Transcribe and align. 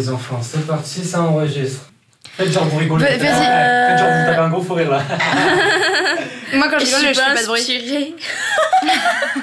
les 0.00 0.08
enfants, 0.08 0.40
c'est 0.42 0.66
parti, 0.66 1.04
ça 1.04 1.20
enregistre. 1.20 1.90
Faites 2.36 2.52
genre 2.52 2.64
vous 2.64 2.78
rigolez. 2.78 3.04
Vas-y. 3.04 3.18
Faites 3.18 3.98
genre 3.98 4.08
vous 4.08 4.26
tapez 4.26 4.38
un 4.38 4.48
gros 4.48 4.62
fou 4.62 4.74
rire 4.74 4.90
là. 4.90 5.02
Moi, 6.54 6.68
quand 6.70 6.78
je 6.78 6.84
rigole, 6.86 7.00
je, 7.00 7.06
suis 7.06 7.14
fais 7.14 7.34
pas 7.34 7.42
de 7.42 7.46
bruit. 7.46 8.14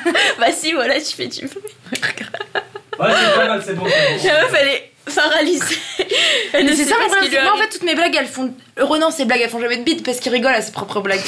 bah 0.40 0.48
si, 0.52 0.74
voilà, 0.74 1.00
tu 1.00 1.16
fais 1.16 1.28
du 1.28 1.48
bruit. 1.48 1.62
Ouais, 1.92 3.08
c'est 3.14 3.36
pas 3.36 3.48
mal, 3.48 3.62
c'est 3.64 3.76
bon. 3.76 3.86
La 3.86 4.42
meuf, 4.42 4.54
elle 4.60 4.68
est 4.68 4.92
paralysée. 5.14 5.78
Elle 6.54 6.66
ne 6.66 6.70
Mais 6.70 6.76
c'est 6.76 6.84
sait 6.84 6.90
ça 6.90 6.96
pas 6.96 7.04
mon 7.04 7.08
ce 7.08 7.12
problème, 7.12 7.30
qui 7.30 7.36
c'est 7.36 7.42
lui 7.42 7.48
moi 7.48 7.56
en 7.56 7.62
fait 7.62 7.70
toutes 7.70 7.84
mes 7.84 7.96
blagues 7.96 8.16
elles 8.20 8.28
font. 8.28 8.54
Renan 8.78 9.12
ses 9.12 9.26
blagues 9.26 9.42
elles 9.44 9.50
font 9.50 9.62
jamais 9.62 9.78
de 9.78 9.84
bide 9.84 10.04
parce 10.04 10.20
qu'il 10.20 10.32
rigole 10.32 10.54
à 10.54 10.62
ses 10.62 10.72
propres 10.72 11.00
blagues. 11.02 11.24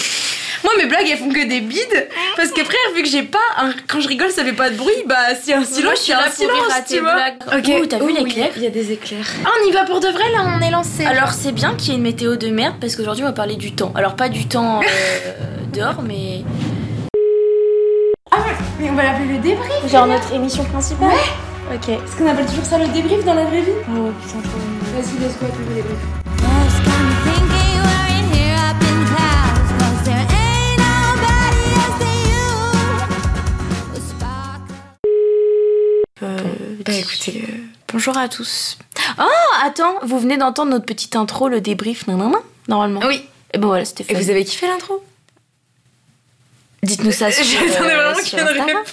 Moi 0.64 0.74
mes 0.78 0.86
blagues 0.86 1.08
elles 1.10 1.18
font 1.18 1.30
que 1.30 1.48
des 1.48 1.62
bides 1.62 2.08
parce 2.36 2.50
que 2.52 2.64
frère 2.64 2.80
vu 2.96 3.02
que 3.04 3.08
j'ai 3.08 3.24
pas 3.24 3.38
un... 3.58 3.72
quand 3.88 4.02
je 4.02 4.08
rigole 4.08 4.30
ça 4.32 4.44
fait 4.44 4.54
pas 4.54 4.70
de 4.70 4.76
bruit 4.76 4.94
bah 5.06 5.16
si 5.42 5.54
un 5.54 5.58
Moi, 5.58 5.66
silence 5.66 5.98
je 5.98 6.02
suis 6.04 6.12
là 6.14 6.20
un 6.20 6.24
pour 6.26 6.34
silence 6.34 6.74
à 6.78 6.82
tu 6.82 7.00
vois. 7.00 7.14
blagues. 7.14 7.82
Ouh, 7.82 7.86
t'as 7.86 7.98
vu 8.00 8.04
oui, 8.06 8.16
l'éclair 8.18 8.50
Il 8.58 8.64
y 8.64 8.68
a 8.68 8.70
des 8.70 8.92
éclairs. 8.92 9.26
Ah 9.46 9.50
on 9.64 9.68
y 9.68 9.72
va 9.72 9.86
pour 9.86 10.00
de 10.00 10.08
vrai 10.08 10.24
là 10.32 10.46
on 10.58 10.62
est 10.62 10.72
lancé. 10.72 11.06
Alors 11.06 11.32
c'est 11.32 11.52
bien 11.54 11.76
qu'il 11.76 11.90
y 11.90 11.92
ait 11.94 11.96
une 11.96 12.04
météo 12.04 12.36
de 12.36 12.50
merde 12.50 12.76
parce 12.82 12.96
qu'aujourd'hui 12.96 13.24
on 13.24 13.28
va 13.28 13.34
parler 13.34 13.56
du 13.56 13.72
temps. 13.74 13.92
Alors 13.96 14.16
pas 14.16 14.30
du 14.30 14.48
temps 14.48 14.82
euh, 14.82 14.84
dehors 15.74 16.02
mais... 16.02 16.42
mais 18.80 18.90
on 18.90 18.94
va 18.96 19.04
l'appeler 19.04 19.34
le 19.34 19.38
débrief. 19.40 19.90
Genre 19.92 20.08
notre 20.08 20.34
émission 20.34 20.64
principale 20.66 21.10
Ouais. 21.10 21.76
Ok. 21.76 21.90
Est-ce 21.90 22.16
qu'on 22.18 22.28
appelle 22.28 22.48
toujours 22.48 22.66
ça 22.66 22.78
le 22.80 22.88
débrief 22.88 23.24
dans 23.24 23.36
la 23.36 23.46
vraie 23.46 23.62
vie 23.62 23.72
Oh 23.90 24.10
putain, 24.26 24.40
trop. 24.42 24.60
Vas-y 24.96 25.22
laisse-moi 25.22 25.50
appeler 25.52 25.66
le 25.70 25.76
débrief. 25.76 26.19
Bah 36.86 36.94
écoutez, 36.94 37.44
euh, 37.48 37.54
Bonjour 37.92 38.18
à 38.18 38.30
tous. 38.30 38.78
Oh 39.20 39.24
attends, 39.64 39.96
vous 40.04 40.20
venez 40.20 40.38
d'entendre 40.38 40.72
notre 40.72 40.86
petite 40.86 41.16
intro, 41.16 41.50
le 41.50 41.60
débrief, 41.62 42.08
nanana, 42.08 42.38
normalement. 42.68 43.02
oui. 43.06 43.24
Et 43.54 43.58
ben 43.58 43.68
voilà, 43.68 43.84
c'était 43.84 44.04
fait. 44.04 44.14
Et 44.14 44.16
vous 44.16 44.30
avez 44.30 44.46
kiffé 44.46 44.68
l'intro? 44.68 45.04
Dites-nous 46.84 47.12
ça 47.12 47.32
sur, 47.32 47.44
J'attendais 47.44 47.92
euh, 47.92 47.96
vraiment 48.12 48.20
qu'il 48.24 48.38
y 48.38 48.42
ait 48.42 48.56
une 48.56 48.62
réponse. 48.62 48.88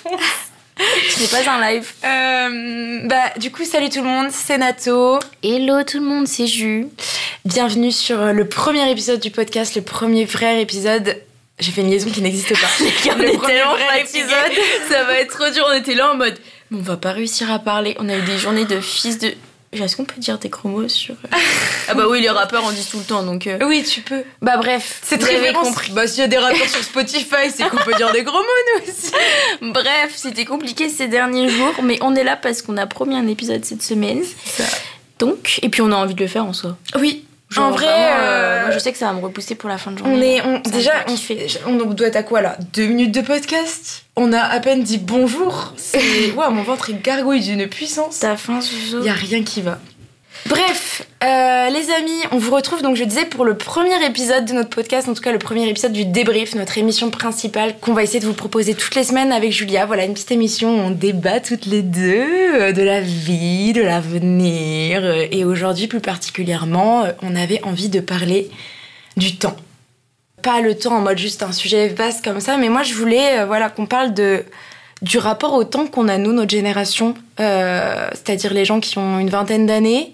Ce 1.10 1.20
n'est 1.20 1.44
pas 1.44 1.50
un 1.50 1.60
live. 1.72 1.92
Euh, 2.04 3.00
bah 3.06 3.32
du 3.38 3.50
coup 3.52 3.64
salut 3.64 3.88
tout 3.90 4.02
le 4.02 4.08
monde, 4.08 4.28
c'est 4.30 4.58
Nato. 4.58 5.18
Hello 5.42 5.82
tout 5.84 5.98
le 6.00 6.06
monde, 6.06 6.26
c'est 6.26 6.46
Jus. 6.46 6.88
Bienvenue 7.44 7.92
sur 7.92 8.20
euh, 8.20 8.32
le 8.32 8.48
premier 8.48 8.90
épisode 8.90 9.20
du 9.20 9.30
podcast, 9.30 9.74
le 9.76 9.82
premier 9.82 10.24
vrai 10.24 10.60
épisode. 10.62 11.22
J'ai 11.58 11.70
fait 11.72 11.80
une 11.82 11.90
liaison 11.90 12.10
qui 12.10 12.20
n'existe 12.22 12.52
pas. 12.54 12.66
on 12.80 13.18
Le 13.18 13.24
est 13.28 13.36
premier 13.38 13.54
tellement 13.54 13.72
vrai 13.74 14.00
fatigués. 14.00 14.20
épisode. 14.20 14.64
Ça 14.90 15.04
va 15.04 15.14
être 15.20 15.30
trop 15.38 15.50
dur. 15.50 15.64
On 15.70 15.72
était 15.74 15.94
là 15.94 16.12
en 16.12 16.16
mode, 16.16 16.38
on 16.72 16.78
va 16.78 16.96
pas 16.96 17.12
réussir 17.12 17.50
à 17.50 17.58
parler. 17.58 17.96
On 17.98 18.08
a 18.08 18.16
eu 18.16 18.22
des 18.22 18.38
journées 18.38 18.64
de 18.64 18.80
fils 18.80 19.18
de. 19.18 19.32
Est-ce 19.72 19.96
qu'on 19.96 20.04
peut 20.06 20.18
dire 20.20 20.38
des 20.38 20.48
gros 20.48 20.68
mots 20.70 20.88
sur. 20.88 21.14
euh, 21.14 21.36
ah 21.88 21.94
bah 21.94 22.04
oui, 22.08 22.20
les 22.22 22.30
rappeurs 22.30 22.64
en 22.64 22.72
disent 22.72 22.88
tout 22.88 22.98
le 22.98 23.04
temps 23.04 23.22
donc. 23.22 23.46
euh, 23.46 23.58
Oui, 23.62 23.82
tu 23.82 24.00
peux. 24.00 24.22
Bah 24.40 24.56
bref, 24.56 25.00
C'est 25.02 25.18
très 25.18 25.34
compris. 25.52 25.52
compris. 25.68 25.92
Bah 25.92 26.06
s'il 26.06 26.20
y 26.20 26.22
a 26.22 26.28
des 26.28 26.38
rappeurs 26.38 26.68
sur 26.68 26.82
Spotify, 26.82 27.50
c'est 27.54 27.68
qu'on 27.68 27.76
peut 27.84 27.92
dire 27.94 28.10
des 28.12 28.22
gros 28.22 28.38
mots 28.38 28.44
nous 28.78 28.90
aussi. 28.90 29.12
Bref, 29.60 30.12
c'était 30.14 30.44
compliqué 30.46 30.88
ces 30.88 31.08
derniers 31.08 31.48
jours, 31.50 31.74
mais 31.82 31.98
on 32.00 32.14
est 32.14 32.24
là 32.24 32.36
parce 32.36 32.62
qu'on 32.62 32.76
a 32.78 32.86
promis 32.86 33.16
un 33.16 33.26
épisode 33.26 33.64
cette 33.64 33.82
semaine. 33.82 34.22
Donc, 35.18 35.58
et 35.62 35.68
puis 35.68 35.82
on 35.82 35.90
a 35.92 35.96
envie 35.96 36.14
de 36.14 36.20
le 36.22 36.28
faire 36.28 36.44
en 36.46 36.52
soi. 36.52 36.76
Oui. 36.98 37.24
Genre, 37.48 37.64
en 37.66 37.70
vrai, 37.70 37.86
vraiment, 37.86 38.16
euh, 38.18 38.62
moi 38.62 38.70
je 38.72 38.78
sais 38.78 38.90
que 38.92 38.98
ça 38.98 39.06
va 39.06 39.12
me 39.12 39.20
repousser 39.20 39.54
pour 39.54 39.68
la 39.68 39.78
fin 39.78 39.92
de 39.92 39.98
journée. 39.98 40.42
on 40.44 40.54
est, 40.54 40.60
on, 40.66 40.70
déjà, 40.70 40.92
on, 41.66 41.70
on 41.80 41.84
doit 41.94 42.08
être 42.08 42.16
à 42.16 42.22
quoi 42.24 42.40
là? 42.40 42.56
Deux 42.72 42.86
minutes 42.86 43.14
de 43.14 43.20
podcast? 43.20 44.04
On 44.16 44.32
a 44.32 44.40
à 44.40 44.58
peine 44.60 44.82
dit 44.82 44.98
bonjour. 44.98 45.72
C'est, 45.76 45.98
ouais, 46.36 46.50
mon 46.50 46.62
ventre 46.62 46.90
est 46.90 47.00
gargouille 47.02 47.40
d'une 47.40 47.68
puissance. 47.68 48.18
T'as 48.20 48.36
faim, 48.36 48.58
Il 48.92 49.04
y 49.04 49.08
a 49.08 49.12
rien 49.12 49.44
qui 49.44 49.62
va. 49.62 49.78
Bref, 50.48 51.02
euh, 51.24 51.70
les 51.70 51.90
amis, 51.90 52.22
on 52.30 52.38
vous 52.38 52.54
retrouve 52.54 52.80
donc 52.80 52.94
je 52.94 53.02
disais 53.02 53.24
pour 53.24 53.44
le 53.44 53.56
premier 53.56 54.04
épisode 54.06 54.44
de 54.44 54.52
notre 54.52 54.68
podcast, 54.68 55.08
en 55.08 55.14
tout 55.14 55.22
cas 55.22 55.32
le 55.32 55.38
premier 55.38 55.68
épisode 55.68 55.92
du 55.92 56.04
débrief, 56.04 56.54
notre 56.54 56.78
émission 56.78 57.10
principale 57.10 57.74
qu'on 57.80 57.94
va 57.94 58.04
essayer 58.04 58.20
de 58.20 58.26
vous 58.26 58.32
proposer 58.32 58.74
toutes 58.74 58.94
les 58.94 59.02
semaines 59.02 59.32
avec 59.32 59.50
Julia. 59.50 59.86
Voilà 59.86 60.04
une 60.04 60.12
petite 60.12 60.30
émission 60.30 60.68
où 60.68 60.78
on 60.78 60.90
débat 60.90 61.40
toutes 61.40 61.66
les 61.66 61.82
deux 61.82 62.24
euh, 62.60 62.72
de 62.72 62.82
la 62.82 63.00
vie, 63.00 63.72
de 63.72 63.82
l'avenir 63.82 65.00
euh, 65.02 65.26
et 65.32 65.44
aujourd'hui 65.44 65.88
plus 65.88 66.00
particulièrement, 66.00 67.04
on 67.22 67.34
avait 67.34 67.62
envie 67.64 67.88
de 67.88 67.98
parler 67.98 68.48
du 69.16 69.36
temps. 69.36 69.56
Pas 70.42 70.60
le 70.60 70.76
temps 70.76 70.96
en 70.96 71.00
mode 71.00 71.18
juste 71.18 71.42
un 71.42 71.52
sujet 71.52 71.88
vaste 71.88 72.24
comme 72.24 72.38
ça, 72.38 72.56
mais 72.56 72.68
moi 72.68 72.84
je 72.84 72.94
voulais 72.94 73.44
voilà 73.46 73.68
qu'on 73.68 73.86
parle 73.86 74.14
de 74.14 74.44
du 75.02 75.18
rapport 75.18 75.54
au 75.54 75.64
temps 75.64 75.86
qu'on 75.86 76.08
a 76.08 76.18
nous, 76.18 76.32
notre 76.32 76.50
génération, 76.50 77.14
euh, 77.40 78.08
c'est-à-dire 78.12 78.54
les 78.54 78.64
gens 78.64 78.80
qui 78.80 78.98
ont 78.98 79.18
une 79.18 79.28
vingtaine 79.28 79.66
d'années, 79.66 80.12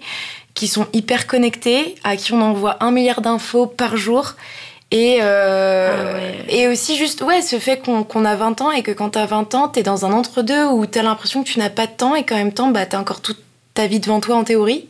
qui 0.53 0.67
sont 0.67 0.87
hyper 0.93 1.25
connectés, 1.25 1.95
à 2.03 2.15
qui 2.15 2.33
on 2.33 2.41
envoie 2.41 2.77
un 2.81 2.91
milliard 2.91 3.21
d'infos 3.21 3.65
par 3.65 3.97
jour. 3.97 4.35
Et, 4.91 5.19
euh, 5.21 5.91
Ah 5.91 6.13
ouais. 6.15 6.45
et 6.55 6.67
aussi 6.67 6.95
juste, 6.97 7.21
ouais, 7.23 7.41
ce 7.41 7.57
fait 7.57 7.83
qu'on 7.83 8.03
qu'on 8.03 8.25
a 8.25 8.35
20 8.35 8.61
ans 8.61 8.71
et 8.71 8.83
que 8.83 8.91
quand 8.91 9.11
t'as 9.11 9.25
20 9.25 9.55
ans, 9.55 9.67
t'es 9.67 9.81
dans 9.81 10.05
un 10.05 10.11
entre-deux 10.11 10.65
où 10.67 10.85
t'as 10.85 11.01
l'impression 11.01 11.43
que 11.43 11.49
tu 11.49 11.57
n'as 11.57 11.71
pas 11.71 11.87
de 11.87 11.93
temps 11.93 12.13
et 12.13 12.23
qu'en 12.23 12.35
même 12.35 12.53
temps, 12.53 12.67
bah, 12.69 12.85
t'as 12.85 12.99
encore 12.99 13.21
toute 13.21 13.39
ta 13.73 13.87
vie 13.87 13.99
devant 13.99 14.19
toi 14.19 14.35
en 14.35 14.43
théorie. 14.43 14.87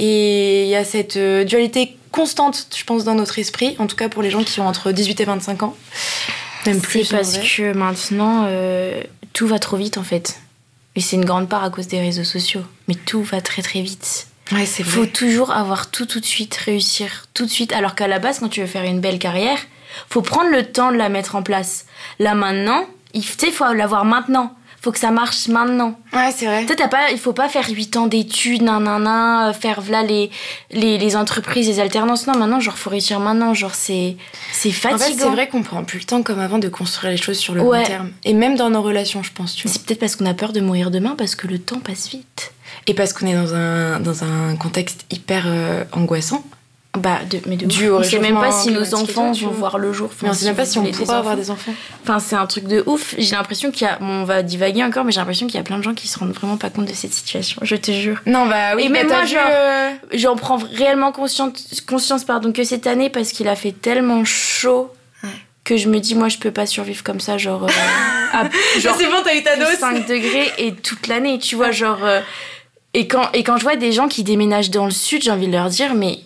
Et 0.00 0.64
il 0.64 0.68
y 0.68 0.74
a 0.74 0.84
cette 0.84 1.16
euh, 1.16 1.44
dualité 1.44 1.96
constante, 2.10 2.66
je 2.76 2.82
pense, 2.84 3.04
dans 3.04 3.14
notre 3.14 3.38
esprit, 3.38 3.76
en 3.78 3.86
tout 3.86 3.94
cas 3.94 4.08
pour 4.08 4.22
les 4.22 4.30
gens 4.30 4.42
qui 4.42 4.58
ont 4.60 4.66
entre 4.66 4.90
18 4.90 5.20
et 5.20 5.24
25 5.24 5.62
ans. 5.62 5.76
Même 6.66 6.80
plus. 6.80 7.04
C'est 7.04 7.14
en 7.14 7.18
parce 7.18 7.38
que 7.38 7.72
maintenant, 7.72 8.44
euh, 8.46 9.02
tout 9.32 9.46
va 9.46 9.58
trop 9.58 9.76
vite 9.76 9.98
en 9.98 10.02
fait. 10.02 10.40
Et 10.96 11.00
c'est 11.00 11.16
une 11.16 11.24
grande 11.24 11.48
part 11.48 11.64
à 11.64 11.70
cause 11.70 11.86
des 11.86 12.00
réseaux 12.00 12.24
sociaux. 12.24 12.62
Mais 12.88 12.94
tout 12.94 13.22
va 13.22 13.40
très 13.40 13.62
très 13.62 13.80
vite. 13.80 14.26
Ouais, 14.52 14.66
c'est 14.66 14.82
Il 14.82 14.88
faut 14.88 15.06
toujours 15.06 15.52
avoir 15.52 15.90
tout 15.90 16.06
tout 16.06 16.20
de 16.20 16.24
suite, 16.24 16.56
réussir 16.56 17.26
tout 17.34 17.44
de 17.44 17.50
suite. 17.50 17.72
Alors 17.72 17.94
qu'à 17.94 18.08
la 18.08 18.18
base, 18.18 18.40
quand 18.40 18.48
tu 18.48 18.60
veux 18.60 18.66
faire 18.66 18.84
une 18.84 19.00
belle 19.00 19.18
carrière, 19.18 19.58
faut 20.08 20.22
prendre 20.22 20.50
le 20.50 20.64
temps 20.64 20.90
de 20.90 20.96
la 20.96 21.08
mettre 21.08 21.36
en 21.36 21.42
place. 21.42 21.86
Là 22.18 22.34
maintenant, 22.34 22.84
il 23.14 23.24
faut 23.24 23.72
l'avoir 23.72 24.04
maintenant. 24.04 24.54
Faut 24.82 24.92
que 24.92 24.98
ça 24.98 25.10
marche 25.10 25.46
maintenant. 25.48 25.98
Ouais, 26.14 26.30
c'est 26.34 26.46
vrai. 26.46 26.64
Tu 26.64 26.74
sais, 26.74 26.88
pas, 26.88 27.10
il 27.10 27.18
faut 27.18 27.34
pas 27.34 27.50
faire 27.50 27.68
8 27.68 27.96
ans 27.98 28.06
d'études, 28.06 28.62
nanana, 28.62 29.52
faire 29.52 29.82
là 29.90 30.02
les, 30.02 30.30
les, 30.70 30.96
les 30.96 31.16
entreprises, 31.16 31.68
les 31.68 31.80
alternances. 31.80 32.26
Non, 32.26 32.38
maintenant, 32.38 32.60
genre, 32.60 32.78
faut 32.78 32.88
réussir 32.88 33.20
maintenant. 33.20 33.52
Genre, 33.52 33.74
c'est, 33.74 34.16
c'est 34.52 34.70
En 34.70 34.72
fait, 34.72 34.88
fatigant. 34.98 35.18
c'est 35.24 35.28
vrai 35.30 35.48
qu'on 35.48 35.62
prend 35.62 35.84
plus 35.84 35.98
le 35.98 36.04
temps 36.04 36.22
comme 36.22 36.40
avant 36.40 36.58
de 36.58 36.68
construire 36.68 37.10
les 37.10 37.18
choses 37.18 37.36
sur 37.38 37.54
le 37.54 37.60
Ouais. 37.60 37.80
long 37.80 37.84
terme. 37.86 38.10
Et 38.24 38.32
même 38.32 38.56
dans 38.56 38.70
nos 38.70 38.80
relations, 38.80 39.22
je 39.22 39.32
pense, 39.32 39.54
tu 39.54 39.66
Mais 39.66 39.70
vois. 39.70 39.78
C'est 39.78 39.86
peut-être 39.86 40.00
parce 40.00 40.16
qu'on 40.16 40.24
a 40.26 40.32
peur 40.34 40.52
de 40.54 40.60
mourir 40.60 40.90
demain, 40.90 41.14
parce 41.18 41.34
que 41.34 41.46
le 41.46 41.58
temps 41.58 41.80
passe 41.80 42.08
vite. 42.08 42.52
Et 42.86 42.94
parce 42.94 43.12
qu'on 43.12 43.26
est 43.26 43.34
dans 43.34 43.52
un, 43.54 44.00
dans 44.00 44.24
un 44.24 44.56
contexte 44.56 45.04
hyper 45.10 45.42
euh, 45.46 45.84
angoissant. 45.92 46.42
Bah, 46.98 47.20
de, 47.30 47.38
mais 47.46 47.56
de 47.56 47.66
Dû 47.66 47.88
On 47.88 48.02
sait 48.02 48.18
même 48.18 48.34
pas 48.40 48.50
si 48.50 48.70
nos 48.72 48.94
enfants 48.96 49.30
vont 49.30 49.50
voir 49.50 49.78
le 49.78 49.92
jour. 49.92 50.10
Mais 50.22 50.28
on 50.28 50.32
Enfin, 50.32 50.40
sait 50.40 50.46
même 50.46 50.56
pas 50.56 50.64
si 50.66 50.76
on 50.78 50.84
pourra 50.84 51.18
avoir 51.18 51.36
des 51.36 51.48
enfants. 51.52 51.72
Enfin, 52.02 52.18
c'est 52.18 52.34
un 52.34 52.46
truc 52.46 52.64
de 52.66 52.82
ouf. 52.84 53.14
J'ai 53.16 53.36
l'impression 53.36 53.70
qu'il 53.70 53.86
y 53.86 53.90
a. 53.90 53.96
bon, 54.00 54.22
on 54.22 54.24
va 54.24 54.42
divaguer 54.42 54.82
encore, 54.82 55.04
mais 55.04 55.12
j'ai 55.12 55.20
l'impression 55.20 55.46
qu'il 55.46 55.54
y 55.54 55.60
a 55.60 55.62
plein 55.62 55.78
de 55.78 55.84
gens 55.84 55.94
qui 55.94 56.08
se 56.08 56.18
rendent 56.18 56.32
vraiment 56.32 56.56
pas 56.56 56.68
compte 56.68 56.86
de 56.86 56.92
cette 56.92 57.12
situation. 57.12 57.60
Je 57.62 57.76
te 57.76 57.92
jure. 57.92 58.20
Non, 58.26 58.46
bah 58.46 58.74
oui, 58.74 58.82
Et 58.86 58.88
bah, 58.88 58.92
même 58.94 59.06
moi, 59.06 59.24
genre- 59.24 59.40
euh, 59.48 59.90
J'en 60.14 60.34
prends 60.34 60.56
réellement 60.56 61.12
conscience, 61.12 61.80
conscience 61.86 62.24
pardon, 62.24 62.50
que 62.52 62.64
cette 62.64 62.88
année 62.88 63.08
parce 63.08 63.30
qu'il 63.30 63.46
a 63.46 63.54
fait 63.54 63.70
tellement 63.72 64.24
chaud 64.24 64.90
Ouais. 65.22 65.28
que 65.62 65.76
je 65.76 65.88
me 65.88 66.00
dis, 66.00 66.16
moi, 66.16 66.28
je 66.28 66.38
peux 66.38 66.50
pas 66.50 66.66
survivre 66.66 67.04
comme 67.04 67.20
ça, 67.20 67.38
genre. 67.38 67.62
euh, 67.64 67.68
à- 68.32 68.48
genre 68.80 68.96
c'est 68.98 69.06
bon, 69.06 69.18
t'as 69.24 69.36
eu 69.36 69.44
ta 69.44 69.54
dose. 69.56 69.78
5 69.78 70.08
degrés 70.08 70.50
et 70.58 70.74
toute 70.74 71.06
l'année, 71.06 71.38
tu 71.38 71.54
vois, 71.54 71.70
genre. 71.70 72.00
euh, 72.02 72.20
et, 72.94 73.06
quand, 73.06 73.30
et 73.32 73.44
quand 73.44 73.58
je 73.58 73.62
vois 73.62 73.76
des 73.76 73.92
gens 73.92 74.08
qui 74.08 74.24
déménagent 74.24 74.70
dans 74.70 74.86
le 74.86 74.90
sud, 74.90 75.22
j'ai 75.22 75.30
envie 75.30 75.46
de 75.46 75.52
leur 75.52 75.68
dire, 75.68 75.94
mais. 75.94 76.18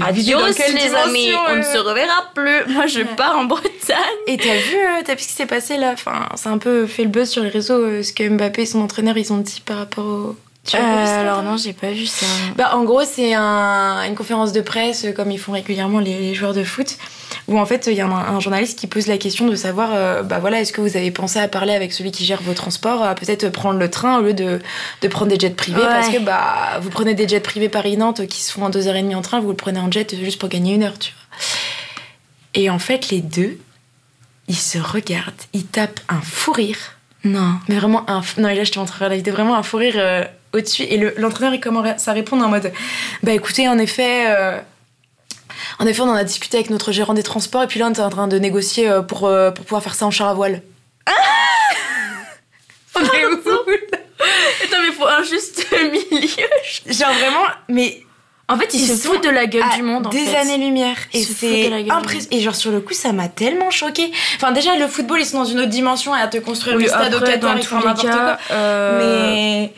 Adios 0.00 0.38
les 0.46 0.94
amis, 0.94 1.20
dimension, 1.26 1.38
on 1.50 1.56
ne 1.56 1.60
euh 1.60 1.62
se 1.74 1.78
reverra 1.78 2.24
plus. 2.34 2.72
Moi 2.72 2.86
je 2.86 3.00
Ouais. 3.00 3.04
pars 3.16 3.36
en 3.36 3.44
Bretagne. 3.44 3.96
Et 4.26 4.36
t'as 4.36 4.54
vu, 4.54 4.76
euh, 4.76 5.02
t'as 5.04 5.14
vu 5.14 5.22
ce 5.22 5.28
qui 5.28 5.34
s'est 5.34 5.46
passé 5.46 5.76
là? 5.76 5.90
Enfin, 5.92 6.28
c'est 6.36 6.48
un 6.48 6.58
peu 6.58 6.86
fait 6.86 7.02
le 7.02 7.08
buzz 7.10 7.28
sur 7.28 7.42
les 7.42 7.48
réseaux, 7.50 7.74
euh, 7.84 8.02
ce 8.02 8.12
que 8.12 8.26
Mbappé 8.28 8.62
et 8.62 8.66
son 8.66 8.80
entraîneur 8.80 9.18
ils 9.18 9.32
ont 9.32 9.38
dit 9.38 9.62
par 9.64 9.78
rapport 9.78 10.04
au. 10.06 10.36
Tu 10.64 10.76
as 10.76 10.80
vu 10.80 11.06
ça, 11.06 11.20
alors 11.20 11.42
non, 11.42 11.56
j'ai 11.56 11.72
pas 11.72 11.90
vu 11.90 12.06
ça. 12.06 12.24
Bah, 12.56 12.76
en 12.76 12.84
gros, 12.84 13.02
c'est 13.04 13.34
un- 13.34 14.04
une 14.06 14.14
conférence 14.14 14.52
de 14.52 14.60
presse, 14.60 15.04
euh, 15.04 15.12
comme 15.12 15.32
ils 15.32 15.38
font 15.38 15.50
régulièrement 15.52 15.98
les, 15.98 16.16
les 16.20 16.34
joueurs 16.34 16.54
de 16.54 16.62
foot, 16.62 16.98
où 17.48 17.58
en 17.58 17.66
fait, 17.66 17.88
il 17.88 17.94
y 17.94 18.00
a 18.00 18.06
un, 18.06 18.10
un 18.12 18.38
journaliste 18.38 18.78
qui 18.78 18.86
pose 18.86 19.08
la 19.08 19.18
question 19.18 19.48
de 19.48 19.56
savoir, 19.56 19.90
euh, 19.92 20.22
bah 20.22 20.38
voilà, 20.38 20.60
est-ce 20.60 20.72
que 20.72 20.80
vous 20.80 20.96
avez 20.96 21.10
pensé 21.10 21.40
à 21.40 21.48
parler 21.48 21.72
avec 21.74 21.92
celui 21.92 22.12
qui 22.12 22.24
gère 22.24 22.40
vos 22.42 22.54
transports, 22.54 23.02
à 23.02 23.16
peut-être 23.16 23.48
prendre 23.48 23.80
le 23.80 23.90
train 23.90 24.18
au 24.18 24.22
lieu 24.22 24.34
de, 24.34 24.60
de 25.00 25.08
prendre 25.08 25.32
des 25.32 25.38
jets 25.40 25.50
privés, 25.50 25.80
Ouais. 25.80 25.88
parce 25.88 26.10
que 26.10 26.18
bah, 26.20 26.78
vous 26.80 26.90
prenez 26.90 27.14
des 27.14 27.26
jets 27.26 27.40
privés 27.40 27.68
Paris-Nantes 27.68 28.28
qui 28.28 28.40
se 28.40 28.52
font 28.52 28.64
en 28.64 28.70
deux 28.70 28.86
heures 28.86 28.94
et 28.96 29.02
demie 29.02 29.16
en 29.16 29.22
train, 29.22 29.40
vous 29.40 29.50
le 29.50 29.56
prenez 29.56 29.80
en 29.80 29.90
jet 29.90 30.14
juste 30.22 30.38
pour 30.38 30.48
gagner 30.48 30.74
une 30.74 30.84
heure, 30.84 30.96
tu 30.98 31.12
vois. 31.12 31.44
Et 32.54 32.70
en 32.70 32.78
fait, 32.78 33.08
les 33.10 33.20
deux, 33.20 33.58
ils 34.46 34.54
se 34.56 34.78
regardent, 34.78 35.32
ils 35.54 35.66
tapent 35.66 36.00
un 36.08 36.20
fou 36.20 36.52
rire. 36.52 36.76
Non. 37.24 37.54
Mais 37.68 37.76
vraiment 37.76 38.08
un. 38.08 38.20
f- 38.20 38.40
Non, 38.40 38.48
et 38.48 38.54
là, 38.54 38.62
je 38.64 38.70
te 38.72 38.78
montrerai 38.78 39.08
la 39.08 39.16
vidéo. 39.16 39.32
Vraiment 39.34 39.56
un 39.56 39.62
fou 39.62 39.76
rire 39.78 39.94
euh, 39.96 40.24
au-dessus. 40.52 40.82
Et 40.84 40.96
le- 40.96 41.14
l'entraîneur, 41.16 41.54
il 41.54 41.60
commence 41.60 42.06
à 42.08 42.12
répondre 42.12 42.44
en 42.44 42.48
mode 42.48 42.72
Bah 43.22 43.32
écoutez, 43.32 43.68
en 43.68 43.78
effet. 43.78 44.24
euh, 44.28 44.58
En 45.78 45.86
effet, 45.86 46.00
on 46.02 46.08
en 46.08 46.14
a 46.14 46.24
discuté 46.24 46.56
avec 46.58 46.70
notre 46.70 46.92
gérant 46.92 47.14
des 47.14 47.22
transports 47.22 47.62
et 47.62 47.66
puis 47.66 47.78
là, 47.80 47.86
on 47.88 47.92
est 47.92 48.00
en 48.00 48.10
train 48.10 48.28
de 48.28 48.38
négocier 48.38 48.88
euh, 48.88 49.02
pour, 49.02 49.26
euh, 49.26 49.50
pour 49.50 49.64
pouvoir 49.64 49.82
faire 49.82 49.94
ça 49.94 50.06
en 50.06 50.10
char 50.10 50.28
à 50.28 50.34
voile. 50.34 50.62
on 52.94 53.00
est 53.00 53.26
où? 53.26 53.32
Attends, 54.64 54.76
mais 54.86 54.92
faut 54.92 55.06
un 55.06 55.22
juste 55.22 55.66
milieu. 55.72 56.46
Genre 56.86 57.12
vraiment, 57.12 57.44
mais 57.68 58.02
En 58.48 58.56
fait, 58.56 58.72
ils, 58.74 58.82
Ils 58.82 58.96
se 58.96 59.08
foutent 59.08 59.24
de 59.24 59.30
la 59.30 59.46
gueule 59.46 59.64
du 59.76 59.82
monde. 59.82 60.06
En 60.06 60.10
des 60.10 60.34
années-lumière. 60.34 60.96
Et 61.12 61.22
c'est 61.24 61.72
impressionnant. 61.90 62.28
Et 62.36 62.40
genre, 62.40 62.54
sur 62.54 62.70
le 62.70 62.80
coup, 62.80 62.92
ça 62.94 63.12
m'a 63.12 63.28
tellement 63.28 63.70
choqué. 63.70 64.12
Enfin, 64.36 64.52
déjà, 64.52 64.76
le 64.76 64.86
football, 64.86 65.20
ils 65.20 65.26
sont 65.26 65.38
dans 65.38 65.44
une 65.44 65.58
autre 65.60 65.70
dimension 65.70 66.14
et 66.14 66.20
à 66.20 66.28
te 66.28 66.36
construire 66.38 66.76
Oui, 66.76 66.84
le 66.84 66.88
stade 66.88 67.14
au 67.14 67.20
Qatar, 67.20 67.56
ils 67.56 67.64
font 67.64 67.76
n'importe 67.80 68.02
quoi. 68.10 68.38
euh, 68.52 68.98
Mais. 68.98 69.72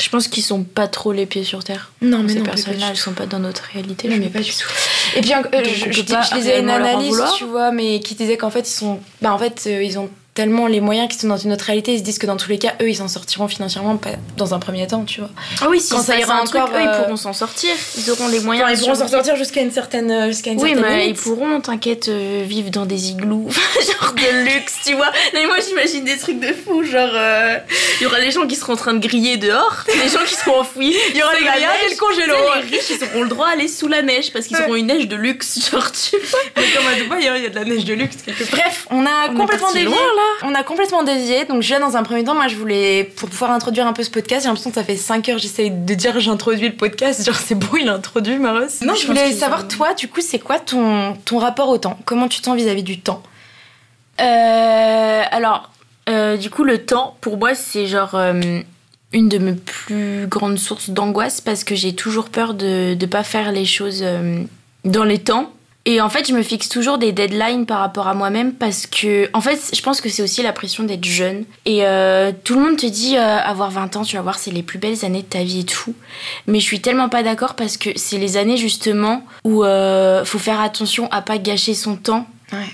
Je 0.00 0.08
pense 0.10 0.28
qu'ils 0.28 0.44
sont 0.44 0.62
pas 0.62 0.86
trop 0.86 1.12
les 1.12 1.26
pieds 1.26 1.44
sur 1.44 1.64
terre. 1.64 1.90
Non, 2.00 2.22
mais 2.22 2.32
Ces 2.32 2.40
personnes-là, 2.40 2.86
elles 2.90 2.96
sont 2.96 3.12
pas 3.12 3.26
dans 3.26 3.40
notre 3.40 3.64
réalité. 3.72 4.08
Non, 4.08 4.16
je 4.16 4.20
mais 4.20 4.28
pas 4.28 4.40
du 4.40 4.52
tout. 4.52 4.68
Et 5.16 5.20
puis, 5.20 5.32
euh, 5.32 5.42
Donc, 5.42 5.64
je, 5.64 5.90
je, 5.90 6.34
lisais 6.36 6.60
une 6.60 6.70
analyse, 6.70 7.20
tu 7.36 7.44
vois, 7.44 7.72
mais 7.72 8.00
qui 8.00 8.14
disait 8.14 8.36
qu'en 8.36 8.50
fait, 8.50 8.68
ils 8.68 8.74
sont. 8.74 9.00
Bah, 9.22 9.32
en 9.32 9.38
fait, 9.38 9.64
euh, 9.66 9.82
ils 9.82 9.98
ont 9.98 10.08
tellement 10.38 10.68
les 10.68 10.80
moyens 10.80 11.08
qui 11.08 11.18
sont 11.18 11.26
dans 11.26 11.36
une 11.36 11.52
autre 11.52 11.64
réalité, 11.64 11.94
ils 11.94 11.98
se 11.98 12.04
disent 12.04 12.20
que 12.20 12.26
dans 12.26 12.36
tous 12.36 12.48
les 12.48 12.58
cas, 12.60 12.74
eux, 12.80 12.88
ils 12.88 12.94
s'en 12.94 13.08
sortiront 13.08 13.48
financièrement 13.48 13.96
pas 13.96 14.10
dans 14.36 14.54
un 14.54 14.60
premier 14.60 14.86
temps, 14.86 15.04
tu 15.04 15.18
vois. 15.18 15.30
Ah 15.60 15.66
oui, 15.68 15.80
si 15.80 15.90
Quand 15.90 15.98
ça 15.98 16.12
ça 16.12 16.18
ira 16.20 16.34
un 16.40 16.44
truc, 16.44 16.60
encore, 16.60 16.76
eux, 16.76 16.80
ils 16.80 16.86
euh, 16.86 17.02
pourront 17.02 17.16
s'en 17.16 17.32
sortir. 17.32 17.70
Ils 17.96 18.08
auront 18.12 18.28
les 18.28 18.38
moyens. 18.38 18.64
Enfin, 18.70 18.74
ils 18.76 18.80
pourront 18.80 18.94
s'en 18.94 19.08
sortir 19.08 19.34
jusqu'à 19.34 19.62
une 19.62 19.72
certaine, 19.72 20.12
euh, 20.12 20.26
jusqu'à 20.28 20.52
une 20.52 20.60
Oui, 20.62 20.68
certaine 20.74 20.84
mais 20.86 20.98
ils 21.00 21.06
limite. 21.08 21.20
pourront, 21.22 21.60
t'inquiète, 21.60 22.06
euh, 22.08 22.44
vivre 22.46 22.70
dans 22.70 22.86
des 22.86 23.08
igloos, 23.10 23.48
genre 24.00 24.12
de 24.12 24.44
luxe, 24.44 24.74
tu 24.86 24.94
vois. 24.94 25.10
Mais 25.34 25.44
moi, 25.46 25.56
j'imagine 25.66 26.04
des 26.04 26.16
trucs 26.18 26.38
de 26.38 26.52
fou, 26.52 26.84
genre, 26.84 27.10
euh, 27.12 27.58
il 28.00 28.04
y 28.04 28.06
aura 28.06 28.20
les 28.20 28.30
gens 28.30 28.46
qui 28.46 28.54
seront 28.54 28.74
en 28.74 28.76
train 28.76 28.94
de 28.94 29.04
griller 29.04 29.38
dehors, 29.38 29.82
les 29.88 30.08
gens 30.08 30.24
qui 30.24 30.34
seront 30.36 30.60
enfouis. 30.60 30.94
Il 31.10 31.16
y 31.16 31.22
aura 31.24 31.34
les 31.34 31.44
grillades 31.44 31.72
et 31.84 31.90
le 31.92 31.98
congélo. 31.98 32.34
Les 32.62 32.76
riches, 32.76 32.90
ils 32.90 33.04
auront 33.04 33.22
le 33.24 33.28
droit 33.28 33.48
à 33.48 33.50
aller 33.54 33.66
sous 33.66 33.88
la 33.88 34.02
neige 34.02 34.32
parce 34.32 34.46
qu'ils 34.46 34.56
Ouais. 34.56 34.62
auront 34.66 34.76
une 34.76 34.86
neige 34.86 35.08
de 35.08 35.16
luxe, 35.16 35.68
genre, 35.72 35.90
tu 35.90 36.16
vois. 36.30 36.38
Mais 36.56 36.62
comme 36.76 36.86
à 36.86 36.94
Dubaï, 36.94 37.26
hein, 37.26 37.34
il 37.38 37.42
y 37.42 37.46
a 37.46 37.50
de 37.50 37.54
la 37.56 37.64
neige 37.64 37.84
de 37.84 37.94
luxe 37.94 38.18
quelque 38.24 38.44
part. 38.44 38.60
Bref, 38.60 38.86
on 38.90 39.04
a 39.04 39.30
On 39.30 39.34
complètement 39.34 39.72
dévié. 39.72 39.86
loin, 39.88 39.96
On 40.42 40.54
a 40.54 40.62
complètement 40.62 41.02
dévié. 41.02 41.44
Donc, 41.44 41.60
déjà, 41.60 41.78
dans 41.78 41.96
un 41.96 42.02
premier 42.02 42.24
temps, 42.24 42.34
moi, 42.34 42.48
je 42.48 42.56
voulais, 42.56 43.04
pour 43.16 43.28
pouvoir 43.28 43.50
introduire 43.50 43.86
un 43.86 43.92
peu 43.92 44.02
ce 44.02 44.10
podcast, 44.10 44.42
j'ai 44.42 44.48
l'impression 44.48 44.70
que 44.70 44.76
ça 44.76 44.84
fait 44.84 44.96
5 44.96 45.28
heures, 45.28 45.38
j'essaye 45.38 45.70
de 45.70 45.94
dire 45.94 46.18
j'introduis 46.20 46.68
le 46.68 46.76
podcast. 46.76 47.24
Genre, 47.24 47.34
c'est 47.34 47.54
bon, 47.54 47.76
il 47.80 47.88
a 47.88 47.94
introduit, 47.94 48.38
Maros. 48.38 48.66
Non, 48.82 48.94
Je 48.94 49.06
voulais 49.06 49.32
savoir, 49.32 49.68
toi, 49.68 49.94
du 49.94 50.08
coup, 50.08 50.20
c'est 50.20 50.38
quoi 50.38 50.58
ton, 50.58 51.16
ton 51.24 51.38
rapport 51.38 51.68
au 51.68 51.78
temps? 51.78 51.98
Comment 52.04 52.28
tu 52.28 52.40
te 52.40 52.46
sens 52.46 52.56
vis-à-vis 52.56 52.82
du 52.82 53.00
temps? 53.00 53.22
Euh, 54.20 55.22
alors, 55.30 55.70
euh, 56.08 56.36
du 56.36 56.50
coup, 56.50 56.64
le 56.64 56.84
temps, 56.84 57.16
pour 57.20 57.38
moi, 57.38 57.54
c'est 57.54 57.86
genre 57.86 58.14
euh, 58.14 58.60
une 59.12 59.28
de 59.28 59.38
mes 59.38 59.52
plus 59.52 60.26
grandes 60.26 60.58
sources 60.58 60.90
d'angoisse 60.90 61.40
parce 61.40 61.64
que 61.64 61.74
j'ai 61.74 61.94
toujours 61.94 62.30
peur 62.30 62.54
de 62.54 62.96
ne 62.98 63.06
pas 63.06 63.22
faire 63.22 63.52
les 63.52 63.64
choses 63.64 64.04
dans 64.84 65.04
les 65.04 65.18
temps. 65.18 65.52
Et 65.90 66.02
en 66.02 66.10
fait, 66.10 66.28
je 66.28 66.34
me 66.34 66.42
fixe 66.42 66.68
toujours 66.68 66.98
des 66.98 67.12
deadlines 67.12 67.64
par 67.64 67.78
rapport 67.78 68.08
à 68.08 68.14
moi-même 68.14 68.52
parce 68.52 68.86
que, 68.86 69.30
en 69.32 69.40
fait, 69.40 69.58
je 69.74 69.80
pense 69.80 70.02
que 70.02 70.10
c'est 70.10 70.22
aussi 70.22 70.42
la 70.42 70.52
pression 70.52 70.84
d'être 70.84 71.06
jeune. 71.06 71.46
Et 71.64 71.86
euh, 71.86 72.30
tout 72.44 72.56
le 72.56 72.60
monde 72.60 72.76
te 72.76 72.84
dit, 72.84 73.16
euh, 73.16 73.38
avoir 73.38 73.70
20 73.70 73.96
ans, 73.96 74.02
tu 74.02 74.16
vas 74.16 74.20
voir, 74.20 74.38
c'est 74.38 74.50
les 74.50 74.62
plus 74.62 74.78
belles 74.78 75.06
années 75.06 75.22
de 75.22 75.28
ta 75.28 75.42
vie 75.42 75.60
et 75.60 75.64
tout. 75.64 75.94
Mais 76.46 76.60
je 76.60 76.64
suis 76.66 76.80
tellement 76.82 77.08
pas 77.08 77.22
d'accord 77.22 77.54
parce 77.54 77.78
que 77.78 77.88
c'est 77.96 78.18
les 78.18 78.36
années 78.36 78.58
justement 78.58 79.24
où 79.44 79.64
euh, 79.64 80.26
faut 80.26 80.38
faire 80.38 80.60
attention 80.60 81.10
à 81.10 81.22
pas 81.22 81.38
gâcher 81.38 81.72
son 81.72 81.96
temps 81.96 82.26
Ouais. 82.52 82.68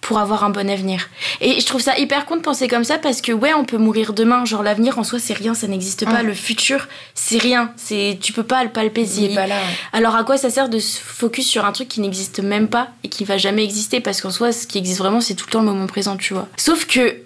Pour 0.00 0.18
avoir 0.18 0.44
un 0.44 0.50
bon 0.50 0.70
avenir. 0.70 1.08
Et 1.40 1.60
je 1.60 1.66
trouve 1.66 1.80
ça 1.80 1.98
hyper 1.98 2.24
con 2.24 2.36
de 2.36 2.40
penser 2.40 2.68
comme 2.68 2.84
ça 2.84 2.98
parce 2.98 3.20
que 3.20 3.32
ouais, 3.32 3.52
on 3.54 3.64
peut 3.64 3.76
mourir 3.78 4.12
demain, 4.12 4.44
genre 4.44 4.62
l'avenir 4.62 4.98
en 4.98 5.04
soi 5.04 5.18
c'est 5.18 5.34
rien, 5.34 5.54
ça 5.54 5.66
n'existe 5.66 6.04
pas, 6.04 6.22
le 6.22 6.34
futur 6.34 6.86
c'est 7.14 7.38
rien, 7.38 7.72
c'est 7.76 8.16
tu 8.20 8.32
peux 8.32 8.42
pas 8.44 8.62
le 8.64 8.70
palper. 8.70 9.02
Il 9.02 9.08
c'est- 9.08 9.24
est 9.24 9.34
pas 9.34 9.46
là. 9.46 9.56
ouais. 9.56 9.74
Alors 9.92 10.14
à 10.16 10.24
quoi 10.24 10.36
ça 10.38 10.50
sert 10.50 10.68
de 10.68 10.78
se 10.78 10.98
focus 11.00 11.46
sur 11.48 11.64
un 11.66 11.72
truc 11.72 11.88
qui 11.88 12.00
n'existe 12.00 12.40
même 12.40 12.68
pas 12.68 12.88
et 13.04 13.08
qui 13.08 13.24
va 13.24 13.36
jamais 13.38 13.64
exister? 13.64 14.00
Parce 14.00 14.20
qu'en 14.20 14.30
soi 14.30 14.52
ce 14.52 14.66
qui 14.66 14.78
existe 14.78 14.98
vraiment 14.98 15.20
c'est 15.20 15.34
tout 15.34 15.46
le 15.46 15.52
temps 15.52 15.60
le 15.60 15.66
moment 15.66 15.86
présent, 15.86 16.16
tu 16.16 16.32
vois. 16.32 16.48
Sauf 16.56 16.86
que 16.86 17.16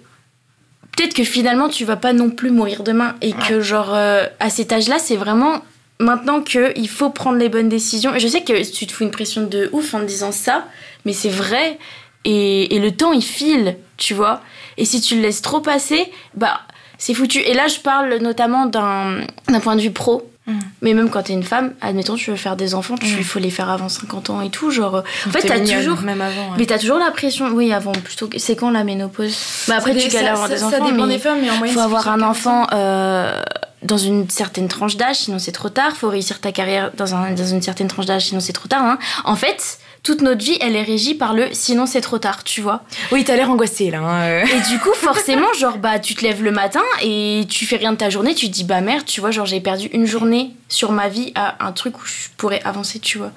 peut-être 0.97 1.15
que 1.15 1.25
finalement 1.25 1.69
tu 1.69 1.85
vas 1.85 1.97
pas 1.97 2.13
non 2.13 2.31
plus 2.31 2.51
mourir 2.51 2.83
demain 2.83 3.15
et 3.21 3.33
que 3.33 3.61
genre 3.61 3.93
euh, 3.95 4.27
à 4.41 4.51
cet 4.51 4.73
âge-là 4.73 4.99
c'est 4.99 5.17
vraiment 5.17 5.63
maintenant 6.01 6.43
que 6.43 6.73
il 6.77 6.89
faut 6.89 7.11
prendre 7.11 7.39
les 7.39 7.49
bonnes 7.49 7.69
décisions. 7.69 8.15
Et 8.15 8.19
je 8.21 8.27
sais 8.29 8.43
que 8.43 8.63
tu 8.71 8.87
te 8.87 8.93
fous 8.93 9.05
une 9.05 9.11
pression 9.11 9.43
de 9.43 9.69
ouf 9.73 9.95
en 9.95 10.01
te 10.01 10.05
disant 10.05 10.33
ça, 10.33 10.67
mais 11.05 11.13
c'est 11.13 11.29
vrai. 11.29 11.79
Et, 12.25 12.75
et 12.75 12.79
le 12.79 12.93
temps, 12.93 13.13
il 13.13 13.23
file, 13.23 13.77
tu 13.97 14.15
vois. 14.15 14.41
Et 14.79 14.85
si 14.85 15.01
tu 15.01 15.17
le 15.17 15.23
laisses 15.23 15.43
trop 15.43 15.61
passer, 15.61 16.11
bah, 16.35 16.61
c'est 16.99 17.15
foutu. 17.15 17.39
Et 17.41 17.55
là, 17.55 17.67
je 17.69 17.79
parle 17.81 18.15
notamment 18.19 18.67
d'un 18.67 19.25
point 19.63 19.77
de 19.77 19.81
vue 19.81 19.91
pro. 19.91 20.29
Mm. 20.47 20.59
Mais 20.81 20.95
même 20.95 21.09
quand 21.09 21.23
t'es 21.23 21.33
une 21.35 21.45
femme, 21.45 21.73
admettons, 21.81 22.17
tu 22.17 22.31
veux 22.31 22.37
faire 22.37 22.57
des 22.57 22.75
enfants, 22.75 22.97
tu- 22.97 23.07
Mm. 23.15 23.19
il 23.19 23.25
faut 23.25 23.39
les 23.39 23.51
faire 23.51 23.71
avant 23.71 23.89
50 23.89 24.29
ans 24.31 24.41
et 24.41 24.51
tout. 24.51 24.71
Genre, 24.73 24.97
euh, 24.97 25.03
en 25.29 25.31
fait, 25.31 25.43
t'as 25.43 25.61
toujours. 25.61 26.01
Même 26.03 26.21
avant. 26.21 26.51
ouais. 26.51 26.57
Mais 26.59 26.67
t'as 26.67 26.79
toujours 26.79 26.99
la 26.99 27.13
pression. 27.13 27.47
Oui, 27.53 27.73
avant, 27.73 27.93
plutôt. 27.93 28.27
que- 28.27 28.39
C'est 28.41 28.57
quand 28.57 28.71
la 28.71 28.83
ménopause? 28.83 29.37
Bah, 29.69 29.77
après, 29.79 29.95
tu 29.95 30.01
Ça- 30.11 30.19
galères 30.19 30.33
avoir 30.33 30.49
ça- 30.49 30.55
des 30.55 30.61
ça 30.61 30.67
enfants. 30.67 30.85
dépend 30.91 31.07
mais 31.07 31.15
des 31.15 31.19
femmes, 31.21 31.39
mais 31.43 31.51
en 31.51 31.57
moyenne, 31.59 31.75
faut 31.75 31.81
avoir 31.81 32.09
un 32.09 32.19
40 32.19 32.31
enfant 32.31 32.67
euh, 32.73 33.41
dans 33.85 33.99
une 33.99 34.29
certaine 34.31 34.67
tranche 34.67 34.97
d'âge, 34.97 35.17
sinon 35.17 35.39
c'est 35.39 35.53
trop 35.53 35.69
tard. 35.69 35.93
Faut 35.97 36.09
réussir 36.09 36.41
ta 36.41 36.51
carrière 36.51 36.91
dans, 36.97 37.15
un- 37.15 37.33
dans 37.33 37.47
une 37.47 37.63
certaine 37.63 37.87
tranche 37.89 38.07
d'âge, 38.07 38.27
sinon 38.27 38.41
c'est 38.41 38.53
trop 38.53 38.67
tard. 38.69 38.83
hein. 38.85 38.99
En 39.25 39.37
fait, 39.37 39.79
toute 40.03 40.21
notre 40.21 40.45
vie, 40.45 40.57
elle 40.61 40.75
est 40.75 40.83
régie 40.83 41.15
par 41.15 41.33
le 41.33 41.49
sinon 41.53 41.87
c'est 41.87 42.01
trop 42.01 42.19
tard, 42.19 42.43
tu 42.45 42.61
vois. 42.61 42.83
Oui, 43.13 43.23
t'as 43.25 43.37
l'air 43.37 43.51
angoissée 43.51 43.91
là. 43.91 44.01
hein, 44.01 44.23
euh. 44.23 44.45
Et 44.45 44.61
du 44.71 44.79
coup, 44.81 44.93
forcément, 44.95 45.53
genre, 45.55 45.79
bah, 45.79 45.99
tu 45.99 46.15
te 46.15 46.23
lèves 46.25 46.43
le 46.43 46.51
matin 46.51 46.83
et 47.03 47.45
tu 47.49 47.67
fais 47.67 47.77
rien 47.77 47.93
de 47.93 47.97
ta 47.99 48.11
journée, 48.11 48.35
tu 48.35 48.47
te 48.49 48.53
dis, 48.53 48.65
bah 48.65 48.81
merde, 48.81 49.05
tu 49.07 49.21
vois, 49.21 49.31
genre, 49.31 49.47
j'ai 49.47 49.61
perdu 49.61 49.87
une 49.93 50.07
journée 50.07 50.51
sur 50.69 50.91
ma 50.93 51.09
vie 51.09 51.33
à 51.35 51.65
un 51.65 51.73
truc 51.73 51.99
où 52.03 52.07
je 52.07 52.29
pourrais 52.37 52.61
avancer, 52.65 52.99
tu 52.99 53.19
vois. 53.19 53.31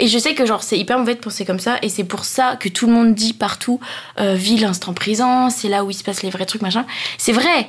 Et 0.00 0.06
je 0.06 0.16
sais 0.16 0.34
que, 0.34 0.46
genre, 0.46 0.62
c'est 0.62 0.78
hyper 0.78 0.98
mauvais 0.98 1.14
de 1.14 1.20
penser 1.20 1.44
comme 1.44 1.58
ça, 1.58 1.76
et 1.82 1.88
c'est 1.88 2.04
pour 2.04 2.24
ça 2.24 2.56
que 2.56 2.68
tout 2.68 2.86
le 2.86 2.92
monde 2.92 3.14
dit 3.14 3.32
partout, 3.32 3.80
euh, 4.20 4.34
vis 4.34 4.56
l'instant 4.56 4.94
présent, 4.94 5.50
c'est 5.50 5.68
là 5.68 5.84
où 5.84 5.90
il 5.90 5.94
se 5.94 6.04
passe 6.04 6.22
les 6.22 6.30
vrais 6.30 6.46
trucs, 6.46 6.62
machin. 6.62 6.86
C'est 7.18 7.32
vrai, 7.32 7.68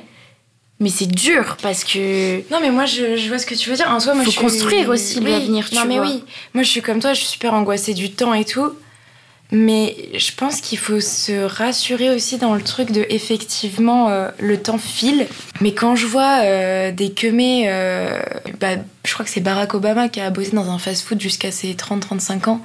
mais 0.80 0.88
c'est 0.88 1.06
dur 1.06 1.56
parce 1.62 1.84
que. 1.84 2.38
Non, 2.50 2.58
mais 2.60 2.70
moi, 2.70 2.86
je, 2.86 3.16
je 3.16 3.28
vois 3.28 3.38
ce 3.38 3.46
que 3.46 3.54
tu 3.54 3.70
veux 3.70 3.76
dire. 3.76 3.88
En 3.90 4.00
soi, 4.00 4.14
moi, 4.14 4.24
Faut 4.24 4.30
je 4.30 4.36
suis- 4.36 4.44
construire 4.44 4.88
aussi 4.88 5.18
Oui, 5.20 5.30
l'avenir, 5.30 5.68
tu 5.68 5.76
Non, 5.76 5.84
mais 5.86 5.98
vois. 5.98 6.06
oui. 6.06 6.24
Moi, 6.54 6.62
je 6.64 6.68
suis 6.70 6.82
comme 6.82 7.00
toi, 7.00 7.12
je 7.12 7.20
suis 7.20 7.28
super 7.28 7.54
angoissée 7.54 7.94
du 7.94 8.10
temps 8.10 8.34
et 8.34 8.44
tout. 8.44 8.72
Mais 9.52 9.96
je 10.16 10.30
pense 10.36 10.60
qu'il 10.60 10.78
faut 10.78 11.00
se 11.00 11.42
rassurer 11.44 12.10
aussi 12.10 12.38
dans 12.38 12.54
le 12.54 12.62
truc 12.62 12.92
de 12.92 13.04
effectivement 13.08 14.08
euh, 14.08 14.28
le 14.38 14.56
temps 14.62 14.78
file. 14.78 15.26
Mais 15.60 15.74
quand 15.74 15.96
je 15.96 16.06
vois 16.06 16.42
euh, 16.44 16.92
des 16.92 17.10
queumés, 17.10 17.64
euh, 17.66 18.20
bah, 18.60 18.76
je 19.04 19.12
crois 19.12 19.24
que 19.24 19.30
c'est 19.30 19.40
Barack 19.40 19.74
Obama 19.74 20.08
qui 20.08 20.20
a 20.20 20.30
bossé 20.30 20.52
dans 20.52 20.70
un 20.70 20.78
fast-food 20.78 21.20
jusqu'à 21.20 21.50
ses 21.50 21.74
30-35 21.74 22.48
ans. 22.48 22.60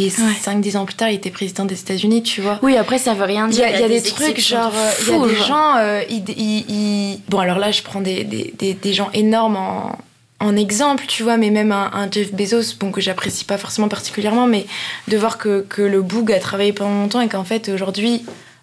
Et 0.00 0.08
5-10 0.08 0.76
ans 0.78 0.86
plus 0.86 0.94
tard, 0.94 1.10
il 1.10 1.16
était 1.16 1.30
président 1.30 1.66
des 1.66 1.78
États-Unis, 1.78 2.22
tu 2.22 2.40
vois. 2.40 2.58
Oui, 2.62 2.76
après, 2.76 2.96
ça 2.98 3.12
veut 3.12 3.24
rien 3.24 3.46
Il 3.48 3.52
y 3.52 3.56
dire. 3.56 3.66
il 3.68 3.80
y 3.80 3.84
a 3.84 3.88
des, 3.88 4.02
trucs 4.02 4.40
genre, 4.40 4.72
euh, 4.74 4.90
il 5.06 5.12
y 5.12 5.14
a 5.14 5.26
des 5.28 5.34
genre. 5.34 5.46
gens, 5.46 5.76
euh, 5.76 6.02
ils, 6.08 6.24
ils- 6.30 6.64
ils- 6.70 7.20
Bon, 7.28 7.38
alors 7.38 7.58
là, 7.58 7.70
je 7.70 7.82
prends 7.82 8.00
des, 8.00 8.24
des, 8.24 8.74
des, 8.74 8.92
gens 8.94 9.10
énormes 9.12 9.56
en, 9.56 9.98
en 10.40 10.56
exemple, 10.56 11.04
tu 11.06 11.22
vois, 11.22 11.36
mais 11.36 11.50
même 11.50 11.70
un, 11.70 11.90
un 11.92 12.10
Jeff 12.10 12.32
Bezos, 12.32 12.76
bon, 12.80 12.90
que 12.90 13.02
j'apprécie 13.02 13.44
pas 13.44 13.58
forcément 13.58 13.88
particulièrement, 13.88 14.46
mais 14.46 14.64
de 15.08 15.16
voir 15.18 15.36
que, 15.36 15.66
que 15.68 15.82
le 15.82 16.00
boug 16.00 16.32
a 16.32 16.38
travaillé 16.40 16.72
pendant 16.72 16.94
longtemps 17.02 17.20
et 17.20 17.28
qu'en 17.28 17.44
fait, 17.44 17.68
aujourd'hui, 17.68 18.22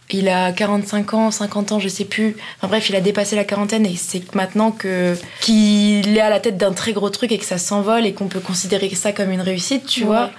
il 0.10 0.30
a 0.30 0.52
45 0.54 1.14
ans, 1.14 1.30
50 1.32 1.74
ans, 1.74 1.80
je 1.80 1.88
sais 1.90 2.06
plus. 2.06 2.36
Enfin 2.58 2.68
bref, 2.70 2.90
il 2.90 2.96
a 2.96 3.02
dépassé 3.02 3.36
la 3.36 3.44
quarantaine 3.44 3.86
et 3.86 3.96
c'est 3.96 4.34
maintenant 4.34 4.72
que 4.72 5.16
qu'il 5.42 6.18
est 6.18 6.22
à 6.22 6.30
la 6.30 6.40
tête 6.40 6.58
d'un 6.58 6.72
très 6.74 6.94
gros 6.94 7.10
truc 7.10 7.32
et 7.32 7.38
que 7.38 7.46
ça 7.46 7.58
s'envole 7.58 8.06
et 8.08 8.14
qu'on 8.14 8.28
peut 8.28 8.40
considérer 8.40 8.90
ça 8.96 9.12
comme 9.12 9.32
une 9.32 9.42
réussite, 9.42 9.86
tu 9.86 10.02
Ouais. 10.02 10.08
vois. 10.08 10.32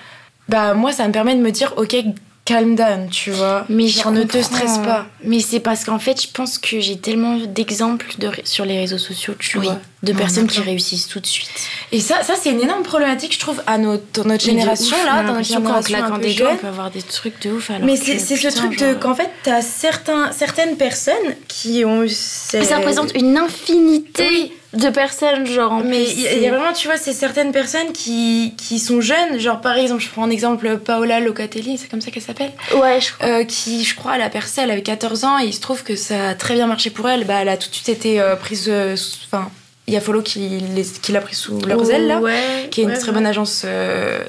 Bah 0.49 0.75
moi, 0.75 0.93
ça 0.93 1.07
me 1.07 1.13
permet 1.13 1.35
de 1.35 1.41
me 1.41 1.51
dire, 1.51 1.75
ok, 1.77 1.95
calm 2.45 2.75
down, 2.75 3.11
tu 3.11 3.31
vois. 3.31 3.67
Mais 3.69 3.87
Genre, 3.89 4.05
je 4.15 4.21
ne 4.21 4.25
te 4.25 4.41
stresse 4.41 4.79
pas. 4.79 5.05
Mais 5.23 5.41
c'est 5.41 5.61
parce 5.61 5.85
qu'en 5.85 5.99
fait, 5.99 6.23
je 6.23 6.29
pense 6.33 6.57
que 6.57 6.81
j'ai 6.81 6.97
tellement 6.97 7.37
d'exemples 7.37 8.07
de 8.19 8.31
sur 8.45 8.65
les 8.65 8.79
réseaux 8.79 8.97
sociaux, 8.97 9.35
tu 9.39 9.59
Oui. 9.59 9.67
vois, 9.67 9.79
de 10.03 10.13
en 10.15 10.17
personnes 10.17 10.47
qui 10.47 10.61
réussissent 10.61 11.09
tout 11.09 11.21
de 11.21 11.27
suite. 11.27 11.51
Et 11.93 12.01
ça, 12.01 12.23
ça 12.23 12.35
c'est 12.41 12.51
une 12.51 12.63
énorme 12.63 12.85
problématique, 12.85 13.35
je 13.35 13.39
trouve, 13.39 13.63
à 13.67 13.77
notre, 13.77 14.25
notre 14.27 14.43
de 14.47 14.51
génération, 14.51 14.97
ouf, 14.97 15.05
là, 15.05 15.23
dans 15.25 15.35
notre 15.35 15.45
génération 15.47 15.83
claquant 15.99 16.15
un 16.15 16.19
peu 16.19 16.23
des 16.25 16.31
jeune. 16.31 16.49
on 16.53 16.57
peut 16.57 16.67
avoir 16.69 16.91
des 16.91 17.03
trucs 17.03 17.39
de 17.43 17.51
ouf. 17.51 17.71
alors 17.71 17.85
Mais 17.85 17.97
c'est 17.97 18.19
ce 18.19 18.49
truc 18.57 18.79
de 18.81 18.93
genre, 18.93 18.99
qu'en 19.01 19.15
fait, 19.15 19.29
t'as 19.43 19.61
certains, 19.61 20.33
certaines 20.33 20.79
personnes 20.79 21.35
qui 21.49 21.85
ont 21.85 22.03
eu. 22.03 22.09
ces- 22.09 22.65
Ça 22.65 22.79
représente 22.79 23.13
une 23.15 23.37
infinité 23.37 24.27
Oui. 24.27 24.53
De 24.75 24.91
personnes, 24.91 25.47
genre 25.47 25.73
en 25.73 25.81
Mais 25.83 26.05
il 26.05 26.21
y, 26.43 26.47
a- 26.47 26.51
vraiment, 26.51 26.73
tu 26.75 26.89
vois, 26.89 26.97
c'est 26.99 27.13
certaines 27.15 27.53
personnes 27.53 27.93
qui, 27.93 28.55
qui 28.59 28.79
sont 28.79 29.01
jeunes. 29.01 29.39
Genre, 29.39 29.61
par 29.61 29.77
exemple, 29.79 30.03
je 30.03 30.09
prends 30.11 30.25
un 30.25 30.31
exemple, 30.31 30.79
Paola 30.79 31.21
Locatelli, 31.21 31.79
c'est 31.79 31.89
comme 31.89 32.01
ça 32.03 32.11
qu'elle 32.11 32.23
s'appelle. 32.23 32.53
Ouais, 32.77 33.01
je 33.01 33.13
crois. 33.15 33.27
euh, 33.27 33.45
qui, 33.45 33.83
je 33.85 33.95
crois, 33.97 34.17
elle 34.17 34.23
a 34.23 34.29
percé, 34.29 34.61
elle 34.61 34.71
avait 34.71 34.83
14 34.83 35.25
ans, 35.25 35.39
et 35.39 35.45
il 35.47 35.55
se 35.55 35.61
trouve 35.61 35.83
que 35.85 35.97
ça 35.97 36.31
a 36.31 36.35
très 36.35 36.55
bien 36.55 36.67
marché 36.67 36.91
pour 36.91 37.09
elle. 37.09 37.25
Bah, 37.25 37.39
elle 37.41 37.49
a 37.49 37.57
tout 37.57 37.69
de 37.71 37.75
suite 37.75 37.89
été 37.89 38.21
euh, 38.21 38.37
prise. 38.37 38.67
euh, 38.69 38.95
Enfin, 39.27 39.51
il 39.87 39.95
y 39.95 39.97
a 39.97 40.01
Follow 40.03 40.21
qui, 40.21 40.41
les- 40.75 40.83
qui 40.85 41.13
l'a 41.13 41.23
pris 41.23 41.35
sous 41.35 41.61
leurs 41.63 41.91
ailes, 41.91 42.07
là. 42.07 42.21
Ouais, 42.21 42.69
qui 42.71 42.81
est 42.83 42.85
une 42.85 42.91
ouais, 42.91 42.99
très 42.99 43.09
ouais. 43.09 43.15
bonne 43.15 43.27
agence 43.27 43.63
euh, 43.65 44.23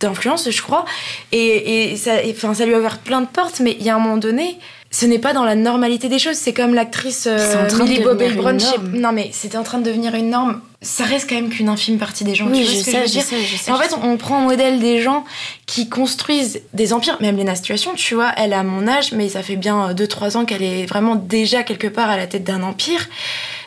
d'influence, 0.00 0.50
je 0.50 0.62
crois. 0.62 0.86
Et, 1.32 1.92
et 1.92 1.96
ça, 1.96 2.22
et, 2.22 2.30
enfin, 2.34 2.54
ça 2.54 2.64
lui 2.64 2.74
a 2.74 2.78
ouvert 2.78 2.98
plein 2.98 3.20
de 3.20 3.26
portes, 3.26 3.60
mais 3.60 3.76
il 3.78 3.84
y 3.84 3.90
a 3.90 3.94
un 3.94 3.98
moment 3.98 4.16
donné, 4.16 4.58
ce 4.98 5.04
n'est 5.04 5.18
pas 5.18 5.34
dans 5.34 5.44
la 5.44 5.56
normalité 5.56 6.08
des 6.08 6.18
choses. 6.18 6.36
C'est 6.36 6.54
comme 6.54 6.72
l'actrice 6.72 7.26
euh, 7.26 7.36
C'est 7.38 7.58
en 7.58 7.66
train 7.66 7.84
de 7.84 7.90
Millie 7.90 8.02
Bobby 8.02 8.30
Brown. 8.30 8.58
Non, 8.94 9.12
mais 9.12 9.28
c'était 9.30 9.58
en 9.58 9.62
train 9.62 9.76
de 9.76 9.84
devenir 9.84 10.14
une 10.14 10.30
norme. 10.30 10.62
Ça 10.80 11.04
reste 11.04 11.28
quand 11.28 11.34
même 11.34 11.50
qu'une 11.50 11.68
infime 11.68 11.98
partie 11.98 12.24
des 12.24 12.34
gens. 12.34 12.46
Oui, 12.46 12.60
tu 12.60 12.64
vois 12.64 12.72
je 12.72 12.78
ce 12.78 12.84
que 12.84 12.90
sais, 12.90 12.92
je 12.92 13.00
veux 13.00 13.06
je 13.06 13.12
dire 13.12 13.22
sais, 13.22 13.42
je 13.42 13.56
sais. 13.56 13.70
et 13.70 13.74
en 13.74 13.78
fait, 13.78 13.94
on 14.02 14.16
prend 14.16 14.38
en 14.38 14.42
modèle 14.42 14.78
des 14.78 15.02
gens 15.02 15.24
qui 15.66 15.90
construisent 15.90 16.62
des 16.72 16.94
empires. 16.94 17.18
Même 17.20 17.36
Lena 17.36 17.54
Situation, 17.54 17.92
tu 17.94 18.14
vois, 18.14 18.32
elle 18.38 18.54
a 18.54 18.62
mon 18.62 18.88
âge, 18.88 19.12
mais 19.12 19.28
ça 19.28 19.42
fait 19.42 19.56
bien 19.56 19.92
2-3 19.92 20.38
ans 20.38 20.44
qu'elle 20.46 20.62
est 20.62 20.86
vraiment 20.86 21.14
déjà 21.14 21.62
quelque 21.62 21.88
part 21.88 22.08
à 22.08 22.16
la 22.16 22.26
tête 22.26 22.44
d'un 22.44 22.62
empire. 22.62 23.06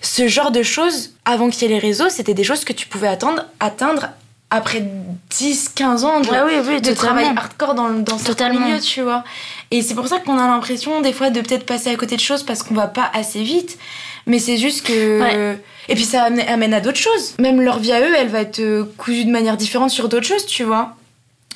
ce 0.02 0.28
genre 0.28 0.50
de 0.50 0.64
choses, 0.64 1.12
avant 1.26 1.52
qu'il 1.52 1.62
y 1.62 1.66
ait 1.66 1.76
les 1.76 1.80
réseaux, 1.80 2.10
c'était 2.10 2.34
des 2.34 2.44
choses 2.44 2.66
que 2.66 2.74
tu 2.74 2.88
pouvais 2.88 3.08
attendre, 3.08 3.46
atteindre 3.60 4.08
après 4.50 4.84
10, 5.30 5.70
15 5.76 6.06
ans 6.06 6.22
de, 6.22 6.28
Ouais, 6.28 6.42
oui, 6.44 6.54
oui, 6.68 6.82
de 6.82 6.92
travail 6.94 7.26
hardcore 7.38 7.76
dans, 7.76 7.90
dans 7.90 8.18
certains 8.18 8.50
milieux, 8.50 8.80
tu 8.80 9.02
vois. 9.02 9.24
Et 9.72 9.82
c'est 9.84 9.94
pour 9.96 10.08
ça 10.08 10.20
qu'on 10.20 10.38
a 10.38 10.48
l'impression, 10.48 11.02
des 11.02 11.14
fois, 11.14 11.30
de 11.30 11.42
peut-être 11.42 11.66
passer 11.66 11.90
à 11.92 11.96
côté 11.96 12.16
de 12.16 12.22
choses 12.22 12.44
parce 12.44 12.64
qu'on 12.64 12.74
va 12.74 12.88
pas 12.88 13.10
assez 13.14 13.44
vite. 13.44 13.78
Mais 14.26 14.40
c'est 14.40 14.58
juste 14.58 14.86
que. 14.86 15.22
Ouais. 15.22 15.60
Et 15.88 15.96
puis 15.96 16.04
ça 16.06 16.24
amène, 16.24 16.74
à 16.74 16.82
d'autres 16.82 16.98
choses. 17.00 17.36
Même 17.40 17.62
leur 17.62 17.80
vie 17.80 17.92
à 17.92 18.02
eux, 18.02 18.14
elle 18.18 18.28
va 18.30 18.42
être 18.42 18.60
euh, 18.60 18.84
cousue 18.98 19.26
de 19.26 19.32
manière 19.32 19.58
différente 19.58 19.90
sur 19.92 20.08
d'autres 20.10 20.26
choses, 20.28 20.46
tu 20.46 20.64
vois. 20.64 20.96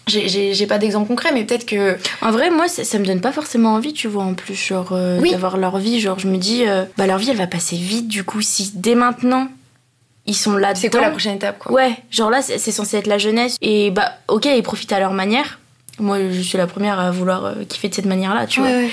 J'ai- 0.08 0.68
pas 0.68 0.80
d'exemple 0.80 1.08
concret, 1.08 1.30
mais 1.34 1.44
peut-être 1.46 1.66
que. 1.66 1.98
En 2.22 2.32
vrai, 2.32 2.50
moi, 2.50 2.68
ça, 2.68 2.84
ça 2.84 3.00
me 3.00 3.06
donne 3.06 3.22
pas 3.22 3.32
forcément 3.32 3.74
envie, 3.76 3.94
tu 3.94 4.08
vois, 4.08 4.24
en 4.24 4.34
plus, 4.34 4.56
genre, 4.56 4.90
euh, 4.92 5.20
Oui. 5.22 5.32
d'avoir 5.32 5.58
leur 5.58 5.78
vie. 5.78 6.00
Genre, 6.02 6.20
je 6.20 6.28
me 6.28 6.38
dis, 6.38 6.66
euh, 6.68 6.84
bah, 6.98 7.08
leur 7.08 7.18
vie, 7.20 7.30
elle 7.30 7.38
va 7.38 7.48
passer 7.48 7.78
vite, 7.78 8.08
du 8.08 8.24
coup, 8.24 8.42
si 8.42 8.72
dès 8.76 8.96
maintenant, 8.96 9.48
ils 10.26 10.36
sont 10.36 10.56
là 10.58 10.74
C'est 10.76 10.90
quoi 10.90 11.02
la 11.02 11.10
prochaine 11.12 11.36
étape, 11.36 11.60
quoi? 11.60 11.72
Ouais, 11.72 11.96
genre 12.12 12.30
là, 12.30 12.42
c'est 12.42 12.58
censé 12.72 12.98
être 12.98 13.08
la 13.08 13.18
jeunesse. 13.18 13.56
Et 13.62 13.92
bah, 13.92 14.12
ok, 14.28 14.46
ils 14.46 14.64
profitent 14.64 14.92
à 14.94 15.00
leur 15.00 15.14
manière. 15.14 15.60
Moi, 16.00 16.18
je 16.32 16.42
suis 16.42 16.58
la 16.58 16.68
première 16.68 17.00
à 17.00 17.12
vouloir 17.12 17.46
euh, 17.46 17.54
kiffer 17.68 17.90
de 17.90 17.94
cette 17.96 18.06
manière-là, 18.06 18.48
tu 18.48 18.60
vois. 18.62 18.70
Ouais. 18.70 18.90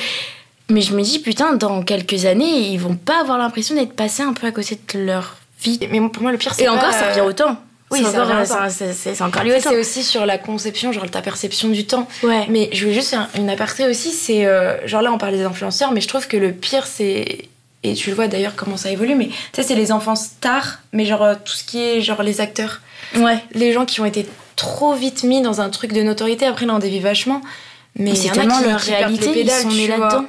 Mais 0.68 0.82
je 0.82 0.94
me 0.94 1.02
dis, 1.02 1.18
putain, 1.18 1.54
dans 1.54 1.82
quelques 1.82 2.26
années, 2.26 2.68
ils 2.70 2.78
vont 2.78 2.94
pas 2.94 3.20
avoir 3.20 3.38
l'impression 3.38 3.74
d'être 3.74 3.94
passés 3.94 4.22
un 4.22 4.32
peu 4.34 4.46
à 4.46 4.52
côté 4.52 4.78
de 4.94 4.98
leur 5.00 5.36
vie. 5.62 5.80
Mais 5.90 6.00
pour 6.08 6.22
moi, 6.22 6.30
le 6.30 6.38
pire, 6.38 6.54
c'est 6.54 6.62
Et 6.62 6.66
pas, 6.66 6.72
encore, 6.74 6.92
ça 6.92 7.06
euh, 7.06 7.10
revient 7.10 7.20
autant. 7.22 7.56
oui, 7.90 8.02
C'est 8.04 8.12
ça 8.12 8.22
encore, 8.24 8.36
euh, 8.36 8.44
ça- 8.44 8.68
c'est 8.70 9.20
encore 9.22 9.42
Ça, 9.42 9.60
c'est 9.70 9.76
aussi 9.80 10.04
sur 10.04 10.26
la 10.26 10.38
conception, 10.38 10.92
genre 10.92 11.10
ta 11.10 11.22
perception 11.22 11.68
du 11.70 11.86
temps. 11.86 12.06
Ouais. 12.22 12.46
Mais 12.48 12.68
je 12.72 12.86
veux 12.86 12.92
juste 12.92 13.10
faire 13.10 13.28
une 13.36 13.50
aparté 13.50 13.86
aussi, 13.88 14.12
c'est. 14.12 14.46
euh, 14.46 14.86
genre 14.86 15.02
là, 15.02 15.10
on 15.12 15.18
parle 15.18 15.32
des 15.34 15.42
influenceurs, 15.42 15.90
mais 15.90 16.00
je 16.00 16.06
trouve 16.08 16.28
que 16.28 16.36
le 16.36 16.52
pire, 16.52 16.86
c'est. 16.86 17.48
Et 17.82 17.94
tu 17.94 18.10
le 18.10 18.16
vois 18.16 18.28
d'ailleurs 18.28 18.56
comment 18.56 18.76
ça 18.76 18.90
évolue, 18.90 19.14
mais 19.14 19.28
tu 19.28 19.34
sais, 19.54 19.62
c'est 19.62 19.74
les 19.74 19.90
enfants 19.90 20.14
stars, 20.16 20.80
mais 20.92 21.06
genre 21.06 21.22
euh, 21.22 21.34
tout 21.42 21.52
ce 21.54 21.64
qui 21.64 21.80
est 21.82 22.00
genre 22.02 22.22
les 22.22 22.40
acteurs. 22.42 22.80
Ouais. 23.16 23.38
Les 23.52 23.72
gens 23.72 23.86
qui 23.86 24.00
ont 24.00 24.04
été 24.04 24.26
trop 24.56 24.92
vite 24.94 25.22
mis 25.22 25.40
dans 25.40 25.60
un 25.62 25.70
truc 25.70 25.92
de 25.94 26.02
notoriété, 26.02 26.44
après 26.46 26.66
là 26.66 26.74
on 26.74 26.78
dévie 26.78 27.00
vachement. 27.00 27.40
Mais 27.98 28.14
c'est 28.14 28.28
tellement 28.30 28.60
leur 28.60 28.78
réalité, 28.80 29.26
les 29.28 29.32
pédales, 29.32 29.56
ils 29.64 29.70
sont 29.70 29.76
nés 29.76 29.86
là-dedans. 29.86 30.24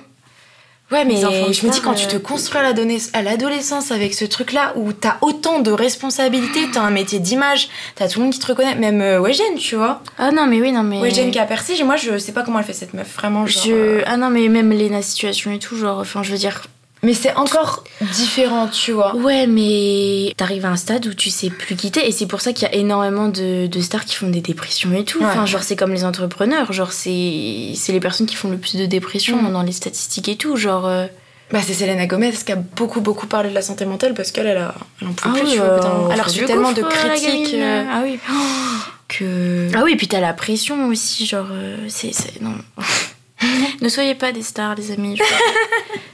Ouais, 0.91 1.05
mais 1.05 1.15
je 1.21 1.65
me 1.65 1.71
dis, 1.71 1.79
quand 1.79 1.93
tu 1.93 2.05
te 2.07 2.17
euh, 2.17 2.19
construis 2.19 2.59
à 2.59 2.63
l'adolesc- 2.73 3.11
à 3.13 3.21
l'adolescence 3.21 3.91
avec 3.91 4.13
ce 4.13 4.25
truc-là, 4.25 4.73
où 4.75 4.91
t'as 4.91 5.17
autant 5.21 5.59
de 5.59 5.71
responsabilités, 5.71 6.67
t'as 6.73 6.81
un 6.81 6.89
métier 6.89 7.19
d'image, 7.19 7.69
t'as 7.95 8.09
tout 8.09 8.19
le 8.19 8.25
monde 8.25 8.33
qui 8.33 8.39
te 8.39 8.47
reconnaît, 8.47 8.75
même 8.75 9.01
euh, 9.01 9.21
Wegen, 9.21 9.55
tu 9.57 9.75
vois. 9.77 10.01
Ah 10.17 10.31
non, 10.31 10.47
mais 10.47 10.59
oui, 10.59 10.73
non, 10.73 10.83
mais. 10.83 10.99
Wegen 10.99 11.31
qui 11.31 11.39
a 11.39 11.45
percé, 11.45 11.81
moi 11.83 11.95
je 11.95 12.17
sais 12.17 12.33
pas 12.33 12.41
comment 12.43 12.59
elle 12.59 12.65
fait 12.65 12.73
cette 12.73 12.93
meuf, 12.93 13.07
vraiment. 13.15 13.45
Genre, 13.45 13.63
Je... 13.63 13.71
euh, 13.71 14.01
Ah 14.05 14.17
non, 14.17 14.29
mais 14.29 14.49
même 14.49 14.71
Lena 14.73 15.01
Situation 15.01 15.51
et 15.53 15.59
tout, 15.59 15.77
genre, 15.77 15.99
enfin, 15.99 16.23
je 16.23 16.31
veux 16.33 16.37
dire. 16.37 16.61
Mais 17.03 17.13
c'est 17.15 17.33
encore 17.35 17.83
différent, 18.13 18.67
tu 18.67 18.91
vois. 18.91 19.15
Ouais, 19.15 19.47
mais 19.47 20.33
t'arrives 20.37 20.65
à 20.65 20.69
un 20.69 20.75
stade 20.75 21.07
où 21.07 21.13
tu 21.15 21.31
sais 21.31 21.49
plus 21.49 21.75
quitter, 21.75 22.07
et 22.07 22.11
c'est 22.11 22.27
pour 22.27 22.41
ça 22.41 22.53
qu'il 22.53 22.67
y 22.67 22.71
a 22.71 22.75
énormément 22.75 23.27
de, 23.27 23.65
de 23.65 23.81
stars 23.81 24.05
qui 24.05 24.15
font 24.15 24.29
des 24.29 24.41
dépressions 24.41 24.93
et 24.93 25.03
tout. 25.03 25.17
Ouais. 25.19 25.25
Enfin, 25.25 25.45
genre, 25.47 25.63
c'est 25.63 25.75
comme 25.75 25.93
les 25.93 26.03
entrepreneurs, 26.05 26.71
genre, 26.73 26.91
c'est 26.91 27.71
c'est 27.75 27.91
les 27.91 27.99
personnes 27.99 28.27
qui 28.27 28.35
font 28.35 28.49
le 28.49 28.57
plus 28.57 28.75
de 28.75 28.85
dépression 28.85 29.41
Mm. 29.41 29.51
dans 29.53 29.63
les 29.63 29.71
statistiques 29.71 30.29
et 30.29 30.35
tout, 30.35 30.55
genre. 30.57 30.85
euh, 30.85 31.07
Bah, 31.51 31.59
c'est 31.65 31.73
Selena 31.73 32.05
Gomez 32.05 32.31
qui 32.45 32.51
a 32.51 32.55
beaucoup, 32.55 33.01
beaucoup 33.01 33.25
parlé 33.27 33.49
de 33.49 33.55
la 33.55 33.61
santé 33.63 33.83
mentale 33.85 34.13
parce 34.13 34.31
qu'elle, 34.31 34.45
elle, 34.47 34.57
a, 34.57 34.75
elle 35.01 35.07
en 35.07 35.13
peut 35.13 35.23
Ah 35.27 35.33
plus, 35.33 35.41
oui, 35.43 35.51
tu 35.53 35.57
vois. 35.57 35.65
euh, 35.65 35.73
au 35.73 35.77
bout 35.79 35.83
d'un 35.83 35.89
moment. 35.93 36.03
on 36.07 36.11
Elle 36.11 36.19
a 36.19 36.23
fait 36.23 36.29
reçu 36.29 36.39
du 36.39 36.45
tellement 36.45 36.71
de 36.71 36.81
critiques 36.83 37.27
gamine. 37.51 37.61
euh, 37.61 37.83
Ah 37.91 38.01
oui. 38.03 38.19
que. 39.07 39.67
Ah 39.75 39.81
oui, 39.83 39.95
puis 39.95 40.07
t'as 40.07 40.19
la 40.19 40.33
pression 40.33 40.87
aussi, 40.87 41.25
genre, 41.25 41.47
euh, 41.51 41.77
c'est. 41.89 42.13
c'est- 42.13 42.39
Non. 42.41 42.53
ne 43.81 43.89
soyez 43.89 44.13
pas 44.15 44.31
des 44.31 44.43
stars, 44.43 44.75
les 44.75 44.91
amis. 44.91 45.17
je- 45.17 45.23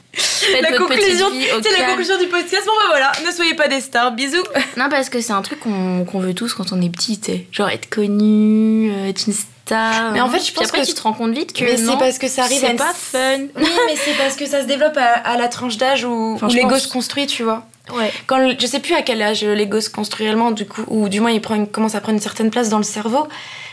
Faites 0.52 0.62
La 0.62 0.72
votre 0.72 0.88
petite 0.88 1.02
conclusion, 1.04 1.30
vie 1.32 1.46
au 1.58 1.62
c'est 1.62 1.78
la 1.80 1.86
conclusion 1.88 2.18
du 2.18 2.28
podcast. 2.28 2.64
Bon, 2.66 2.72
bah 2.78 2.88
voilà, 2.90 3.12
ne 3.26 3.32
soyez 3.32 3.54
pas 3.54 3.68
des 3.68 3.82
stars. 3.82 4.12
Bisous. 4.14 4.44
Non, 4.78 4.90
parce 4.90 5.10
que 5.10 5.22
c'est 5.22 5.34
un 5.34 5.42
truc 5.42 5.60
qu'on 5.60 6.06
qu'on 6.06 6.20
veut 6.20 6.34
tous 6.34 6.54
quand 6.54 6.72
on 6.72 6.82
est 6.82 6.90
petit, 6.90 7.20
tu 7.20 7.32
sais. 7.32 7.48
Genre 7.52 7.70
être 7.70 7.90
connu, 7.90 8.92
euh, 8.92 9.10
être 9.10 9.26
une 9.28 9.34
star. 9.34 10.12
Mais 10.14 10.22
en 10.22 10.30
fait, 10.30 10.40
je 10.46 10.52
pense 10.54 10.66
après, 10.66 10.82
que- 10.82 10.86
tu 10.88 10.94
te 10.94 11.02
rends 11.02 11.14
compte 11.14 11.34
vite 11.34 11.52
que. 11.54 11.64
Mais 11.64 11.78
c'est 11.78 11.98
parce 11.98 12.18
que 12.20 12.28
ça 12.28 12.44
arrive 12.44 12.64
à 12.64 12.68
C'est 12.70 12.76
pas 12.76 12.94
fun. 12.94 13.38
Oui, 13.56 13.70
mais 13.88 13.96
c'est 13.96 14.18
parce 14.18 14.36
que 14.36 14.46
ça 14.46 14.62
se 14.62 14.68
développe 14.68 14.98
à, 14.98 15.14
à 15.14 15.38
la 15.38 15.48
tranche 15.48 15.78
d'âge 15.78 16.06
où, 16.06 16.34
Enfin, 16.36 16.48
où 16.48 16.54
l'ego 16.54 16.78
se 16.78 16.88
construit, 16.88 17.28
tu 17.28 17.44
vois. 17.44 17.66
Ouais. 17.94 18.12
Quand 18.28 18.50
je 18.60 18.66
sais 18.68 18.80
plus 18.80 18.94
à 18.96 19.02
quel 19.02 19.22
âge 19.22 19.44
l'ego 19.44 19.80
se 19.82 19.90
construit 19.90 20.26
réellement, 20.26 20.52
du 20.52 20.66
coup, 20.68 20.84
ou 20.88 21.08
du 21.10 21.20
moins 21.22 21.32
il 21.32 21.42
prend 21.42 21.56
une- 21.56 21.68
commence 21.68 21.96
à 21.96 22.02
prendre 22.02 22.16
une 22.18 22.22
certaine 22.22 22.50
place 22.52 22.70
dans 22.70 22.78
le 22.78 22.84
cerveau. 22.84 23.28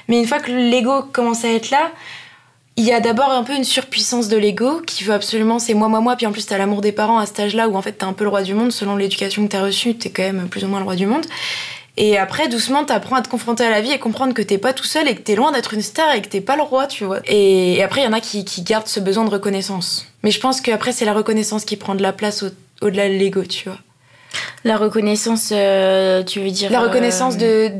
Mais 0.09 0.19
une 0.19 0.27
fois 0.27 0.39
que 0.39 0.51
l'ego 0.53 1.03
commence 1.13 1.45
à 1.45 1.49
être 1.49 1.71
là, 1.71 1.91
il 2.77 2.85
y 2.85 2.93
a 2.93 3.01
d'abord 3.01 3.31
un 3.31 3.43
peu 3.45 3.55
une 3.55 3.65
surpuissance 3.65 4.29
de 4.29 4.37
l'ego 4.37 4.81
qui 4.87 5.05
veut 5.05 5.15
absolument 5.15 5.59
c'est 5.59 5.75
moi, 5.75 5.89
moi, 5.89 6.01
moi. 6.01 6.17
Puis 6.17 6.27
en 6.27 6.33
plus, 6.33 6.47
t'as 6.47 6.59
l'amour 6.59 6.81
des 6.81 6.93
parents 6.93 7.19
à 7.19 7.27
cet 7.27 7.39
âge-là 7.41 7.69
où 7.69 7.77
en 7.77 7.83
fait 7.83 7.93
t'es 7.93 8.05
un 8.05 8.13
peu 8.13 8.25
le 8.25 8.31
roi 8.31 8.43
du 8.43 8.55
monde. 8.55 8.73
Selon 8.73 8.97
l'éducation 8.97 9.45
que 9.47 9.53
t'as 9.53 9.63
reçue, 9.63 9.95
t'es 9.95 10.11
quand 10.11 10.23
même 10.23 10.49
plus 10.49 10.65
ou 10.65 10.69
moins 10.69 10.81
le 10.81 10.85
roi 10.85 10.97
du 10.97 11.07
monde. 11.07 11.25
Et 11.97 12.19
après, 12.19 12.49
doucement, 12.49 12.85
t'apprends 12.85 13.15
à 13.15 13.23
te 13.23 13.29
confronter 13.29 13.65
à 13.65 13.71
la 13.71 13.81
vie 13.81 13.93
et 13.93 14.01
comprendre 14.01 14.35
que 14.35 14.43
t'es 14.43 14.59
pas 14.59 14.73
tout 14.73 14.83
seul 14.85 15.07
et 15.07 15.15
que 15.15 15.21
t'es 15.21 15.37
loin 15.37 15.53
d'être 15.53 15.75
une 15.75 15.83
star 15.83 16.13
et 16.17 16.23
que 16.23 16.27
t'es 16.29 16.41
pas 16.41 16.57
le 16.57 16.63
roi, 16.63 16.89
tu 16.89 17.05
vois. 17.05 17.21
Et, 17.27 17.81
après, 17.85 18.01
il 18.01 18.05
y 18.05 18.07
en 18.09 18.13
a 18.13 18.19
qui, 18.21 18.45
qui 18.45 18.63
gardent 18.63 18.89
ce 18.89 18.99
besoin 18.99 19.25
de 19.25 19.31
reconnaissance. 19.31 20.09
Mais 20.25 20.33
je 20.33 20.41
pense 20.41 20.61
qu'après, 20.61 20.91
c'est 20.91 21.05
la 21.05 21.13
reconnaissance 21.13 21.65
qui 21.65 21.77
prend 21.77 21.95
de 21.95 22.03
la 22.03 22.13
place 22.13 22.43
au- 22.43 22.85
au-delà 22.85 23.09
de 23.09 23.15
l'ego, 23.15 23.45
tu 23.45 23.69
vois. 23.69 23.79
La 24.65 24.77
reconnaissance, 24.77 25.51
euh, 25.53 26.25
tu 26.25 26.41
veux 26.41 26.51
dire. 26.51 26.73
La 26.73 26.81
reconnaissance 26.81 27.35
euh, 27.41 27.69
de 27.69 27.75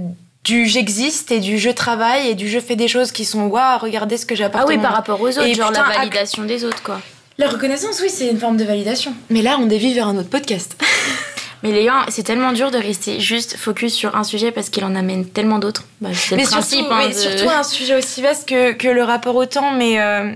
du 0.45 0.67
j'existe 0.67 1.33
et 1.33 1.41
du 1.41 1.59
je 1.59 1.71
travaille 1.71 2.29
et 2.29 2.35
du 2.35 2.49
je 2.49 2.59
fais 2.61 2.77
des 2.77 2.89
choses 2.89 3.13
qui 3.13 3.25
sont 3.25 3.47
waouh, 3.47 3.79
regardez 3.79 4.17
ce 4.19 4.27
que 4.27 4.35
j'apporte. 4.35 4.65
Ah 4.67 4.69
oui, 4.69 4.79
par 4.79 4.93
rapport 4.93 5.21
aux 5.21 5.29
autres, 5.29 5.43
Et 5.43 5.55
genre 5.55 5.71
putain, 5.71 5.89
la 5.89 5.95
validation 5.97 6.45
des 6.45 6.65
autres, 6.65 6.83
quoi. 6.83 7.01
La 7.39 7.49
reconnaissance, 7.49 8.01
oui, 8.03 8.11
c'est 8.11 8.29
une 8.29 8.39
forme 8.39 8.57
de 8.57 8.65
validation. 8.65 9.13
Mais 9.31 9.43
là, 9.43 9.57
on 9.59 9.67
dévie 9.67 9.93
vers 9.95 10.07
un 10.07 10.17
autre 10.17 10.29
podcast. 10.31 10.77
Mais 11.65 11.73
les 11.73 11.85
gars, 11.87 12.05
c'est 12.11 12.23
tellement 12.25 12.53
dur 12.53 12.71
de 12.71 12.77
rester 12.77 13.21
juste 13.21 13.57
focus 13.57 13.95
sur 13.95 14.15
un 14.17 14.23
sujet 14.23 14.53
parce 14.53 14.69
qu'il 14.69 14.85
en 14.85 14.95
amène 14.95 15.25
tellement 15.27 15.59
d'autres. 15.59 15.85
Bah, 16.03 16.11
c'est 16.13 16.33
le 16.33 16.43
mais 16.43 16.47
principe. 16.47 16.81
surtout, 16.81 16.93
hein, 16.95 17.09
de- 17.09 17.13
surtout 17.15 17.49
un 17.49 17.63
sujet 17.63 17.97
aussi 17.97 18.21
vaste 18.21 18.47
que, 18.47 18.73
que 18.73 18.87
le 18.87 19.03
rapport 19.03 19.35
au 19.35 19.47
temps. 19.47 19.71
Mais, 19.71 19.99
euh, 19.99 20.31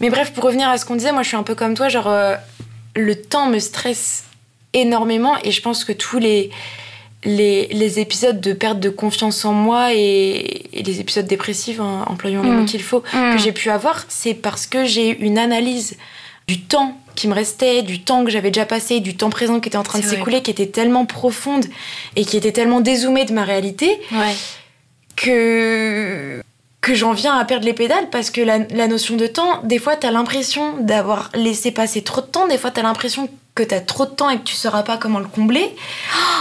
mais 0.00 0.10
bref, 0.10 0.32
pour 0.34 0.44
revenir 0.44 0.68
à 0.68 0.76
ce 0.76 0.84
qu'on 0.84 0.96
disait, 0.96 1.10
moi 1.10 1.22
je 1.22 1.28
suis 1.28 1.38
un 1.38 1.42
peu 1.42 1.54
comme 1.54 1.72
toi, 1.72 1.88
genre 1.88 2.08
euh, 2.08 2.34
le 2.94 3.16
temps 3.16 3.46
me 3.46 3.58
stresse 3.60 4.24
énormément 4.74 5.36
et 5.42 5.52
je 5.52 5.62
pense 5.62 5.84
que 5.84 5.92
tous 5.92 6.18
les, 6.18 6.50
les, 7.24 7.66
les 7.68 7.98
épisodes 7.98 8.40
de 8.40 8.52
perte 8.52 8.78
de 8.80 8.90
confiance 8.90 9.44
en 9.44 9.52
moi 9.52 9.92
et, 9.94 10.68
et 10.72 10.82
les 10.82 11.00
épisodes 11.00 11.26
dépressifs, 11.26 11.80
hein, 11.80 12.04
employons 12.06 12.42
les 12.42 12.50
Mm. 12.50 12.56
mots 12.60 12.64
qu'il 12.64 12.82
faut, 12.82 13.02
Mm. 13.12 13.32
que 13.34 13.38
j'ai 13.38 13.52
pu 13.52 13.70
avoir, 13.70 14.04
c'est 14.08 14.34
parce 14.34 14.66
que 14.66 14.84
j'ai 14.84 15.10
eu 15.10 15.14
une 15.24 15.38
analyse 15.38 15.96
du 16.46 16.60
temps 16.60 16.96
qui 17.16 17.26
me 17.28 17.34
restait, 17.34 17.82
du 17.82 18.00
temps 18.00 18.24
que 18.24 18.30
j'avais 18.30 18.50
déjà 18.52 18.64
passé, 18.66 19.00
du 19.00 19.16
temps 19.16 19.30
présent 19.30 19.58
qui 19.58 19.68
était 19.68 19.76
en 19.76 19.82
train 19.82 19.98
de 19.98 20.04
s'écouler, 20.04 20.40
qui 20.42 20.52
était 20.52 20.66
tellement 20.68 21.04
profonde 21.06 21.66
et 22.14 22.24
qui 22.24 22.36
était 22.36 22.52
tellement 22.52 22.80
dézoomée 22.80 23.24
de 23.24 23.32
ma 23.32 23.44
réalité 23.44 23.98
Ouais. 24.12 24.34
que 25.16 26.40
que 26.80 26.94
j'en 26.94 27.12
viens 27.12 27.36
à 27.36 27.44
perdre 27.44 27.64
les 27.66 27.72
pédales 27.72 28.08
parce 28.10 28.30
que 28.30 28.40
la, 28.40 28.58
la 28.58 28.86
notion 28.86 29.16
de 29.16 29.26
temps, 29.26 29.60
des 29.64 29.78
fois 29.78 29.96
t'as 29.96 30.10
l'impression 30.10 30.76
d'avoir 30.78 31.30
laissé 31.34 31.70
passer 31.72 32.02
trop 32.02 32.20
de 32.20 32.26
temps, 32.26 32.46
des 32.46 32.58
fois 32.58 32.70
t'as 32.70 32.82
l'impression 32.82 33.28
que 33.54 33.64
t'as 33.64 33.80
trop 33.80 34.06
de 34.06 34.10
temps 34.10 34.30
et 34.30 34.38
que 34.38 34.44
tu 34.44 34.54
sauras 34.54 34.84
pas 34.84 34.96
comment 34.98 35.18
le 35.18 35.26
combler. 35.26 35.74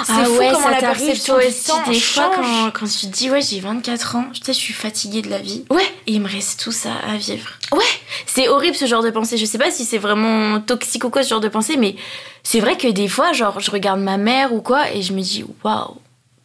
C'est 0.05 0.13
ah 0.15 0.25
fou 0.25 0.33
ouais, 0.37 0.51
comment 0.51 0.65
ça 0.65 0.71
la 0.71 0.77
perception 0.77 1.33
toi 1.33 1.41
du 1.43 1.49
aussi 1.49 1.63
temps 1.65 1.81
des 1.89 1.99
fois 1.99 2.31
quand, 2.35 2.71
quand 2.71 2.85
tu 2.85 3.07
te 3.07 3.11
dis 3.11 3.31
ouais 3.31 3.41
j'ai 3.41 3.59
24 3.59 4.15
ans, 4.17 4.25
sais 4.39 4.53
je 4.53 4.59
suis 4.59 4.73
fatiguée 4.75 5.23
de 5.23 5.29
la 5.31 5.39
vie 5.39 5.65
Ouais, 5.71 5.81
et 6.05 6.11
il 6.13 6.21
me 6.21 6.29
reste 6.29 6.59
tout 6.63 6.71
ça 6.71 6.91
à 7.11 7.17
vivre. 7.17 7.49
ouais. 7.71 7.83
C'est 8.27 8.47
horrible 8.47 8.75
ce 8.75 8.85
genre 8.85 9.01
de 9.03 9.09
pensée. 9.09 9.37
Je 9.37 9.45
sais 9.45 9.57
pas 9.57 9.71
si 9.71 9.83
c'est 9.85 9.97
vraiment 9.97 10.59
toxique 10.61 11.03
ou 11.03 11.09
quoi 11.09 11.23
ce 11.23 11.29
genre 11.29 11.39
de 11.39 11.47
pensée, 11.49 11.75
mais 11.77 11.95
c'est 12.43 12.59
vrai 12.59 12.77
que 12.77 12.87
des 12.87 13.07
fois 13.07 13.33
genre 13.33 13.59
je 13.59 13.71
regarde 13.71 13.99
ma 13.99 14.17
mère 14.17 14.53
ou 14.53 14.61
quoi 14.61 14.91
et 14.91 15.01
je 15.01 15.13
me 15.13 15.21
dis 15.21 15.43
waouh 15.63 15.95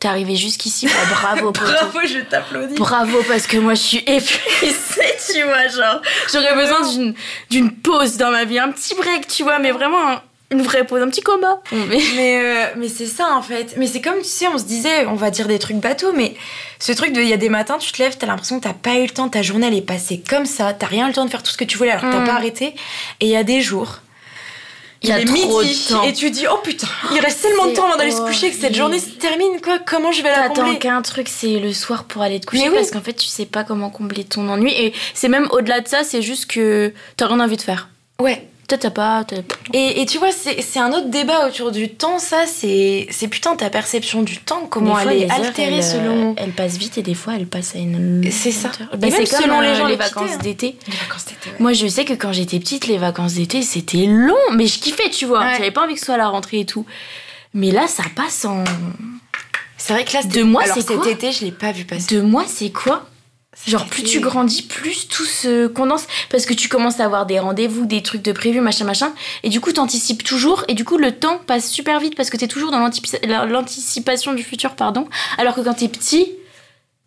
t'es 0.02 0.08
arrivé 0.08 0.34
jusqu'ici, 0.34 0.86
bah, 0.86 0.92
bravo. 1.10 1.52
Bravo, 1.52 2.00
je 2.04 2.18
t'applaudis. 2.20 2.74
Bravo 2.74 3.22
parce 3.28 3.46
que 3.46 3.56
moi 3.56 3.74
je 3.74 3.80
suis 3.82 3.98
épuisée, 3.98 5.14
tu 5.32 5.42
vois, 5.44 5.68
genre 5.68 6.00
j'aurais 6.32 6.54
besoin 6.56 6.88
d'une 6.90 7.14
d'une 7.50 7.70
pause 7.70 8.16
dans 8.16 8.30
ma 8.32 8.44
vie, 8.44 8.58
un 8.58 8.72
petit 8.72 8.94
break, 8.96 9.28
tu 9.28 9.44
vois, 9.44 9.58
mais 9.60 9.70
vraiment 9.70 10.08
un- 10.10 10.22
une 10.50 10.60
vraie 10.62 10.84
pause, 10.84 11.00
un 11.02 11.08
petit 11.08 11.22
coma. 11.22 11.60
Mais- 11.72 12.02
Mais, 12.16 12.40
euh, 12.42 12.66
mais 12.76 12.88
c'est 12.88 13.06
ça 13.06 13.28
en 13.36 13.42
fait. 13.42 13.74
Mais 13.78 13.86
c'est 13.86 14.00
comme 14.02 14.18
tu 14.18 14.24
sais, 14.28 14.48
on 14.48 14.58
se 14.58 14.64
disait, 14.64 15.06
on 15.06 15.14
va 15.14 15.30
dire 15.30 15.46
des 15.48 15.58
trucs 15.58 15.76
bateaux, 15.78 16.12
mais 16.12 16.34
ce 16.80 16.92
truc 16.92 17.12
de 17.12 17.22
il 17.22 17.28
y 17.28 17.32
a 17.32 17.36
des 17.38 17.48
matins, 17.48 17.78
tu 17.78 17.92
te 17.92 18.02
lèves, 18.02 18.16
t'as 18.18 18.26
l'impression 18.26 18.58
que 18.58 18.64
t'as 18.64 18.74
pas 18.74 18.96
eu 18.96 19.04
le 19.04 19.10
temps, 19.10 19.28
ta 19.28 19.40
journée 19.42 19.68
elle 19.68 19.74
est 19.76 19.80
passée 19.86 20.20
comme 20.28 20.44
ça, 20.46 20.72
t'as 20.74 20.88
rien 20.88 21.04
eu 21.06 21.08
le 21.08 21.14
temps 21.14 21.24
de 21.24 21.30
faire 21.30 21.42
tout 21.44 21.52
ce 21.52 21.56
que 21.56 21.64
tu 21.64 21.78
voulais 21.78 21.92
alors 21.92 22.02
que 22.04 22.10
t'as 22.16 22.20
Mm. 22.22 22.26
pas 22.26 22.34
arrêté. 22.34 22.66
Et 23.20 23.26
il 23.26 23.28
y 23.28 23.36
a 23.36 23.44
des 23.44 23.60
jours. 23.62 24.00
Il 25.02 25.10
est 25.10 25.24
midi. 25.24 25.88
Et 26.06 26.12
tu 26.12 26.30
dis, 26.30 26.46
oh 26.50 26.58
putain, 26.62 26.88
il 27.12 27.20
reste 27.20 27.42
tellement 27.42 27.66
de 27.66 27.72
temps 27.72 27.86
avant 27.86 27.96
d'aller 27.96 28.12
se 28.12 28.20
coucher 28.20 28.50
que 28.50 28.56
cette 28.56 28.74
journée 28.74 28.98
se 28.98 29.10
termine 29.10 29.60
quoi. 29.60 29.78
Comment 29.78 30.12
je 30.12 30.22
vais 30.22 30.30
la 30.30 30.48
combler 30.48 30.78
qu'un 30.78 31.02
truc, 31.02 31.28
c'est 31.28 31.58
le 31.58 31.72
soir 31.72 32.04
pour 32.04 32.22
aller 32.22 32.40
te 32.40 32.46
coucher 32.46 32.68
oui. 32.68 32.74
parce 32.74 32.90
qu'en 32.90 33.00
fait 33.00 33.14
tu 33.14 33.26
sais 33.26 33.46
pas 33.46 33.64
comment 33.64 33.90
combler 33.90 34.24
ton 34.24 34.48
ennui. 34.48 34.72
Et 34.72 34.92
c'est 35.14 35.28
même 35.28 35.48
au-delà 35.50 35.80
de 35.80 35.88
ça, 35.88 36.04
c'est 36.04 36.22
juste 36.22 36.46
que 36.46 36.92
t'as 37.16 37.26
rien 37.26 37.40
envie 37.40 37.56
de 37.56 37.62
faire. 37.62 37.88
Ouais. 38.20 38.46
Toi 38.68 38.78
t'as 38.78 38.90
pas. 38.90 39.26
Et, 39.74 40.00
et 40.00 40.06
tu 40.06 40.18
vois, 40.18 40.32
c'est 40.32 40.62
c'est 40.62 40.78
un 40.78 40.92
autre 40.92 41.08
débat 41.08 41.46
autour 41.46 41.72
du 41.72 41.90
temps, 41.90 42.18
ça, 42.18 42.44
c'est 42.46 43.06
c'est 43.10 43.28
putain 43.28 43.54
ta 43.54 43.68
perception 43.68 44.22
du 44.22 44.38
temps, 44.38 44.66
comment 44.70 44.94
fois, 44.96 45.12
elle 45.12 45.22
est 45.24 45.30
heures, 45.30 45.44
altérée 45.46 45.82
selon. 45.82 46.30
euh, 46.30 46.34
Elles 46.38 46.52
passent 46.52 46.78
vite 46.78 46.96
et 46.96 47.02
des 47.02 47.14
fois 47.14 47.34
elles 47.36 47.46
passent 47.46 47.74
à 47.74 47.78
une. 47.78 48.24
C'est 48.30 48.50
ça. 48.52 48.70
Bah, 48.92 48.96
même 49.08 49.10
c'est 49.12 49.26
selon 49.26 49.60
les 49.60 49.68
euh, 49.68 49.74
gens 49.74 49.86
les 49.86 49.96
vacances 49.96 50.30
hein. 50.34 50.38
d'été. 50.42 50.76
Les 50.86 50.94
vacances 50.94 51.26
d'été, 51.26 51.50
ouais. 51.50 51.56
Moi, 51.58 51.72
je 51.74 51.86
sais 51.86 52.04
que 52.06 52.14
quand 52.14 52.32
j'étais 52.32 52.58
petite, 52.60 52.86
les 52.86 52.98
vacances 52.98 53.34
d'été, 53.34 53.60
c'était 53.62 54.06
long, 54.06 54.34
mais 54.54 54.66
je 54.66 54.78
kiffais, 54.78 55.10
tu 55.10 55.26
vois. 55.26 55.40
Ouais. 55.40 55.54
J'avais 55.58 55.70
pas 55.70 55.84
envie 55.84 55.94
que 55.94 56.00
ce 56.00 56.06
soit 56.06 56.16
la 56.16 56.28
rentrée 56.28 56.60
et 56.60 56.66
tout. 56.66 56.86
Mais 57.54 57.72
là, 57.72 57.86
ça 57.88 58.04
passe 58.16 58.44
en. 58.46 58.64
C'est 59.76 59.92
vrai 59.92 60.04
que 60.04 60.12
là, 60.14 60.22
Deux 60.22 60.44
mois, 60.44 60.64
c'est 60.64 60.80
cet 60.80 61.04
été, 61.06 61.32
je 61.32 61.44
l'ai 61.44 61.50
pas 61.52 61.72
vu 61.72 61.84
passer. 61.84 62.06
Deux 62.08 62.22
mois, 62.22 62.44
c'est 62.46 62.70
quoi 62.70 63.06
Genre, 63.66 63.86
plus 63.86 64.02
tu 64.02 64.20
grandis, 64.20 64.62
plus 64.62 65.08
tout 65.08 65.24
se 65.24 65.66
condense. 65.66 66.06
Parce 66.30 66.46
que 66.46 66.54
tu 66.54 66.68
commences 66.68 67.00
à 67.00 67.04
avoir 67.04 67.26
des 67.26 67.38
rendez-vous, 67.38 67.86
des 67.86 68.02
trucs 68.02 68.22
de 68.22 68.32
prévu, 68.32 68.60
machin, 68.60 68.84
machin. 68.84 69.12
Et 69.42 69.50
du 69.50 69.60
coup, 69.60 69.72
t'anticipes 69.72 70.24
toujours. 70.24 70.64
Et 70.68 70.74
du 70.74 70.84
coup, 70.84 70.96
le 70.96 71.12
temps 71.12 71.38
passe 71.46 71.70
super 71.70 72.00
vite 72.00 72.16
parce 72.16 72.30
que 72.30 72.36
t'es 72.36 72.48
toujours 72.48 72.70
dans 72.70 72.80
l'anticipation 72.80 74.32
du 74.32 74.42
futur, 74.42 74.74
pardon. 74.74 75.06
Alors 75.38 75.54
que 75.54 75.60
quand 75.60 75.74
t'es 75.74 75.88
petit, 75.88 76.32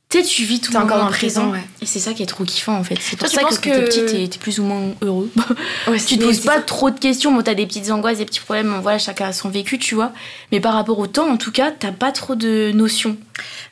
tu 0.07 0.19
sais, 0.21 0.23
tu 0.23 0.43
vis 0.43 0.59
tout 0.61 0.71
le 0.71 0.77
encore 0.77 1.03
le 1.05 1.11
présent, 1.11 1.49
ouais. 1.49 1.59
Et 1.81 1.85
c'est 1.85 1.99
ça 1.99 2.13
qui 2.13 2.21
est 2.23 2.27
trop 2.27 2.43
kiffant, 2.45 2.75
en 2.77 2.83
fait. 2.83 2.95
C'est 3.01 3.17
pour 3.17 3.27
tu 3.27 3.35
ça 3.35 3.41
que 3.43 3.47
quand 3.49 3.61
t'es 3.61 3.69
que- 3.71 3.85
petit, 4.05 4.29
t'es- 4.29 4.37
plus 4.39 4.59
ou 4.59 4.63
moins 4.63 4.81
heureux. 5.01 5.29
Ouais, 5.87 5.97
tu 5.99 6.17
te 6.17 6.23
poses 6.23 6.39
pas 6.41 6.55
ça. 6.55 6.61
trop 6.61 6.89
de 6.91 6.99
questions. 6.99 7.31
Bon, 7.33 7.41
t'as 7.41 7.53
des 7.55 7.65
petites 7.65 7.89
angoisses, 7.91 8.19
des 8.19 8.25
petits 8.25 8.39
problèmes. 8.39 8.79
Voilà, 8.81 8.97
chacun 8.99 9.25
a 9.27 9.33
son 9.33 9.49
vécu, 9.49 9.77
tu 9.79 9.95
vois. 9.95 10.11
Mais 10.51 10.59
par 10.59 10.73
rapport 10.73 10.99
au 10.99 11.07
temps, 11.07 11.27
en 11.29 11.37
tout 11.37 11.51
cas, 11.51 11.71
t'as 11.71 11.91
pas 11.91 12.11
trop 12.11 12.35
de 12.35 12.71
notions. 12.73 13.17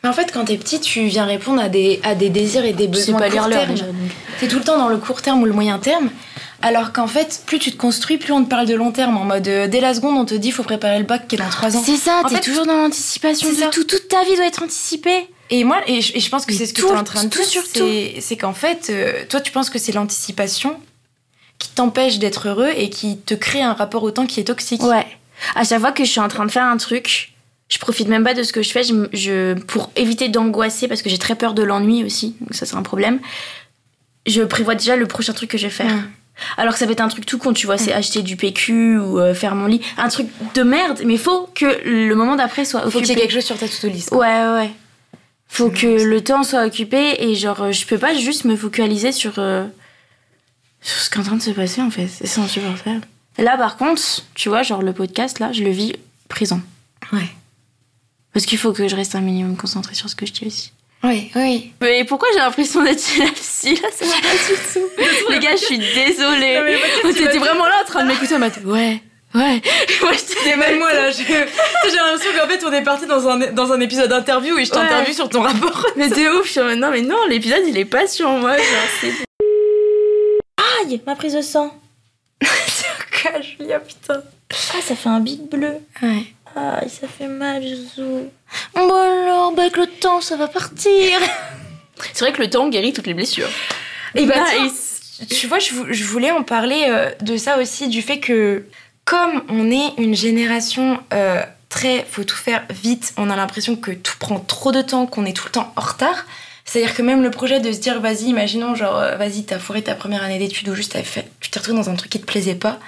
Mais 0.04 0.10
en 0.10 0.14
fait, 0.14 0.32
quand 0.34 0.46
t'es 0.46 0.58
petit, 0.58 0.80
tu 0.80 1.06
viens 1.06 1.26
répondre 1.26 1.62
à 1.62 1.70
des, 1.70 2.00
à 2.04 2.16
des 2.16 2.30
désirs 2.30 2.66
et 2.66 2.74
des 2.74 2.88
besoins 2.88 3.20
pas 3.20 3.30
court 3.30 3.48
terme. 3.50 3.76
T'es 4.40 4.48
tout 4.48 4.58
le 4.58 4.64
temps 4.64 4.78
dans 4.78 4.90
le 4.90 4.98
court 4.98 5.22
terme 5.22 5.42
ou 5.42 5.46
le 5.46 5.54
moyen 5.54 5.78
terme. 5.80 6.10
Alors 6.62 6.94
qu'en 6.94 7.08
fait, 7.08 7.42
plus 7.46 7.60
tu 7.60 7.72
te 7.72 7.78
construis, 7.78 8.18
plus 8.18 8.32
on 8.34 8.44
te 8.44 8.50
parle 8.50 8.66
de 8.68 8.74
long 8.74 8.92
terme. 8.92 9.18
En 9.18 9.26
mode, 9.26 9.48
euh, 9.48 9.68
dès 9.68 9.82
la 9.82 9.94
seconde, 9.94 10.18
on 10.18 10.26
te 10.26 10.34
dit 10.34 10.52
faut 10.52 10.64
préparer 10.64 10.98
le 10.98 11.04
bac 11.04 11.28
qui 11.28 11.36
est 11.36 11.38
dans 11.38 11.50
3 11.50 11.76
ans. 11.76 11.84
C'est 11.86 11.98
ça, 11.98 12.22
En 12.24 12.28
t'es 12.30 12.40
toujours 12.40 12.66
dans 12.66 12.78
l'anticipation 12.78 13.50
ça. 13.58 13.68
tout. 13.68 13.84
Toute 13.84 14.08
ta 14.08 14.24
vie 14.24 14.36
doit 14.36 14.46
être 14.46 14.64
anticipée. 14.64 15.28
Et 15.56 15.64
moi, 15.66 15.82
et 15.88 16.02
je, 16.02 16.16
et 16.16 16.20
je 16.20 16.30
pense 16.30 16.46
que 16.48 16.54
c'est 16.54 16.66
ce 16.66 16.74
que 16.74 16.82
tu 16.82 16.88
es 16.88 16.92
en 16.92 17.04
train 17.04 17.24
de 17.26 17.30
tout 17.30 17.44
dire, 17.46 17.62
c'est, 17.72 18.16
c'est 18.22 18.38
qu'en 18.38 18.54
fait, 18.54 18.88
euh, 18.90 19.24
toi, 19.30 19.40
tu 19.40 19.52
penses 19.52 19.70
que 19.70 19.78
c'est 19.78 19.92
l'anticipation 19.92 20.80
qui 21.60 21.70
t'empêche 21.70 22.18
d'être 22.18 22.48
heureux 22.48 22.72
et 22.76 22.90
qui 22.90 23.18
te 23.20 23.36
crée 23.36 23.62
un 23.62 23.74
rapport 23.74 24.02
au 24.02 24.10
temps 24.10 24.26
qui 24.26 24.40
est 24.40 24.46
toxique. 24.46 24.82
Ouais. 24.82 25.06
À 25.56 25.64
chaque 25.64 25.80
fois 25.80 25.92
que 25.92 26.04
je 26.04 26.10
suis 26.10 26.20
en 26.20 26.28
train 26.28 26.46
de 26.46 26.52
faire 26.52 26.64
un 26.66 26.78
truc, 26.78 27.34
je 27.70 27.78
profite 27.78 28.08
même 28.08 28.24
pas 28.24 28.34
de 28.34 28.42
ce 28.42 28.52
que 28.52 28.64
je 28.64 28.72
fais. 28.72 28.84
Je, 28.84 28.94
je- 29.14 29.54
pour 29.54 29.92
éviter 29.96 30.28
d'angoisser, 30.28 30.88
parce 30.88 31.04
que 31.04 31.10
j'ai 31.10 31.20
très 31.20 31.36
peur 31.36 31.54
de 31.54 31.62
l'ennui 31.62 32.04
aussi, 32.04 32.36
donc 32.42 32.56
ça 32.56 32.66
c'est 32.66 32.76
un 32.76 32.82
problème. 32.82 33.20
Je 34.26 34.42
prévois 34.42 34.74
déjà 34.76 34.96
le 34.96 35.06
prochain 35.06 35.34
truc 35.34 35.52
que 35.52 35.58
je 35.60 35.68
vais 35.68 35.74
faire. 35.74 35.94
Mm. 35.94 36.10
Alors 36.58 36.74
que 36.74 36.80
ça 36.80 36.88
peut 36.88 36.94
être 36.94 37.02
un 37.02 37.10
truc 37.10 37.28
tout 37.28 37.38
con, 37.38 37.54
tu 37.54 37.68
vois, 37.68 37.78
c'est 37.78 37.94
acheter 37.94 38.24
du 38.24 38.36
PQ 38.38 38.98
ou 38.98 39.20
euh, 39.20 39.36
faire 39.36 39.54
mon 39.54 39.68
lit. 39.68 39.82
Un 40.00 40.08
truc 40.10 40.26
de 40.56 40.64
merde, 40.64 41.02
mais 41.06 41.18
faut 41.18 41.48
que 41.54 41.82
le 41.86 42.16
moment 42.16 42.36
d'après 42.36 42.66
soit 42.66 42.82
Faut 42.90 42.90
qu'il 42.90 43.02
y 43.02 43.02
ait 43.02 43.04
occupé. 43.12 43.22
quelque 43.22 43.34
chose 43.34 43.46
sur 43.46 43.58
ta 43.60 43.68
to-do 43.68 43.94
list. 43.94 44.12
Ouais, 44.12 44.18
ouais. 44.56 44.72
Faut 45.48 45.70
que 45.70 46.04
le 46.04 46.24
temps 46.24 46.44
soit 46.44 46.66
occupé 46.66 47.16
et 47.20 47.36
genre, 47.36 47.62
euh, 47.62 47.72
je 47.72 47.86
peux 47.86 47.98
pas 47.98 48.16
juste 48.16 48.46
me 48.46 48.56
focaliser 48.56 49.12
sur, 49.12 49.34
euh, 49.38 49.66
sur 50.82 50.98
ce 51.00 51.10
qui 51.10 51.18
est 51.18 51.22
en 51.22 51.24
train 51.24 51.36
de 51.36 51.42
se 51.42 51.52
passer 51.52 51.82
en 51.82 51.92
fait. 51.92 52.08
C'est 52.08 52.40
insupportable. 52.42 53.02
Là, 53.38 53.58
par 53.58 53.78
contre, 53.78 54.02
tu 54.36 54.50
vois, 54.50 54.64
genre 54.64 54.82
le 54.82 54.94
podcast, 54.94 55.40
là, 55.40 55.52
je 55.52 55.64
le 55.64 55.70
vis 55.72 55.94
présent. 56.28 56.60
Ouais. 57.12 57.30
Parce 58.34 58.46
qu'il 58.46 58.58
faut 58.58 58.74
que 58.74 58.88
je 58.88 58.96
reste 58.96 59.16
un 59.16 59.22
minimum 59.22 59.56
concentré 59.56 59.94
sur 59.94 60.10
ce 60.10 60.16
que 60.16 60.26
je 60.26 60.34
dis 60.34 60.48
aussi. 60.48 60.72
Oui, 61.04 61.32
oui. 61.36 61.74
Mais 61.82 62.06
pourquoi 62.06 62.30
j'ai 62.34 62.40
l'impression 62.40 62.82
d'être 62.82 63.04
chez 63.04 63.20
la 63.24 63.32
psy 63.32 63.76
là 63.76 63.90
Ça 63.92 64.06
va 64.06 64.12
pas 64.14 64.20
du 64.20 64.74
tout. 64.74 65.04
Les 65.32 65.40
gars, 65.40 65.56
je 65.56 65.66
suis 65.66 65.78
désolée. 65.78 66.80
T'étais 67.14 67.38
vraiment 67.38 67.66
là 67.66 67.82
en 67.84 67.86
train 67.86 68.04
de 68.04 68.08
m'écouter 68.08 68.36
en 68.36 68.40
mode 68.40 68.54
ouais, 68.66 69.02
ouais. 69.36 69.62
Moi, 70.02 70.12
j'étais 70.14 70.50
Et 70.52 70.56
même 70.56 70.80
moi 70.80 70.94
là, 70.94 71.10
je- 71.12 71.24
j'ai 71.24 71.96
l'impression 71.96 72.32
qu'en 72.38 72.48
fait 72.48 72.64
on 72.66 72.72
est 72.74 72.82
parti 72.84 73.06
dans 73.08 73.28
un, 73.28 73.38
dans 73.52 73.72
un 73.72 73.80
épisode 73.80 74.10
d'interview 74.10 74.58
et 74.58 74.66
je 74.66 74.72
t'interviewe 74.72 75.08
Ouais. 75.08 75.14
sur 75.14 75.30
ton 75.30 75.42
rapport. 75.42 75.86
Mais 75.96 76.10
de 76.10 76.40
ouf, 76.40 76.46
je 76.48 76.52
suis 76.52 76.78
non, 76.78 76.92
mais 76.92 77.02
non, 77.02 77.18
l'épisode 77.30 77.62
il 77.68 77.78
est 77.78 77.86
pas 77.86 78.08
sur 78.08 78.30
moi. 78.30 78.58
Genre, 78.58 78.66
c'est. 79.02 79.14
Aïe, 80.86 81.02
ma 81.06 81.16
prise 81.16 81.34
de 81.36 81.42
sang. 81.42 81.74
Quoi, 82.42 83.42
Julia, 83.42 83.80
putain. 83.80 84.22
Ah, 84.52 84.82
ça 84.84 84.96
fait 84.96 85.10
un 85.10 85.20
big 85.20 85.50
bleu. 85.50 85.74
Ouais. 86.02 86.24
Aïe, 86.56 86.90
ça 86.90 87.08
fait 87.08 87.28
mal, 87.28 87.64
Jouzou. 87.64 88.30
Bon 88.76 88.94
alors, 88.96 89.52
bah 89.54 89.64
avec 89.64 89.78
le 89.78 89.88
temps, 89.88 90.22
ça 90.22 90.36
va 90.36 90.48
partir. 90.48 91.20
C'est 92.14 92.26
vrai 92.26 92.34
que 92.34 92.42
le 92.42 92.50
temps 92.50 92.70
guérit 92.70 92.94
toutes 92.94 93.08
les 93.08 93.14
blessures. 93.16 93.50
Et 94.16 94.26
bah, 94.26 94.36
Nice. 94.62 95.16
tiens, 95.18 95.26
tu 95.38 95.48
vois, 95.48 95.58
je, 95.60 95.74
je 95.90 96.04
voulais 96.04 96.30
en 96.32 96.44
parler 96.44 96.86
euh, 96.90 97.10
de 97.22 97.38
ça 97.38 97.58
aussi, 97.60 97.88
du 97.88 98.02
fait 98.04 98.20
que 98.20 98.64
comme 99.06 99.44
on 99.50 99.70
est 99.72 99.94
une 99.98 100.16
génération 100.16 101.00
euh, 101.14 101.42
très, 101.70 102.06
faut 102.10 102.24
tout 102.24 102.36
faire 102.38 102.64
vite, 102.70 103.14
on 103.18 103.30
a 103.30 103.36
l'impression 103.36 103.76
que 103.76 103.92
tout 103.92 104.14
prend 104.20 104.40
trop 104.40 104.72
de 104.72 104.82
temps, 104.82 105.06
qu'on 105.06 105.26
est 105.26 105.34
tout 105.34 105.46
le 105.46 105.52
temps 105.52 105.74
en 105.76 105.82
retard. 105.82 106.26
C'est-à-dire 106.66 106.96
que 106.96 107.02
même 107.02 107.22
le 107.22 107.30
projet 107.30 107.60
de 107.60 107.74
se 107.74 107.80
dire, 107.80 108.00
vas-y, 108.00 108.24
imaginons, 108.26 108.74
genre, 108.74 108.96
euh, 108.98 109.18
vas-y, 109.18 109.44
t'as 109.44 109.60
foiré 109.60 109.82
ta 109.82 109.96
première 109.96 110.24
année 110.24 110.40
d'études 110.40 110.70
ou 110.70 110.76
juste 110.76 110.94
t'as 110.94 111.04
fait, 111.04 111.30
tu 111.42 111.50
t'es 111.50 111.60
retrouvé 111.60 111.78
dans 111.78 111.90
un 111.90 111.96
truc 111.96 112.10
qui 112.10 112.22
te 112.22 112.26
plaisait 112.26 112.56
pas, 112.56 112.80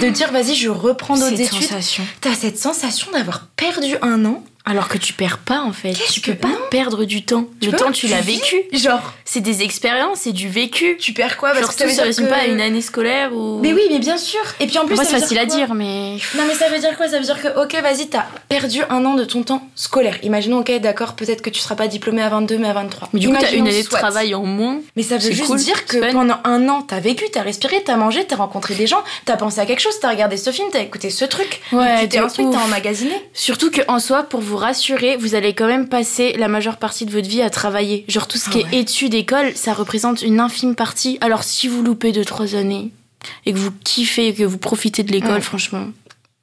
de 0.00 0.08
dire, 0.08 0.30
vas-y, 0.30 0.54
je 0.54 0.68
reprends 0.68 1.14
d'autres 1.16 1.30
Cette 1.36 1.52
études. 1.52 1.62
sensation. 1.62 2.04
T'as 2.20 2.34
cette 2.34 2.58
sensation 2.58 3.10
d'avoir 3.10 3.46
perdu 3.56 3.96
un 4.02 4.24
an. 4.26 4.44
Alors 4.68 4.88
que 4.88 4.98
tu 4.98 5.12
perds 5.12 5.38
pas 5.38 5.60
en 5.60 5.72
fait. 5.72 5.92
Tu 5.92 6.20
que- 6.20 6.32
peux 6.32 6.36
pas 6.36 6.48
non. 6.48 6.54
perdre 6.70 7.04
du 7.04 7.24
temps. 7.24 7.46
Tu 7.60 7.70
le 7.70 7.76
temps, 7.78 7.92
tu 7.92 8.08
l'as 8.08 8.20
vécu. 8.20 8.56
Genre, 8.72 9.12
C'est 9.24 9.40
des 9.40 9.62
expériences, 9.62 10.20
c'est 10.22 10.32
du 10.32 10.48
vécu. 10.48 10.96
tu 11.00 11.12
perds 11.12 11.36
quoi 11.36 11.52
Genre, 11.54 11.62
Parce 11.62 11.76
que 11.76 11.82
ça 11.82 11.84
tout 11.88 11.90
ça 11.90 11.96
dire 12.02 12.04
résume 12.06 12.24
que... 12.26 12.30
pas 12.30 12.36
à 12.40 12.46
une 12.46 12.60
année 12.60 12.80
scolaire 12.80 13.32
ou. 13.32 13.60
Mais 13.62 13.72
oui, 13.72 13.82
mais 13.90 13.98
bien 14.00 14.18
sûr. 14.18 14.40
Et 14.60 14.66
puis 14.66 14.76
en 14.78 14.86
plus, 14.86 14.96
Moi, 14.96 15.04
c'est 15.04 15.20
facile 15.20 15.38
à 15.38 15.46
dire, 15.46 15.72
mais. 15.74 16.16
Non 16.36 16.42
mais 16.48 16.54
ça 16.54 16.68
veut 16.68 16.78
dire 16.78 16.96
quoi? 16.96 17.08
Ça 17.08 17.18
veut 17.18 17.24
dire 17.24 17.40
que 17.40 17.48
ok 17.62 17.80
vas-y 17.80 18.08
t'as 18.08 18.24
perdu 18.48 18.80
un 18.90 19.04
an 19.04 19.14
de 19.14 19.24
ton 19.24 19.42
temps 19.44 19.68
scolaire. 19.76 20.18
Imaginons 20.24 20.58
ok 20.58 20.72
d'accord 20.80 21.14
peut-être 21.14 21.42
que 21.42 21.50
tu 21.50 21.60
seras 21.60 21.76
pas 21.76 21.86
diplômé 21.88 22.22
à 22.22 22.28
22 22.28 22.58
mais 22.58 22.68
à 22.68 22.72
23. 22.72 23.10
Mais 23.12 23.20
du 23.20 23.28
coup, 23.28 23.36
t'as 23.38 23.52
une 23.52 23.68
année 23.68 23.82
de 23.82 23.88
travail 23.88 24.34
en 24.34 24.42
moins. 24.44 24.80
Mais 24.96 25.02
ça 25.04 25.16
veut 25.18 25.30
juste 25.30 25.46
cool, 25.46 25.58
dire 25.58 25.86
que 25.86 26.10
pendant 26.12 26.38
un 26.44 26.68
an 26.68 26.82
t'as 26.82 26.98
vécu, 27.00 27.24
t'as 27.32 27.42
respiré, 27.42 27.82
t'as 27.84 27.96
mangé, 27.96 28.24
t'as 28.24 28.36
rencontré 28.36 28.74
des 28.74 28.86
gens, 28.88 29.02
t'as 29.24 29.36
pensé 29.36 29.60
à 29.60 29.66
quelque 29.66 29.80
chose, 29.80 29.94
t'as 30.00 30.10
regardé 30.10 30.36
ce 30.36 30.50
film, 30.50 30.68
t'as 30.72 30.80
écouté 30.80 31.10
ce 31.10 31.24
truc. 31.24 31.60
Ouais, 31.72 32.02
tu 32.02 32.08
t'es 32.08 32.18
t'as 32.18 32.42
emmagasiné. 32.64 33.14
Surtout 33.32 33.70
que 33.70 33.82
en 33.88 34.00
soi, 34.00 34.24
pour 34.24 34.40
vous 34.40 34.55
rassurer, 34.60 35.16
vous 35.16 35.34
allez 35.34 35.52
quand 35.54 35.66
même 35.66 35.88
passer 35.88 36.32
la 36.38 36.48
majeure 36.48 36.76
partie 36.76 37.06
de 37.06 37.10
votre 37.12 37.28
vie 37.28 37.42
à 37.42 37.50
travailler. 37.50 38.04
Genre 38.08 38.26
tout 38.26 38.38
ce 38.38 38.48
qui 38.50 38.62
Ah 38.64 38.74
est 38.74 38.80
études, 38.80 39.14
école, 39.14 39.52
ça 39.54 39.72
représente 39.72 40.22
une 40.22 40.40
infime 40.40 40.74
partie. 40.74 41.18
Alors 41.20 41.42
si 41.44 41.68
vous 41.68 41.82
loupez 41.82 42.12
2-3 42.12 42.56
années 42.56 42.90
et 43.44 43.52
que 43.52 43.58
vous 43.58 43.70
kiffez 43.84 44.28
et 44.28 44.34
que 44.34 44.44
vous 44.44 44.58
profitez 44.58 45.02
de 45.02 45.12
l'école, 45.12 45.32
Ouais. 45.34 45.40
franchement, 45.40 45.86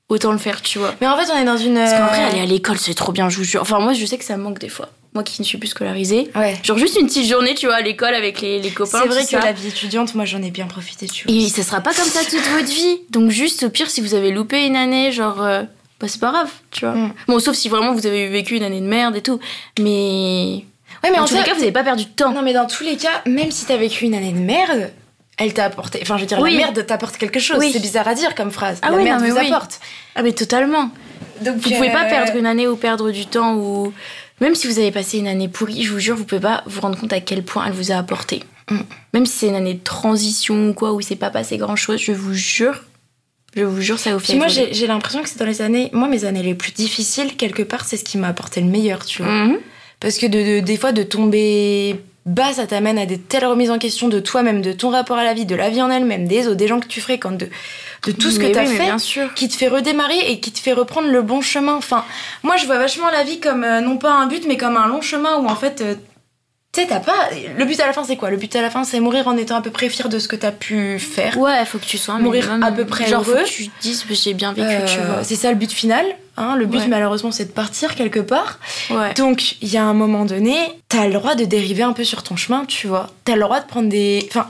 autant 0.09 0.31
le 0.31 0.37
faire, 0.37 0.61
tu 0.61 0.79
vois. 0.79 0.93
Mais 1.01 1.07
en 1.07 1.17
fait 1.17 1.31
on 1.33 1.37
est 1.37 1.45
dans 1.45 1.57
une. 1.57 1.75
Parce 1.75 1.91
qu'en 1.93 2.07
vrai, 2.07 2.23
euh, 2.23 2.27
aller 2.31 2.41
à 2.41 2.45
l'école, 2.45 2.77
c'est 2.77 2.93
trop 2.93 3.11
bien, 3.11 3.29
je 3.29 3.37
vous 3.37 3.43
jure. 3.43 3.61
Enfin, 3.61 3.79
moi, 3.79 3.93
je 3.93 4.05
sais 4.05 4.17
que 4.17 4.25
ça 4.25 4.37
me 4.37 4.43
manque 4.43 4.59
des 4.59 4.69
fois. 4.69 4.89
Moi 5.13 5.23
qui 5.23 5.39
ne 5.43 5.45
suis 5.45 5.59
plus 5.59 5.67
scolarisée. 5.67 6.31
Ouais. 6.35 6.57
Genre 6.63 6.77
juste 6.79 6.97
une 6.99 7.05
petite 7.05 7.29
journée, 7.29 7.53
tu 7.53 7.67
vois, 7.67 7.75
à 7.75 7.81
l'école 7.81 8.15
avec 8.15 8.41
les, 8.41 8.59
les 8.59 8.71
copains. 8.71 8.99
C'est 9.03 9.07
vrai 9.07 9.23
que 9.23 9.29
ça. 9.29 9.39
la 9.41 9.51
vie 9.51 9.67
étudiante, 9.67 10.15
moi 10.15 10.25
j'en 10.25 10.41
ai 10.41 10.49
bien 10.49 10.65
profité, 10.65 11.05
tu 11.07 11.27
vois. 11.27 11.35
Et 11.37 11.47
ça 11.49 11.61
sera 11.61 11.81
pas 11.81 11.93
comme 11.93 12.07
ça 12.07 12.21
toute 12.23 12.41
votre 12.51 12.65
vie. 12.73 12.97
Donc 13.11 13.29
juste, 13.29 13.61
au 13.63 13.69
pire, 13.69 13.91
si 13.91 14.01
vous 14.01 14.15
avez 14.15 14.31
loupé 14.31 14.65
une 14.65 14.75
année, 14.75 15.11
genre... 15.11 15.41
euh, 15.43 15.63
bah 16.03 16.09
c'est 16.09 16.19
pas 16.19 16.31
grave, 16.31 16.51
tu 16.69 16.85
vois. 16.85 16.95
Mm. 16.95 17.13
Bon, 17.29 17.39
sauf 17.39 17.55
si 17.55 17.69
vraiment 17.69 17.93
vous 17.93 18.05
avez 18.05 18.27
vécu 18.27 18.57
une 18.57 18.63
année 18.63 18.81
de 18.81 18.85
merde 18.85 19.15
et 19.15 19.21
tout. 19.21 19.39
Mais... 19.79 20.65
Ouais 21.01 21.11
mais 21.11 21.17
en 21.17 21.23
en 21.23 21.25
tous 21.25 21.35
les 21.35 21.43
cas, 21.43 21.53
vous 21.53 21.61
avez 21.61 21.71
pas 21.71 21.83
perdu 21.83 22.03
de 22.03 22.09
temps. 22.09 22.33
Non 22.33 22.41
mais 22.41 22.51
dans 22.51 22.67
tous 22.67 22.83
les 22.83 22.97
cas, 22.97 23.21
même 23.25 23.51
si 23.51 23.65
t'as 23.65 23.77
vécu 23.77 24.03
une 24.03 24.13
année 24.13 24.33
de 24.33 24.39
merde, 24.39 24.91
elle 25.37 25.53
t'a 25.53 25.63
apporté. 25.63 25.99
Enfin 26.01 26.17
je 26.17 26.23
veux 26.23 26.27
dire 26.27 26.39
Oui. 26.41 26.51
la 26.51 26.57
merde 26.57 26.85
t'apporte 26.85 27.15
quelque 27.15 27.39
chose. 27.39 27.55
Oui. 27.57 27.71
C'est 27.71 27.79
bizarre 27.79 28.07
à 28.09 28.15
dire 28.15 28.35
comme 28.35 28.51
phrase. 28.51 28.79
Ah 28.81 28.91
la 28.91 28.97
oui, 28.97 29.03
merde 29.05 29.21
non, 29.21 29.27
mais 29.27 29.31
vous 29.31 29.37
apporte. 29.37 29.79
Ah 30.15 30.23
mais 30.23 30.33
totalement. 30.33 30.89
Donc 31.41 31.55
Vous 31.55 31.71
pouvez 31.71 31.89
pas 31.89 32.05
euh, 32.05 32.09
perdre 32.09 32.35
une 32.35 32.45
année 32.45 32.67
ou 32.67 32.75
perdre 32.75 33.09
du 33.11 33.25
temps 33.25 33.55
ou... 33.55 33.93
Même 34.41 34.55
si 34.55 34.67
vous 34.67 34.77
avez 34.77 34.91
passé 34.91 35.19
une 35.19 35.27
année 35.27 35.47
pourrie, 35.47 35.83
je 35.83 35.91
vous 35.93 35.99
jure, 35.99 36.17
vous 36.17 36.25
pouvez 36.25 36.41
pas 36.41 36.63
vous 36.65 36.81
rendre 36.81 36.99
compte 36.99 37.13
à 37.13 37.21
quel 37.21 37.43
point 37.43 37.65
elle 37.65 37.73
vous 37.73 37.93
a 37.93 37.95
apporté. 37.95 38.43
Mm. 38.69 38.77
Même 39.13 39.25
si 39.25 39.37
c'est 39.37 39.47
une 39.47 39.55
année 39.55 39.75
de 39.75 39.83
transition 39.83 40.69
ou 40.69 40.73
quoi, 40.73 40.91
où 40.91 40.99
il 40.99 41.03
s'est 41.03 41.15
pas 41.15 41.29
passé 41.29 41.57
grand 41.57 41.77
chose, 41.77 42.01
je 42.01 42.11
vous 42.11 42.33
jure, 42.33 42.83
je 43.55 43.63
vous 43.63 43.81
jure, 43.81 43.99
ça 43.99 44.11
vous 44.13 44.19
fait 44.19 44.35
moi, 44.35 44.47
j'ai 44.47 44.87
l'impression 44.87 45.21
que 45.21 45.29
c'est 45.29 45.39
dans 45.39 45.45
les 45.45 45.61
années. 45.61 45.89
Moi, 45.93 46.07
mes 46.07 46.25
années 46.25 46.43
les 46.43 46.55
plus 46.55 46.71
difficiles, 46.71 47.35
quelque 47.35 47.63
part, 47.63 47.85
c'est 47.85 47.97
ce 47.97 48.03
qui 48.03 48.17
m'a 48.17 48.27
apporté 48.29 48.61
le 48.61 48.67
meilleur, 48.67 49.05
tu 49.05 49.21
vois. 49.23 49.31
Mhm. 49.31 49.57
Parce 49.99 50.17
que 50.17 50.25
de, 50.25 50.55
de- 50.55 50.59
des 50.59 50.77
fois, 50.77 50.91
de 50.91 51.03
tomber 51.03 51.95
bas, 52.25 52.53
ça 52.53 52.65
t'amène 52.67 52.97
à 52.97 53.05
des 53.05 53.17
telles 53.17 53.45
remises 53.45 53.69
en 53.71 53.77
question 53.79 54.07
de 54.09 54.19
toi-même, 54.19 54.61
de 54.61 54.71
ton 54.73 54.89
rapport 54.89 55.17
à 55.17 55.23
la 55.23 55.33
vie, 55.33 55.45
de 55.45 55.55
la 55.55 55.69
vie 55.69 55.81
en 55.81 55.89
elle-même, 55.91 56.27
des 56.27 56.47
autres, 56.47 56.55
des 56.55 56.67
gens 56.67 56.79
que 56.79 56.87
tu 56.87 56.99
fréquentes, 57.01 57.37
de, 57.37 57.49
de 58.07 58.11
tout 58.11 58.31
ce 58.31 58.39
Mais 58.39 58.51
que 58.51 58.59
oui, 58.59 58.65
mais 58.69 58.75
fait. 58.75 58.83
bien 58.85 58.97
sûr. 58.97 59.33
Qui 59.33 59.47
te 59.49 59.55
fait 59.55 59.67
redémarrer 59.67 60.19
et 60.31 60.39
qui 60.39 60.51
te 60.51 60.59
fait 60.59 60.73
reprendre 60.73 61.09
le 61.09 61.21
bon 61.21 61.41
chemin. 61.41 61.75
Enfin, 61.75 62.03
moi, 62.43 62.55
je 62.57 62.65
vois 62.65 62.77
vachement 62.79 63.09
la 63.11 63.23
vie 63.23 63.39
comme 63.39 63.63
euh, 63.63 63.81
non 63.81 63.97
pas 63.97 64.11
un 64.13 64.27
but, 64.27 64.43
mais 64.47 64.57
comme 64.57 64.77
un 64.77 64.87
long 64.87 65.01
chemin 65.01 65.37
où 65.37 65.45
en 65.47 65.55
fait. 65.55 65.81
euh, 65.81 65.95
tu 66.73 66.81
sais, 66.81 66.87
t'as 66.87 66.99
pas. 66.99 67.29
Le 67.57 67.65
but 67.65 67.79
à 67.79 67.85
la 67.85 67.93
fin, 67.93 68.03
c'est 68.03 68.15
quoi? 68.17 68.29
Le 68.31 68.37
but 68.37 68.53
à 68.55 68.61
la 68.61 68.69
fin, 68.71 68.83
c'est 68.83 68.99
mourir 68.99 69.27
en 69.27 69.37
étant 69.37 69.55
à 69.57 69.61
peu 69.61 69.69
près 69.69 69.89
fier 69.89 70.09
de 70.09 70.17
ce 70.19 70.27
que 70.27 70.35
t'as 70.35 70.51
pu 70.51 70.97
faire. 70.99 71.37
Ouais, 71.37 71.63
faut 71.65 71.77
que 71.77 71.85
tu 71.85 71.97
sois 71.99 72.17
Mourir 72.17 72.45
minimum- 72.45 72.63
à 72.63 72.71
peu 72.71 72.85
près 72.85 73.07
Genre, 73.07 73.23
faut 73.23 73.31
heureux. 73.31 73.43
que 73.43 73.47
tu 73.49 73.67
te 73.69 73.81
dises, 73.81 74.05
bah, 74.09 74.15
j'ai 74.21 74.33
bien 74.33 74.53
vécu, 74.53 74.67
Euh, 74.67 74.85
tu 74.87 74.97
vois. 74.99 75.23
c'est 75.23 75.35
ça 75.35 75.49
le 75.49 75.55
but 75.55 75.71
final. 75.71 76.05
Hein, 76.35 76.55
le 76.57 76.65
but, 76.65 76.79
Ouais. 76.79 76.87
malheureusement, 76.87 77.31
c'est 77.31 77.45
de 77.45 77.51
partir 77.51 77.93
quelque 77.93 78.19
part. 78.19 78.57
Ouais. 78.89 79.13
Donc, 79.13 79.61
il 79.61 79.69
y 79.71 79.77
a 79.77 79.83
un 79.83 79.93
moment 79.93 80.25
donné, 80.25 80.55
t'as 80.89 81.05
le 81.05 81.13
droit 81.13 81.35
de 81.35 81.45
dériver 81.45 81.83
un 81.83 81.93
peu 81.93 82.03
sur 82.03 82.23
ton 82.23 82.35
chemin, 82.35 82.65
tu 82.65 82.87
vois. 82.87 83.11
T'as 83.23 83.35
le 83.35 83.41
droit 83.41 83.59
de 83.59 83.67
prendre 83.67 83.87
des. 83.87 84.27
Enfin, 84.29 84.47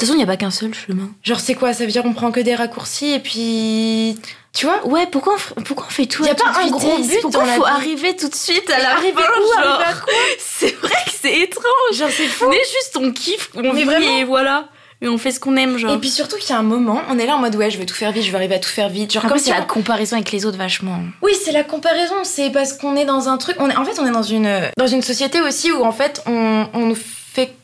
toute 0.00 0.08
façon, 0.08 0.14
il 0.14 0.18
n'y 0.18 0.22
a 0.22 0.26
pas 0.26 0.36
qu'un 0.36 0.50
seul 0.50 0.72
chemin. 0.74 1.10
genre, 1.22 1.40
c'est 1.40 1.54
quoi? 1.54 1.72
Ça 1.72 1.84
veut 1.86 1.90
dire 1.92 2.02
on 2.04 2.12
prend 2.12 2.30
que 2.32 2.40
des 2.40 2.54
raccourcis 2.54 3.12
et 3.12 3.18
puis. 3.20 4.18
Tu 4.52 4.66
vois? 4.66 4.84
Ouais, 4.86 5.06
pourquoi 5.06 5.34
on, 5.34 5.36
f- 5.36 5.62
pourquoi 5.64 5.86
on 5.88 5.90
fait 5.92 6.06
tout 6.06 6.24
Y 6.24 6.28
a 6.28 6.32
à 6.32 6.34
pas 6.34 6.48
un 6.48 6.64
vitesse? 6.64 6.70
gros 6.72 6.98
but 6.98 7.20
Pourquoi 7.22 7.46
la 7.46 7.52
faut 7.54 7.64
vie? 7.64 7.70
arriver 7.70 8.16
tout 8.16 8.28
de 8.28 8.34
suite 8.34 8.68
à 8.70 8.80
la 8.80 8.96
Arriver 8.96 9.12
fin, 9.12 9.20
où? 9.22 9.62
Genre 9.62 9.70
Arriver 9.80 9.84
à 9.84 9.92
quoi? 9.94 10.12
C'est 10.40 10.74
vrai 10.80 10.96
que 11.06 11.10
c'est 11.22 11.38
étrange. 11.38 11.62
Genre, 11.94 12.08
c'est 12.10 12.26
fou. 12.26 12.46
On 12.48 12.52
est 12.52 12.56
juste, 12.56 12.96
on 12.98 13.12
kiffe, 13.12 13.50
on 13.54 13.62
Mais 13.62 13.70
vit 13.72 13.84
vraiment. 13.84 14.18
et 14.18 14.24
voilà. 14.24 14.68
et 15.02 15.08
on 15.08 15.18
fait 15.18 15.30
ce 15.30 15.38
qu'on 15.38 15.56
aime, 15.56 15.78
genre. 15.78 15.92
Et 15.94 15.98
puis 15.98 16.10
surtout 16.10 16.36
qu'il 16.36 16.50
y 16.50 16.52
a 16.52 16.58
un 16.58 16.64
moment, 16.64 17.00
on 17.08 17.18
est 17.20 17.26
là 17.26 17.36
en 17.36 17.38
mode 17.38 17.54
ouais, 17.54 17.70
je 17.70 17.78
veux 17.78 17.86
tout 17.86 17.94
faire 17.94 18.10
vite, 18.10 18.24
je 18.24 18.30
veux 18.30 18.36
arriver 18.36 18.56
à 18.56 18.58
tout 18.58 18.68
faire 18.68 18.88
vite. 18.88 19.12
Genre 19.12 19.22
comme 19.22 19.38
c'est 19.38 19.44
si 19.44 19.50
la 19.50 19.60
on- 19.62 19.66
comparaison 19.66 20.16
avec 20.16 20.32
les 20.32 20.44
autres, 20.44 20.58
vachement. 20.58 20.98
Oui, 21.22 21.32
c'est 21.44 21.52
la 21.52 21.62
comparaison. 21.62 22.16
C'est 22.24 22.50
parce 22.50 22.72
qu'on 22.72 22.96
est 22.96 23.04
dans 23.04 23.28
un 23.28 23.36
truc. 23.38 23.54
On 23.60 23.70
est, 23.70 23.76
en 23.76 23.84
fait, 23.84 24.00
on 24.00 24.06
est 24.06 24.10
dans 24.10 24.22
une, 24.24 24.50
dans 24.76 24.86
une 24.88 25.02
société 25.02 25.40
aussi 25.40 25.70
où 25.70 25.84
en 25.84 25.92
fait, 25.92 26.22
on, 26.26 26.66
on 26.74 26.86
nous 26.86 26.96
fait 26.96 27.04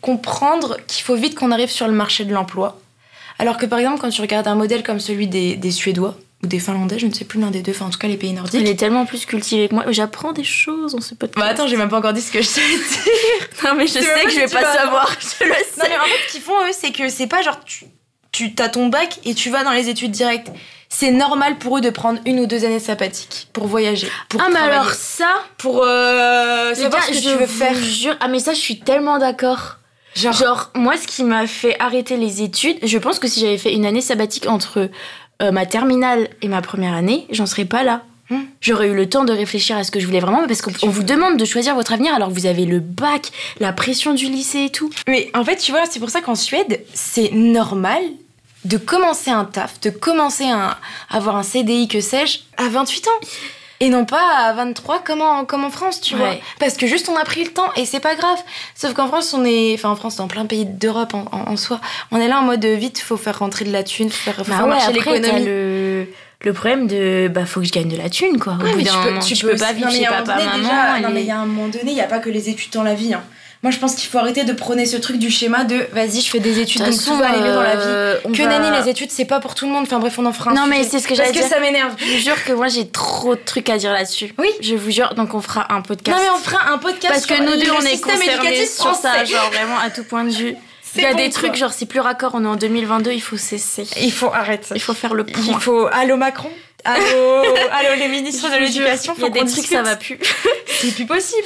comprendre 0.01 0.77
qu'il 0.87 1.03
faut 1.05 1.15
vite 1.17 1.35
qu'on 1.35 1.51
arrive 1.51 1.71
sur 1.71 1.87
le 1.87 1.93
marché 1.93 2.25
de 2.25 2.33
l'emploi. 2.33 2.79
Alors 3.39 3.57
que 3.59 3.67
par 3.67 3.79
exemple, 3.79 4.01
quand 4.01 4.09
tu 4.11 4.21
regardes 4.21 4.49
un 4.49 4.55
modèle 4.55 4.83
comme 4.83 5.01
celui 5.01 5.27
des, 5.27 5.57
des 5.57 5.71
Suédois 5.71 6.17
ou 6.43 6.47
des 6.47 6.59
Finlandais, 6.59 6.99
je 6.99 7.07
ne 7.07 7.13
sais 7.13 7.25
plus 7.25 7.41
l'un 7.41 7.51
des 7.51 7.63
deux, 7.63 7.73
enfin 7.73 7.87
en 7.87 7.91
tout 7.91 7.99
cas 7.99 8.09
les 8.09 8.17
pays 8.17 8.33
nordiques. 8.33 8.61
Elle 8.61 8.69
est 8.69 8.77
tellement 8.79 9.05
plus 9.07 9.27
cultivée 9.27 9.69
que 9.69 9.75
moi. 9.75 9.85
J'apprends 9.91 10.33
des 10.33 10.45
choses 10.45 10.93
dans 10.93 11.01
ce 11.01 11.15
podcast. 11.15 11.39
Bah 11.47 11.53
attends, 11.53 11.67
j'ai 11.67 11.77
même 11.77 11.89
pas 11.89 11.99
encore 11.99 12.13
dit 12.15 12.23
ce 12.23 12.33
que 12.33 12.41
je 12.41 12.47
sais 12.47 12.61
dire. 12.67 12.79
non, 13.65 13.75
mais 13.75 13.87
je 13.87 13.93
sais 13.93 14.01
que 14.01 14.25
pas 14.25 14.29
je 14.31 14.37
vais 14.41 14.49
pas 14.49 14.73
savoir. 14.73 15.11
Je 15.41 15.45
le 15.45 15.51
Non 15.51 15.57
sais. 15.85 15.89
mais 15.89 15.97
en 15.99 16.05
fait, 16.05 16.29
ce 16.29 16.33
qu'ils 16.33 16.43
font 16.43 16.59
eux, 16.67 16.73
c'est 16.73 16.93
que 16.93 17.09
c'est 17.09 17.27
pas 17.27 17.43
genre 17.43 17.61
tu, 17.65 17.85
tu 18.33 18.53
as 18.59 18.69
ton 18.69 18.87
bac 18.89 19.19
et 19.25 19.35
tu 19.35 19.51
vas 19.51 19.65
dans 19.65 19.73
les 19.73 19.89
études 19.89 20.13
directes. 20.13 20.49
C'est 20.89 21.11
normal 21.11 21.59
pour 21.59 21.79
eux 21.79 21.81
de 21.81 21.91
prendre 21.91 22.21
une 22.27 22.41
ou 22.41 22.47
deux 22.47 22.65
années 22.65 22.79
sabbatiques 22.81 23.49
pour 23.53 23.67
voyager, 23.67 24.09
pour 24.29 24.41
Ah, 24.41 24.47
mais 24.49 24.55
travailler, 24.55 24.75
alors 24.79 24.91
ça, 24.93 25.29
pour 25.59 25.83
euh, 25.83 26.75
savoir 26.75 26.93
gars, 26.93 27.07
ce 27.07 27.09
que 27.13 27.17
je 27.17 27.21
tu 27.31 27.37
veux 27.37 27.47
faire. 27.47 27.75
jure. 27.75 28.17
Ah, 28.21 28.29
mais 28.29 28.39
ça, 28.39 28.53
je 28.55 28.59
suis 28.61 28.79
tellement 28.79 29.19
d'accord. 29.19 29.77
Genre, 30.15 30.33
Genre, 30.33 30.71
moi, 30.75 30.95
ce 30.97 31.07
qui 31.07 31.25
m'a 31.25 31.47
fait 31.47 31.77
arrêter 31.81 32.17
les 32.17 32.41
études, 32.43 32.79
je 32.83 32.97
pense 32.99 33.19
que 33.19 33.29
si 33.29 33.41
j'avais 33.41 33.59
fait 33.59 33.75
une 33.75 33.85
année 33.85 34.01
sabbatique 34.01 34.47
entre 34.49 34.89
euh, 35.43 35.51
ma 35.53 35.67
terminale 35.67 36.29
et 36.41 36.49
ma 36.49 36.63
première 36.63 36.95
année, 36.95 37.27
j'en 37.31 37.45
serais 37.47 37.67
pas 37.67 37.83
là. 37.83 38.03
Hmm. 38.31 38.41
J'aurais 38.63 38.89
eu 38.89 38.95
le 38.95 39.09
temps 39.09 39.25
de 39.25 39.33
réfléchir 39.33 39.77
à 39.77 39.85
ce 39.85 39.91
que 39.91 40.01
je 40.01 40.07
voulais 40.07 40.21
vraiment, 40.21 40.47
parce 40.49 40.63
qu'on 40.63 40.73
on 40.83 40.89
vous 40.89 41.03
demande 41.03 41.37
de 41.37 41.45
choisir 41.45 41.75
votre 41.75 41.93
avenir 41.93 42.15
alors 42.15 42.29
que 42.29 42.35
vous 42.35 42.47
avez 42.47 42.65
le 42.65 42.81
bac, 42.81 43.31
la 43.61 43.73
pression 43.73 44.15
du 44.15 44.25
lycée 44.27 44.65
et 44.65 44.71
tout. 44.71 44.91
Mais 45.07 45.31
en 45.35 45.45
fait, 45.45 45.57
tu 45.57 45.71
vois, 45.71 45.83
c'est 45.89 46.01
pour 46.01 46.11
ça 46.11 46.23
qu'en 46.23 46.35
Suède, 46.35 46.81
c'est 46.95 47.31
normal 47.33 48.01
de 48.67 48.77
commencer 48.79 49.31
un 49.31 49.45
taf, 49.45 49.81
de 49.81 49.91
commencer 49.91 50.45
à 50.51 50.79
avoir 51.11 51.37
un 51.37 51.43
CDI, 51.43 51.89
que 51.89 52.01
sais-je, 52.01 52.39
à 52.57 52.69
28 52.69 53.09
ans. 53.09 53.11
Et 53.79 53.91
non 53.91 54.07
pas 54.07 54.23
à 54.39 54.55
23 54.55 55.01
comme 55.01 55.21
en, 55.21 55.45
comme 55.45 55.63
en 55.65 55.69
France, 55.71 56.01
tu 56.01 56.15
Ouais. 56.15 56.21
vois. 56.21 56.35
Parce 56.59 56.79
que 56.79 56.87
juste 56.87 57.11
on 57.11 57.17
a 57.17 57.25
pris 57.25 57.45
le 57.45 57.51
temps 57.51 57.71
et 57.77 57.85
c'est 57.85 58.01
pas 58.01 58.15
grave. 58.15 58.39
Sauf 58.75 58.95
qu'en 58.95 59.07
France, 59.07 59.35
on 59.35 59.45
est. 59.45 59.75
Enfin, 59.75 59.91
en 59.91 59.97
France, 59.97 60.17
dans 60.17 60.29
plein 60.29 60.47
pays 60.47 60.65
d'Europe 60.65 61.13
en, 61.13 61.27
en- 61.31 61.53
en 61.53 61.57
soi, 61.59 61.79
on 62.11 62.19
est 62.19 62.27
là 62.29 62.39
en 62.39 62.43
mode 62.43 62.65
euh, 62.65 62.75
vite, 62.75 62.99
faut 62.99 63.19
faire 63.19 63.39
rentrer 63.39 63.67
de 63.67 63.73
la 63.73 63.83
thune, 63.83 64.09
faut 64.09 64.17
faire, 64.31 64.35
faut 64.37 64.51
Bah 64.51 64.57
faire 64.57 64.63
ouais, 64.65 64.71
marcher 64.71 64.93
l'économie. 64.95 65.45
le, 65.45 66.07
le 66.41 66.53
problème 66.55 66.87
de 66.87 67.29
bah 67.29 67.45
faut 67.45 67.61
que 67.61 67.67
je 67.67 67.73
gagne 67.73 67.89
de 67.91 67.99
la 67.99 68.09
thune 68.09 68.39
quoi. 68.39 68.55
Au 68.59 68.65
Ouais, 68.65 68.71
bout 68.73 68.79
mais 68.79 68.85
d'un 68.85 68.93
tu 68.93 68.97
peux, 68.99 69.09
moment, 69.11 69.21
tu 69.21 69.37
peux 69.37 69.51
peux 69.51 69.57
pas 69.59 69.73
vivre 69.75 69.91
chez 69.91 70.07
papa, 70.07 70.37
maman. 70.37 70.57
déjà- 70.57 71.01
non, 71.01 71.11
mais 71.13 71.21
il 71.21 71.27
y 71.27 71.31
a 71.31 71.39
un 71.39 71.45
moment 71.45 71.69
donné, 71.69 71.91
il 71.91 71.95
n'y 71.95 72.01
a 72.01 72.05
pas 72.05 72.19
que 72.21 72.31
les 72.31 72.49
études 72.49 72.73
dans 72.73 72.83
la 72.83 72.95
vie. 72.95 73.13
hein. 73.13 73.23
Moi, 73.63 73.73
je 73.73 73.79
pense 73.79 73.95
qu'il 73.95 74.09
faut 74.09 74.19
arrêter 74.19 74.45
de 74.45 74.53
prôner 74.53 74.87
ce 74.87 74.97
truc 74.97 75.19
du 75.19 75.31
schéma 75.31 75.65
de 75.65 75.87
vas-y, 75.93 76.21
je 76.21 76.31
fais 76.31 76.39
des 76.39 76.61
études, 76.61 76.83
De 76.83 76.87
donc 76.87 76.95
toute 76.95 77.05
tout 77.07 77.17
va 77.17 77.29
aller 77.31 77.41
mieux 77.41 77.53
dans 77.55 77.63
la 77.63 77.75
vie. 77.77 77.83
euh, 77.87 78.19
on 78.25 78.33
Que 78.33 78.43
va- 78.43 78.59
nenni, 78.59 78.79
les 78.83 78.89
études, 78.91 79.11
c'est 79.11 79.25
pas 79.25 79.41
pour 79.41 79.55
tout 79.55 79.67
le 79.67 79.73
monde. 79.73 79.85
Enfin 79.85 79.99
bref, 79.99 80.19
on 80.19 80.27
en 80.27 80.33
fera 80.33 80.51
un 80.51 80.55
Non, 80.55 80.67
mais 80.67 80.85
c'est 80.85 80.99
ce 81.01 81.05
que 81.09 81.15
Parce 81.15 81.29
j'allais 81.29 81.33
que 81.33 81.39
dire. 81.45 81.49
ça 81.49 81.59
m'énerve. 81.61 81.95
Je 81.99 82.05
vous 82.13 82.19
jure 82.19 82.45
que 82.45 82.53
moi 82.53 82.69
j'ai 82.69 82.87
trop 82.89 83.35
de 83.35 83.41
trucs 83.45 83.69
à 83.71 83.79
dire 83.79 83.93
là-dessus. 83.93 84.35
Oui. 84.39 84.49
Je 84.61 84.75
vous 84.77 84.91
jure, 84.91 85.15
donc 85.15 85.35
on 85.35 85.41
fera 85.41 85.73
un 85.75 85.81
podcast. 85.81 86.17
Non, 86.17 86.23
mais 86.23 86.31
on 86.31 86.39
fera 86.39 86.71
un 86.73 86.79
podcast 86.79 87.13
Parce 87.13 87.27
que 87.27 87.35
nous 87.43 87.57
deux, 87.61 87.71
on 87.73 87.81
est 87.81 88.01
concernés 88.01 88.67
sur 88.67 88.95
ça, 88.95 89.25
genre 89.25 89.51
vraiment 89.51 89.79
à 89.79 89.91
tout 89.91 90.05
point 90.05 90.25
de 90.25 90.31
vue. 90.31 90.55
Il 90.97 91.03
y 91.03 91.05
a 91.07 91.11
bon, 91.11 91.17
des 91.19 91.25
quoi. 91.31 91.41
trucs, 91.41 91.57
genre 91.57 91.73
c'est 91.75 91.85
plus 91.87 92.01
raccord, 92.01 92.31
on 92.35 92.45
est 92.45 92.49
en 92.49 92.57
2022, 92.57 93.11
il 93.13 93.21
faut 93.21 93.37
cesser. 93.37 93.87
Il 94.01 94.13
faut 94.13 94.33
arrêter. 94.33 94.69
Il 94.75 94.81
faut 94.81 94.95
faire 94.95 95.13
le 95.13 95.25
point. 95.25 95.43
Il 95.47 95.55
faut. 95.61 95.87
Allô 95.93 96.17
Macron? 96.17 96.49
Allô, 96.85 97.03
allô 97.73 97.95
les 97.99 98.09
ministres 98.09 98.49
de 98.51 98.57
l'éducation, 98.61 99.15
Il 99.19 99.23
y 99.25 99.27
a 99.27 99.31
des 99.31 99.45
trucs, 99.45 99.67
ça 99.67 99.83
va 99.83 99.97
plus. 99.97 100.19
C'est 100.81 100.95
plus 100.95 101.05
possible. 101.07 101.43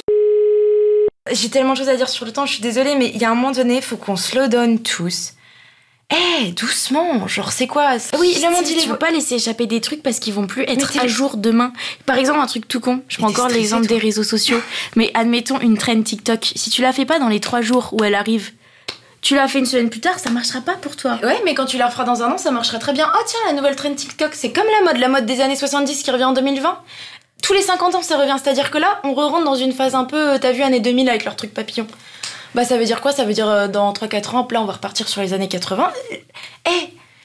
J'ai 1.29 1.49
tellement 1.49 1.73
de 1.73 1.77
choses 1.77 1.89
à 1.89 1.95
dire 1.95 2.09
sur 2.09 2.25
le 2.25 2.31
temps, 2.31 2.47
je 2.47 2.53
suis 2.53 2.63
désolée, 2.63 2.95
mais 2.95 3.11
il 3.13 3.21
y 3.21 3.25
a 3.25 3.29
un 3.29 3.35
moment 3.35 3.51
donné, 3.51 3.75
il 3.75 3.81
faut 3.83 3.95
qu'on 3.95 4.15
slow 4.15 4.47
down 4.47 4.79
tous. 4.79 5.33
Eh, 6.11 6.51
doucement, 6.51 7.27
genre 7.27 7.51
c'est 7.51 7.67
quoi 7.67 7.91
Oui, 8.19 8.35
le 8.41 8.49
monde 8.49 8.63
il 8.67 8.75
tu 8.75 8.83
est 8.83 8.87
peux 8.87 8.97
pas 8.97 9.11
laisser 9.11 9.35
échapper 9.35 9.67
des 9.67 9.79
trucs 9.79 10.01
parce 10.01 10.19
qu'ils 10.19 10.33
vont 10.33 10.47
plus 10.47 10.63
être 10.63 10.99
à 10.99 11.07
jour 11.07 11.37
demain. 11.37 11.73
Par 12.07 12.17
exemple, 12.17 12.39
un 12.39 12.47
truc 12.47 12.67
tout 12.67 12.79
con. 12.79 13.01
Je 13.07 13.17
prends 13.17 13.29
encore 13.29 13.47
l'exemple 13.49 13.85
des 13.85 13.99
réseaux 13.99 14.23
sociaux. 14.23 14.59
Mais 14.95 15.11
admettons 15.13 15.59
une 15.61 15.77
trend 15.77 16.01
TikTok. 16.01 16.53
Si 16.55 16.69
tu 16.71 16.81
la 16.81 16.91
fais 16.91 17.05
pas 17.05 17.19
dans 17.19 17.29
les 17.29 17.39
trois 17.39 17.61
jours 17.61 17.89
où 17.93 18.03
elle 18.03 18.15
arrive, 18.15 18.51
tu 19.21 19.35
la 19.35 19.47
fais 19.47 19.59
une 19.59 19.67
semaine 19.67 19.91
plus 19.91 20.01
tard, 20.01 20.17
ça 20.17 20.31
marchera 20.31 20.59
pas 20.59 20.73
pour 20.73 20.95
toi. 20.97 21.19
Ouais, 21.23 21.39
mais 21.45 21.53
quand 21.53 21.65
tu 21.65 21.77
la 21.77 21.89
feras 21.91 22.03
dans 22.03 22.23
un 22.23 22.31
an, 22.31 22.37
ça 22.39 22.49
marchera 22.51 22.79
très 22.79 22.93
bien. 22.93 23.09
Oh 23.15 23.23
tiens, 23.25 23.39
la 23.45 23.53
nouvelle 23.53 23.75
trend 23.75 23.93
TikTok, 23.93 24.31
c'est 24.33 24.51
comme 24.51 24.65
la 24.79 24.91
mode, 24.91 24.99
la 24.99 25.07
mode 25.07 25.27
des 25.27 25.39
années 25.39 25.55
70 25.55 26.01
qui 26.01 26.11
revient 26.11 26.25
en 26.25 26.33
2020. 26.33 26.79
Tous 27.41 27.53
les 27.53 27.61
50 27.61 27.95
ans, 27.95 28.01
ça 28.01 28.17
revient. 28.17 28.35
C'est-à-dire 28.41 28.69
que 28.71 28.77
là, 28.77 28.99
on 29.03 29.13
re-rentre 29.13 29.43
dans 29.45 29.55
une 29.55 29.71
phase 29.73 29.95
un 29.95 30.03
peu, 30.05 30.31
euh, 30.33 30.37
t'as 30.39 30.51
vu, 30.51 30.61
années 30.63 30.79
2000 30.79 31.09
avec 31.09 31.25
leur 31.25 31.35
truc 31.35 31.53
papillon. 31.53 31.87
Bah 32.53 32.65
ça 32.65 32.77
veut 32.77 32.85
dire 32.85 33.01
quoi? 33.01 33.11
Ça 33.13 33.23
veut 33.23 33.33
dire 33.33 33.47
euh, 33.49 33.67
dans 33.67 33.91
3-4 33.93 34.35
ans, 34.35 34.47
là, 34.51 34.61
on 34.61 34.65
va 34.65 34.73
repartir 34.73 35.07
sur 35.07 35.21
les 35.21 35.33
années 35.33 35.47
80. 35.47 35.91
Eh, 36.11 36.69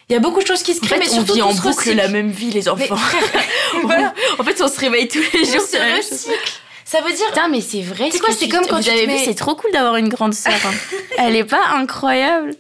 il 0.08 0.12
y 0.12 0.16
a 0.16 0.20
beaucoup 0.20 0.40
de 0.40 0.46
choses 0.46 0.62
qui 0.62 0.72
se 0.74 0.78
En 0.82 0.86
créent, 0.86 1.00
fait, 1.02 1.10
mais 1.10 1.18
on 1.18 1.22
vit 1.34 1.42
en 1.42 1.52
se 1.52 1.60
boucle 1.60 1.76
recycle. 1.78 1.96
la 1.96 2.08
même 2.08 2.30
vie, 2.30 2.50
les 2.50 2.60
Mais 2.62 2.68
enfants. 2.68 2.96
voilà, 3.82 4.14
en 4.38 4.44
fait, 4.44 4.60
on 4.62 4.68
se 4.68 4.78
réveille 4.78 5.08
tous 5.08 5.18
les 5.18 5.48
on 5.48 5.52
jours. 5.52 5.60
se 5.66 5.76
chose. 5.76 5.96
recycle. 6.12 6.52
Ça 6.84 7.00
veut 7.00 7.12
dire... 7.12 7.26
Putain, 7.26 7.48
mais 7.48 7.60
c'est 7.60 7.82
vrai. 7.82 8.08
C'est 8.12 8.18
ce 8.18 8.22
quoi, 8.22 8.32
que 8.32 8.38
c'est 8.38 8.48
comme 8.48 8.64
quand 8.68 8.76
vous 8.76 8.82
tu 8.84 8.90
avez 8.90 9.08
mets- 9.08 9.16
vu, 9.18 9.24
c'est 9.24 9.34
trop 9.34 9.56
cool 9.56 9.72
d'avoir 9.72 9.96
une 9.96 10.08
grande 10.08 10.34
sœur. 10.34 10.52
hein. 10.64 10.70
Elle 11.18 11.34
est 11.34 11.42
pas 11.44 11.60
incroyable. 11.74 12.54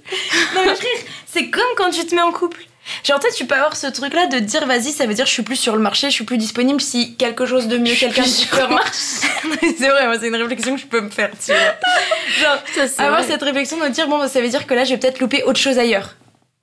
Non 0.56 0.62
mais 0.66 0.74
frère, 0.74 0.90
c'est 1.32 1.48
comme 1.48 1.62
quand 1.76 1.90
tu 1.90 2.04
te 2.04 2.12
mets 2.16 2.22
en 2.22 2.32
couple. 2.32 2.66
Genre, 3.04 3.18
tu 3.20 3.28
sais, 3.28 3.34
tu 3.34 3.46
peux 3.46 3.54
avoir 3.54 3.76
ce 3.76 3.86
truc-là 3.86 4.26
de 4.26 4.38
dire, 4.38 4.66
vas-y, 4.66 4.92
ça 4.92 5.06
veut 5.06 5.14
dire 5.14 5.26
je 5.26 5.32
suis 5.32 5.42
plus 5.42 5.56
sur 5.56 5.74
le 5.76 5.82
marché, 5.82 6.08
je 6.08 6.14
suis 6.14 6.24
plus 6.24 6.38
disponible 6.38 6.80
si 6.80 7.16
quelque 7.16 7.46
chose 7.46 7.68
de 7.68 7.78
mieux, 7.78 7.94
quelqu'un 7.94 8.22
de 8.22 8.26
différent. 8.28 8.78
C'est 8.92 9.88
vrai, 9.88 10.06
moi, 10.06 10.16
c'est 10.20 10.28
une 10.28 10.36
réflexion 10.36 10.74
que 10.76 10.80
je 10.80 10.86
peux 10.86 11.00
me 11.00 11.10
faire, 11.10 11.30
tu 11.44 11.52
vois. 11.52 11.58
Genre, 12.40 12.88
Ça, 12.88 13.04
avoir 13.04 13.22
vrai. 13.22 13.30
cette 13.30 13.42
réflexion 13.42 13.78
de 13.78 13.88
dire, 13.88 14.08
bon, 14.08 14.18
bah, 14.18 14.28
ça 14.28 14.40
veut 14.40 14.48
dire 14.48 14.66
que 14.66 14.74
là, 14.74 14.84
je 14.84 14.90
vais 14.90 14.98
peut-être 14.98 15.20
louper 15.20 15.42
autre 15.44 15.58
chose 15.60 15.78
ailleurs. 15.78 16.16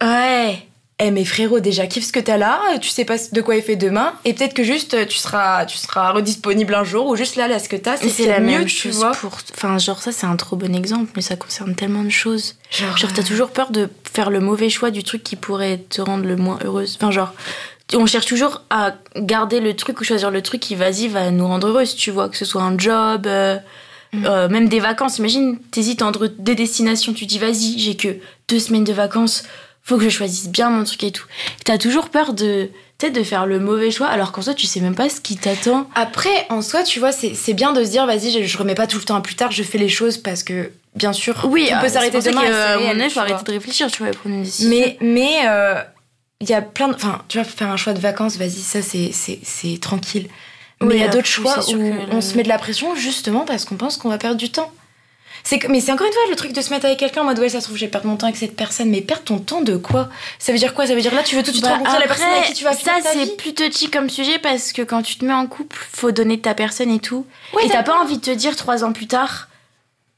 Ouais. 0.04 0.60
Eh, 0.99 1.10
mais 1.10 1.25
frérot, 1.25 1.60
déjà, 1.60 1.88
kiffe 1.88 2.06
ce 2.06 2.12
que 2.12 2.19
t'as 2.19 2.38
là, 2.38 2.60
tu 2.79 2.89
sais 2.89 3.03
pas 3.03 3.15
de 3.32 3.41
quoi 3.41 3.56
il 3.56 3.63
fait 3.63 3.75
demain, 3.75 4.13
et 4.25 4.34
peut-être 4.34 4.53
que 4.53 4.63
juste, 4.63 4.93
euh, 4.93 5.06
tu 5.06 5.17
seras, 5.17 5.65
tu 5.65 5.77
seras 5.77 6.12
redisponible 6.12 6.73
un 6.75 6.84
jour, 6.84 7.08
ou 7.08 7.15
juste 7.15 7.36
là, 7.36 7.47
là, 7.47 7.58
ce 7.58 7.67
que 7.67 7.75
t'as, 7.75 7.97
c'est 7.97 8.27
la 8.27 8.39
mieux, 8.39 8.60
même 8.60 8.65
tu 8.65 8.89
chose 8.89 8.97
vois. 8.97 9.12
pour. 9.12 9.36
Enfin, 9.56 9.77
genre, 9.79 10.01
ça, 10.01 10.12
c'est 10.12 10.27
un 10.27 10.36
trop 10.36 10.56
bon 10.56 10.73
exemple, 10.75 11.12
mais 11.15 11.23
ça 11.23 11.36
concerne 11.36 11.73
tellement 11.75 12.03
de 12.03 12.10
choses. 12.10 12.56
Genre, 12.69 12.95
Genre, 12.95 13.12
t'as 13.12 13.23
toujours 13.23 13.49
peur 13.49 13.71
de 13.71 13.89
faire 14.13 14.29
le 14.29 14.39
mauvais 14.39 14.69
choix 14.69 14.91
du 14.91 15.03
truc 15.03 15.23
qui 15.23 15.36
pourrait 15.36 15.79
te 15.89 15.99
rendre 15.99 16.25
le 16.25 16.36
moins 16.36 16.60
heureuse. 16.63 16.95
Enfin, 17.01 17.10
genre, 17.12 17.34
on 17.95 18.06
cherche 18.06 18.27
toujours 18.27 18.62
à 18.69 18.93
garder 19.17 19.60
le 19.62 19.75
truc 19.75 19.99
ou 19.99 20.03
choisir 20.03 20.29
le 20.32 20.41
truc 20.43 20.62
qui, 20.62 20.75
vas-y, 20.75 21.08
va 21.08 21.32
nous 21.32 21.47
rendre 21.47 21.67
heureuse, 21.67 21.95
tu 21.95 22.12
vois, 22.12 22.29
que 22.29 22.38
ce 22.38 22.45
soit 22.45 22.62
un 22.62 22.77
job, 22.77 23.25
euh, 23.25 23.58
Mm. 24.13 24.25
euh, 24.27 24.47
même 24.47 24.69
des 24.69 24.79
vacances. 24.79 25.17
Imagine, 25.17 25.58
t'hésites 25.71 26.03
entre 26.03 26.27
deux 26.27 26.53
destinations, 26.53 27.13
tu 27.13 27.25
dis, 27.25 27.39
vas-y, 27.39 27.79
j'ai 27.79 27.95
que 27.97 28.10
deux 28.47 28.60
semaines 28.60 28.84
de 28.84 28.93
vacances, 28.93 29.41
faut 29.84 29.98
que 29.98 30.04
je 30.06 30.10
choisisse 30.10 30.48
bien 30.48 30.69
mon 30.69 30.84
truc 30.84 31.04
et 31.04 31.12
tout. 31.12 31.26
T'as 31.65 31.78
toujours 31.78 32.10
peur 32.10 32.34
de, 32.34 32.69
de 33.02 33.24
faire 33.24 33.46
le 33.46 33.60
mauvais 33.60 33.91
choix, 33.91 34.08
alors 34.08 34.32
qu'en 34.32 34.41
soi, 34.41 34.54
tu 34.54 34.65
sais 34.65 34.80
même 34.80 34.96
pas 34.96 35.10
ce 35.10 35.19
qui 35.19 35.36
t'attend. 35.36 35.89
Après, 35.93 36.46
en 36.50 36.62
soi, 36.62 36.84
tu 36.84 37.00
vois, 37.00 37.12
c'est 37.12 37.54
bien 37.54 37.74
de 37.74 37.84
se 37.84 37.89
dire, 37.89 38.06
vas-y, 38.06 38.32
je, 38.32 38.43
je 38.48 38.58
remets 38.58 38.76
pas 38.76 38.88
tout 38.88 38.98
le 38.98 39.04
temps 39.04 39.15
à 39.17 39.22
plus 39.22 39.36
tard, 39.36 39.52
je 39.52 39.62
fais 39.63 39.78
les 39.78 39.89
choses 39.89 40.17
parce 40.17 40.41
que, 40.43 40.72
bien 40.96 41.12
sûr, 41.12 41.48
Oui, 41.50 41.67
on 41.72 41.76
euh, 41.76 41.80
peut 41.82 41.88
c'est 41.88 41.93
s'arrêter 41.96 42.22
demain. 42.22 42.43
euh, 42.46 42.78
réel, 42.78 43.10
faut 43.10 43.19
arrêter 43.19 43.43
de 43.43 43.52
réfléchir, 43.52 43.91
tu 43.91 43.98
vois, 44.00 44.08
et 44.08 44.12
prendre 44.12 44.36
une 44.36 44.43
décision. 44.43 44.69
Mais, 44.69 44.98
mais, 45.02 45.41
euh, 45.48 45.76
il 46.39 46.50
y 46.50 46.54
a 46.54 46.62
plein 46.62 46.88
de. 46.88 46.93
Enfin, 46.96 47.22
tu 47.28 47.38
vois, 47.38 47.46
faire 47.46 47.69
un 47.69 47.78
choix 47.78 47.93
de 47.93 48.00
vacances, 48.00 48.38
vas-y, 48.38 48.52
ça, 48.62 48.82
c'est- 48.82 49.12
c'est 49.13 49.78
tranquille. 49.82 50.28
Mais 50.82 50.88
Oui, 50.88 50.93
il 50.96 51.00
y 51.00 51.02
a 51.02 51.06
après, 51.06 51.17
d'autres 51.17 51.28
choix 51.28 51.60
où 51.69 51.74
le- 51.76 51.93
on 52.12 52.19
se 52.22 52.36
met 52.36 52.43
de 52.43 52.50
la 52.50 52.58
pression 52.58 52.96
justement 52.96 53.46
parce 53.46 53.63
qu'on 53.65 53.76
pense 53.76 53.96
qu'on 53.98 54.10
va 54.10 54.17
perdre 54.17 54.36
du 54.38 54.50
temps. 54.50 54.72
C'est 55.45 55.67
mais 55.67 55.82
c'est 55.82 55.91
encore 55.91 56.08
une 56.08 56.13
fois 56.13 56.21
le 56.29 56.36
truc 56.38 56.53
de 56.53 56.62
se 56.62 56.69
mettre 56.69 56.86
avec 56.86 56.99
quelqu'un 56.99 57.21
en 57.21 57.25
mode 57.25 57.38
ouais 57.39 57.49
ça 57.49 57.60
se 57.60 57.65
trouve 57.65 57.77
je 57.77 57.84
vais 57.86 57.91
perdre 57.91 58.08
mon 58.08 58.15
temps 58.15 58.27
avec 58.27 58.38
cette 58.38 58.56
personne 58.56 58.89
mais 58.89 59.01
perdre 59.01 59.23
ton 59.23 59.39
temps 59.39 59.62
de 59.62 59.75
quoi? 59.75 60.10
Ça 60.39 60.53
veut 60.53 60.58
dire 60.58 60.73
quoi? 60.73 60.88
Ça 60.88 60.95
veut 60.95 61.01
dire 61.01 61.13
là 61.13 61.21
tu 61.21 61.36
veux 61.36 61.43
tout 61.43 61.51
de 61.51 61.56
suite 61.58 61.65
Bah, 61.65 61.73
rencontrer 61.75 61.99
la 61.99 62.08
personne 62.08 62.27
avec 62.27 62.45
qui 62.45 62.53
tu 62.53 62.63
vas 62.63 62.73
ça 62.73 62.93
c'est 63.03 63.36
plus 63.36 63.53
touchy 63.53 63.89
comme 63.89 64.10
sujet 64.10 64.39
parce 64.39 64.71
que 64.71 64.82
quand 64.82 65.01
tu 65.01 65.17
te 65.17 65.25
mets 65.25 65.34
en 65.34 65.45
couple, 65.47 65.77
faut 65.93 66.12
donner 66.12 66.38
de 66.38 66.41
ta 66.41 66.53
personne 66.53 66.89
et 66.91 66.99
tout. 66.99 67.25
Ouais, 67.53 67.65
et 67.65 67.69
t'as 67.69 67.84
pas 67.84 67.99
envie 68.01 68.17
de 68.17 68.21
te 68.23 68.32
dire 68.32 68.56
trois 68.56 68.84
ans 68.86 68.93
plus 68.93 69.08
tard, 69.08 69.49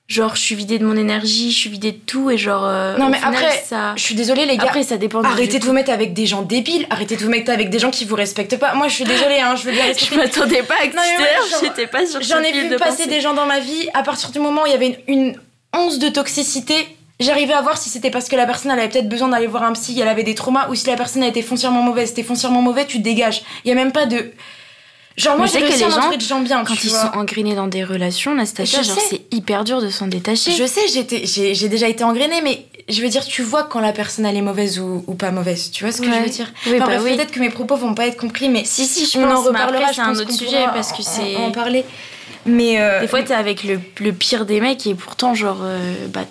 genre 0.07 0.35
je 0.35 0.41
suis 0.41 0.55
vidée 0.55 0.77
de 0.77 0.85
mon 0.85 0.95
énergie, 0.95 1.51
je 1.51 1.57
suis 1.57 1.69
vidée 1.69 1.91
de 1.91 1.97
tout 1.97 2.29
et 2.29 2.37
genre. 2.37 2.63
euh, 2.65 2.95
Non 2.97 3.09
mais 3.09 3.17
final, 3.17 3.33
après 3.35 3.63
ça. 3.65 3.93
je 3.95 4.03
suis 4.03 4.13
désolée 4.15 4.45
les 4.45 4.57
gars 4.57 4.65
Après 4.65 4.83
ça 4.83 4.97
dépend. 4.97 5.21
Arrêtez 5.23 5.57
de 5.59 5.65
vous 5.65 5.73
mettre 5.73 5.91
avec 5.91 6.13
des 6.13 6.25
gens 6.27 6.41
débiles, 6.43 6.85
arrêtez 6.89 7.15
de 7.15 7.23
vous 7.23 7.29
mettre 7.29 7.51
avec 7.51 7.69
des 7.71 7.79
gens 7.79 7.89
qui 7.91 8.05
vous 8.05 8.15
respectent 8.15 8.57
pas. 8.57 8.75
Moi 8.75 8.87
je 8.87 8.93
suis 8.95 9.03
désolée 9.03 9.39
hein, 9.39 9.55
je 9.55 9.63
veux 9.63 9.71
bien 9.71 9.85
Je 9.97 10.15
m'attendais 10.15 10.61
pas 10.63 10.75
à 10.83 10.87
que 10.87 10.91
tu 10.91 11.65
j'étais 11.65 11.87
pas 11.87 12.05
sur 12.05 12.21
J'en 12.21 12.39
ai 12.41 12.51
vu 12.51 12.69
de 12.69 12.77
passer 12.77 12.97
pensée. 13.03 13.09
des 13.09 13.21
gens 13.21 13.33
dans 13.33 13.45
ma 13.47 13.59
vie, 13.59 13.89
à 13.93 14.03
partir 14.03 14.29
du 14.31 14.39
moment 14.39 14.63
où 14.63 14.65
il 14.67 14.71
y 14.71 14.75
avait 14.75 14.99
une, 15.07 15.15
une 15.15 15.39
once 15.75 15.97
de 15.99 16.09
toxicité, 16.09 16.75
j'arrivais 17.19 17.53
à 17.53 17.61
voir 17.61 17.77
si 17.77 17.89
c'était 17.89 18.11
parce 18.11 18.27
que 18.29 18.35
la 18.35 18.45
personne 18.45 18.71
elle 18.71 18.79
avait 18.79 18.89
peut-être 18.89 19.09
besoin 19.09 19.29
d'aller 19.29 19.47
voir 19.47 19.63
un 19.63 19.73
psy, 19.73 19.97
elle 19.99 20.07
avait 20.07 20.23
des 20.23 20.35
traumas, 20.35 20.67
ou 20.69 20.75
si 20.75 20.85
la 20.87 20.95
personne 20.97 21.23
a 21.23 21.27
été 21.27 21.41
foncièrement 21.41 21.81
mauvaise. 21.81 22.09
C'était 22.09 22.23
foncièrement 22.23 22.61
mauvais, 22.61 22.85
tu 22.85 22.99
te 22.99 23.03
dégages. 23.03 23.41
Il 23.65 23.69
y 23.69 23.71
a 23.71 23.75
même 23.75 23.91
pas 23.91 24.05
de. 24.05 24.31
Genre, 25.17 25.37
moi 25.37 25.45
j'ai 25.45 25.59
réussi 25.59 25.83
à 25.83 25.87
les 25.87 25.93
gens, 25.93 26.09
de 26.15 26.21
gens 26.21 26.39
bien, 26.41 26.63
Quand 26.65 26.73
tu 26.75 26.87
ils 26.87 26.89
vois. 26.89 27.01
sont 27.11 27.17
engrainés 27.17 27.55
dans 27.55 27.67
des 27.67 27.83
relations, 27.85 28.35
Nastasia, 28.35 28.81
Je 28.81 28.87
genre 28.89 28.97
c'est 29.09 29.21
hyper 29.31 29.63
dur 29.63 29.81
de 29.81 29.89
s'en 29.89 30.07
détacher. 30.07 30.51
Je 30.51 30.65
sais, 30.65 30.81
j'ai 31.53 31.69
déjà 31.69 31.87
été 31.87 32.03
engrainée, 32.03 32.41
mais 32.43 32.65
je 32.89 33.01
veux 33.01 33.07
dire, 33.07 33.23
tu 33.25 33.41
vois 33.41 33.63
quand 33.63 33.79
la 33.79 33.93
personne 33.93 34.25
elle 34.25 34.35
est 34.35 34.41
mauvaise 34.41 34.77
ou, 34.79 35.03
ou 35.07 35.13
pas 35.15 35.31
mauvaise. 35.31 35.71
Tu 35.71 35.85
vois 35.85 35.93
ce 35.93 36.01
que 36.01 36.07
je 36.11 36.19
veux 36.19 36.29
dire? 36.29 36.51
Oui, 36.67 36.73
Enfin, 36.81 36.87
bah 36.97 37.01
oui. 37.01 37.15
peut-être 37.15 37.31
que 37.31 37.39
mes 37.39 37.49
propos 37.49 37.77
vont 37.77 37.93
pas 37.95 38.07
être 38.07 38.17
compris, 38.17 38.49
mais 38.49 38.63
Si, 38.65 38.85
si, 38.85 39.05
je 39.05 39.17
on 39.17 39.21
pense, 39.27 39.39
en 39.39 39.43
reparlera. 39.43 39.93
c'est 39.93 40.01
un 40.01 40.13
autre 40.15 40.31
sujet 40.33 40.65
parce 40.73 40.91
que 40.91 41.01
c'est. 41.01 41.37
en, 41.37 41.45
en 41.45 41.51
parler. 41.51 41.85
Mais 42.45 42.79
euh, 42.81 42.99
Des 43.01 43.07
fois, 43.07 43.23
t'es 43.23 43.33
avec 43.33 43.63
le, 43.63 43.79
le 44.01 44.11
pire 44.13 44.45
des 44.45 44.59
mecs 44.61 44.85
et 44.85 44.93
pourtant, 44.95 45.33
genre, 45.33 45.59
euh, 45.63 45.79
bah, 46.09 46.25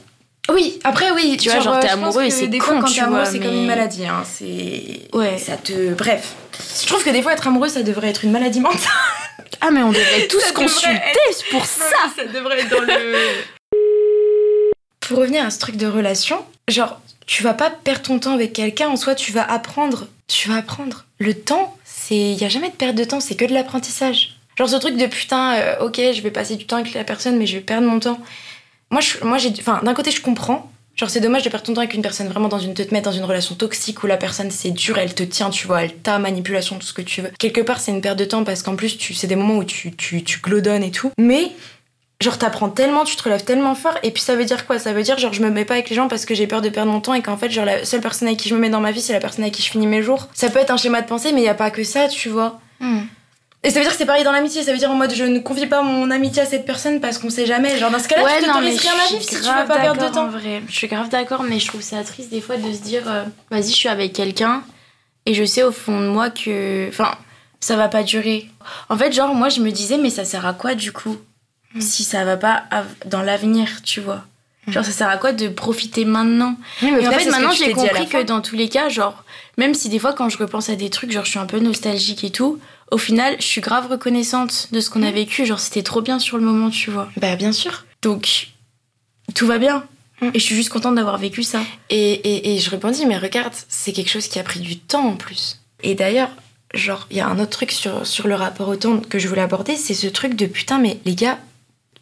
Oui, 0.52 0.78
après 0.84 1.10
oui, 1.12 1.36
Tu 1.40 1.48
vois, 1.50 1.60
genre, 1.60 1.76
euh, 1.76 1.80
t'es 1.80 1.88
amoureux 1.88 2.24
et 2.24 2.30
c'est 2.30 2.48
des 2.48 2.58
con, 2.58 2.66
fois 2.66 2.80
quand 2.80 2.86
tu 2.88 2.94
t'es 2.96 3.00
amoureux, 3.00 3.24
c'est 3.24 3.40
comme 3.40 3.54
une 3.54 3.66
maladie. 3.66 4.06
Hein. 4.06 4.22
C'est 4.30 5.00
Ouais. 5.14 5.38
ça 5.38 5.56
te. 5.56 5.94
Bref, 5.94 6.34
je 6.82 6.86
trouve 6.86 7.02
que 7.02 7.10
des 7.10 7.22
fois 7.22 7.32
être 7.32 7.46
amoureux, 7.48 7.68
ça 7.68 7.82
devrait 7.82 8.08
être 8.10 8.24
une 8.24 8.30
maladie 8.32 8.60
mentale. 8.60 8.78
Ah, 9.62 9.70
mais 9.70 9.82
on 9.82 9.90
devrait 9.90 10.26
tous 10.30 10.52
consulter 10.52 10.96
être- 11.30 11.44
pour 11.50 11.64
ça. 11.64 11.82
ça 12.16 12.24
devrait 12.26 12.60
être 12.60 12.68
dans 12.70 12.80
le. 12.82 13.14
Pour 15.00 15.18
revenir 15.18 15.44
à 15.44 15.50
ce 15.50 15.58
truc 15.58 15.76
de 15.76 15.86
relation, 15.86 16.44
genre 16.68 17.00
tu 17.26 17.42
vas 17.42 17.54
pas 17.54 17.70
perdre 17.70 18.02
ton 18.02 18.18
temps 18.18 18.34
avec 18.34 18.52
quelqu'un. 18.52 18.88
En 18.88 18.96
soi, 18.96 19.14
tu 19.14 19.32
vas 19.32 19.50
apprendre. 19.50 20.06
Tu 20.28 20.48
vas 20.50 20.56
apprendre. 20.56 21.04
Le 21.18 21.34
temps, 21.34 21.76
c'est 21.84 22.14
y 22.16 22.44
a 22.44 22.48
jamais 22.48 22.68
de 22.70 22.74
perte 22.74 22.94
de 22.96 23.04
temps. 23.04 23.20
C'est 23.20 23.34
que 23.34 23.44
de 23.46 23.52
l'apprentissage. 23.54 24.36
Genre 24.58 24.68
ce 24.68 24.76
truc 24.76 24.96
de 24.96 25.06
putain, 25.06 25.54
euh, 25.54 25.76
ok, 25.86 25.96
je 26.12 26.20
vais 26.20 26.30
passer 26.30 26.56
du 26.56 26.66
temps 26.66 26.76
avec 26.76 26.92
la 26.94 27.02
personne, 27.04 27.36
mais 27.38 27.46
je 27.46 27.56
vais 27.56 27.62
perdre 27.62 27.86
mon 27.88 27.98
temps. 27.98 28.20
Moi, 28.94 29.02
moi, 29.22 29.38
j'ai, 29.38 29.50
enfin, 29.58 29.80
d'un 29.82 29.92
côté, 29.92 30.12
je 30.12 30.22
comprends. 30.22 30.70
Genre, 30.94 31.10
c'est 31.10 31.18
dommage 31.18 31.42
de 31.42 31.48
perdre 31.48 31.66
ton 31.66 31.74
temps 31.74 31.80
avec 31.80 31.94
une 31.94 32.02
personne 32.02 32.28
vraiment 32.28 32.46
dans 32.46 32.60
une, 32.60 32.74
de 32.74 32.84
te 32.84 32.94
mettre 32.94 33.10
dans 33.10 33.16
une 33.16 33.24
relation 33.24 33.56
toxique 33.56 34.04
où 34.04 34.06
la 34.06 34.16
personne 34.16 34.52
c'est 34.52 34.70
dur, 34.70 34.96
elle 34.98 35.12
te 35.12 35.24
tient, 35.24 35.50
tu 35.50 35.66
vois, 35.66 35.82
elle 35.82 35.96
t'a 35.96 36.20
manipulation, 36.20 36.78
tout 36.78 36.86
ce 36.86 36.92
que 36.92 37.02
tu 37.02 37.20
veux. 37.20 37.30
Quelque 37.40 37.60
part, 37.60 37.80
c'est 37.80 37.90
une 37.90 38.00
perte 38.00 38.16
de 38.16 38.24
temps 38.24 38.44
parce 38.44 38.62
qu'en 38.62 38.76
plus, 38.76 38.96
tu, 38.96 39.12
c'est 39.12 39.26
des 39.26 39.34
moments 39.34 39.56
où 39.56 39.64
tu, 39.64 39.96
tu, 39.96 40.22
tu 40.22 40.38
glodonnes 40.38 40.84
et 40.84 40.92
tout. 40.92 41.10
Mais, 41.18 41.50
genre, 42.20 42.38
t'apprends 42.38 42.68
tellement, 42.68 43.02
tu 43.02 43.16
te 43.16 43.24
relèves 43.24 43.42
tellement 43.42 43.74
fort. 43.74 43.98
Et 44.04 44.12
puis, 44.12 44.22
ça 44.22 44.36
veut 44.36 44.44
dire 44.44 44.64
quoi? 44.64 44.78
Ça 44.78 44.92
veut 44.92 45.02
dire, 45.02 45.18
genre, 45.18 45.32
je 45.32 45.42
me 45.42 45.50
mets 45.50 45.64
pas 45.64 45.74
avec 45.74 45.90
les 45.90 45.96
gens 45.96 46.06
parce 46.06 46.24
que 46.24 46.36
j'ai 46.36 46.46
peur 46.46 46.62
de 46.62 46.68
perdre 46.68 46.92
mon 46.92 47.00
temps 47.00 47.14
et 47.14 47.22
qu'en 47.22 47.36
fait, 47.36 47.50
genre, 47.50 47.64
la 47.64 47.84
seule 47.84 48.00
personne 48.00 48.28
avec 48.28 48.38
qui 48.38 48.48
je 48.48 48.54
me 48.54 48.60
mets 48.60 48.70
dans 48.70 48.80
ma 48.80 48.92
vie, 48.92 49.00
c'est 49.00 49.12
la 49.12 49.18
personne 49.18 49.42
avec 49.42 49.54
qui 49.54 49.62
je 49.62 49.70
finis 49.72 49.88
mes 49.88 50.02
jours. 50.02 50.28
Ça 50.34 50.48
peut 50.48 50.60
être 50.60 50.70
un 50.70 50.76
schéma 50.76 51.02
de 51.02 51.08
pensée, 51.08 51.32
mais 51.32 51.40
il 51.40 51.46
y 51.46 51.48
a 51.48 51.54
pas 51.54 51.72
que 51.72 51.82
ça, 51.82 52.06
tu 52.06 52.28
vois. 52.28 52.60
Hmm. 52.78 53.00
Et 53.64 53.70
ça 53.70 53.78
veut 53.80 53.84
dire 53.84 53.92
que 53.92 53.98
c'est 53.98 54.06
pareil 54.06 54.24
dans 54.24 54.32
l'amitié, 54.32 54.62
ça 54.62 54.72
veut 54.72 54.78
dire 54.78 54.90
en 54.90 54.94
mode 54.94 55.12
je 55.14 55.24
ne 55.24 55.38
confie 55.40 55.66
pas 55.66 55.82
mon 55.82 56.10
amitié 56.10 56.42
à 56.42 56.46
cette 56.46 56.66
personne 56.66 57.00
parce 57.00 57.18
qu'on 57.18 57.30
sait 57.30 57.46
jamais. 57.46 57.78
Genre 57.78 57.90
dans 57.90 57.98
ce 57.98 58.08
cas-là, 58.08 58.22
Ouais, 58.24 58.38
tu 58.38 58.44
t'autorises 58.44 58.80
rien 58.80 58.92
à 58.92 59.08
vivre 59.08 59.22
si 59.22 59.28
tu 59.28 59.36
veux 59.36 59.42
pas 59.42 59.64
perdre 59.66 59.94
de 59.94 60.06
d'accord, 60.06 60.22
en 60.22 60.26
temps. 60.26 60.28
vrai. 60.38 60.62
Je 60.68 60.74
suis 60.74 60.86
grave 60.86 61.08
d'accord, 61.08 61.42
mais 61.42 61.58
je 61.58 61.66
trouve 61.66 61.80
ça 61.82 62.02
triste 62.04 62.30
des 62.30 62.40
fois 62.42 62.56
de 62.58 62.72
se 62.72 62.78
dire, 62.82 63.02
euh, 63.06 63.24
vas-y, 63.50 63.70
je 63.70 63.74
suis 63.76 63.88
avec 63.88 64.12
quelqu'un 64.12 64.62
et 65.26 65.32
je 65.34 65.44
sais 65.44 65.62
au 65.62 65.72
fond 65.72 65.98
de 66.00 66.06
moi 66.08 66.28
que, 66.30 66.88
enfin, 66.88 67.12
ça 67.58 67.76
va 67.76 67.88
pas 67.88 68.02
durer. 68.02 68.48
En 68.90 68.98
fait, 68.98 69.12
genre 69.12 69.34
moi, 69.34 69.48
je 69.48 69.60
me 69.60 69.70
disais, 69.70 69.96
mais 69.96 70.10
ça 70.10 70.24
sert 70.26 70.46
à 70.46 70.52
quoi 70.52 70.74
du 70.74 70.92
coup 70.92 71.16
Mm. 71.74 71.80
si 71.80 72.04
ça 72.04 72.24
va 72.24 72.36
pas 72.36 72.64
dans 73.06 73.22
l'avenir, 73.22 73.68
tu 73.82 74.00
vois? 74.00 74.22
Genre, 74.68 74.84
ça 74.84 74.92
sert 74.92 75.08
à 75.08 75.16
quoi 75.16 75.32
de 75.32 75.48
profiter 75.48 76.04
maintenant? 76.04 76.54
Oui, 76.82 76.90
mais 76.92 77.02
Et 77.02 77.08
en 77.08 77.10
fait, 77.10 77.28
maintenant, 77.28 77.50
j'ai 77.50 77.72
compris 77.72 78.06
que 78.08 78.22
dans 78.22 78.40
tous 78.40 78.54
les 78.54 78.68
cas, 78.68 78.88
genre, 78.88 79.24
même 79.58 79.74
si 79.74 79.88
des 79.88 79.98
fois, 79.98 80.12
quand 80.12 80.28
je 80.28 80.38
repense 80.38 80.68
à 80.70 80.76
des 80.76 80.88
trucs, 80.88 81.10
genre, 81.10 81.24
je 81.24 81.30
suis 81.30 81.38
un 81.40 81.46
peu 81.46 81.58
nostalgique 81.58 82.22
et 82.22 82.30
tout, 82.30 82.60
au 82.90 82.98
final, 82.98 83.36
je 83.38 83.44
suis 83.46 83.60
grave 83.60 83.88
reconnaissante 83.90 84.68
de 84.72 84.80
ce 84.80 84.90
qu'on 84.90 85.02
a 85.02 85.10
Mm. 85.10 85.14
vécu. 85.14 85.46
Genre, 85.46 85.58
c'était 85.60 85.82
trop 85.82 86.00
bien 86.02 86.18
sur 86.18 86.36
le 86.38 86.44
moment, 86.44 86.70
tu 86.70 86.90
vois. 86.90 87.08
Bah 87.16 87.36
bien 87.36 87.52
sûr. 87.52 87.84
Donc, 88.02 88.48
tout 89.34 89.46
va 89.46 89.58
bien. 89.58 89.84
Mm. 90.20 90.30
Et 90.34 90.38
je 90.38 90.44
suis 90.44 90.54
juste 90.54 90.68
contente 90.70 90.94
d'avoir 90.94 91.18
vécu 91.18 91.42
ça. 91.42 91.60
Et, 91.90 92.12
et, 92.12 92.54
et 92.54 92.58
je 92.58 92.70
rebondis, 92.70 93.06
mais 93.06 93.18
regarde, 93.18 93.52
c'est 93.68 93.92
quelque 93.92 94.10
chose 94.10 94.28
qui 94.28 94.38
a 94.38 94.42
pris 94.44 94.60
du 94.60 94.78
temps 94.78 95.06
en 95.08 95.16
plus. 95.16 95.60
Et 95.82 95.94
d'ailleurs, 95.94 96.30
genre, 96.72 97.06
il 97.10 97.16
y 97.16 97.20
a 97.20 97.26
un 97.26 97.38
autre 97.38 97.50
truc 97.50 97.72
sur, 97.72 98.06
sur 98.06 98.28
le 98.28 98.34
rapport 98.34 98.68
au 98.68 98.76
temps 98.76 98.98
que 98.98 99.18
je 99.18 99.28
voulais 99.28 99.42
aborder, 99.42 99.76
c'est 99.76 99.94
ce 99.94 100.06
truc 100.06 100.34
de 100.34 100.46
putain, 100.46 100.78
mais 100.78 100.98
les 101.04 101.14
gars, 101.14 101.38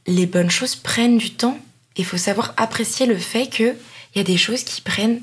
les 0.06 0.26
bonnes 0.26 0.50
choses 0.50 0.74
prennent 0.76 1.18
du 1.18 1.30
temps. 1.30 1.58
Il 1.96 2.04
faut 2.04 2.16
savoir 2.16 2.54
apprécier 2.56 3.06
le 3.06 3.16
fait 3.18 3.48
qu'il 3.48 3.76
y 4.14 4.20
a 4.20 4.24
des 4.24 4.36
choses 4.38 4.62
qui 4.64 4.80
prennent 4.80 5.20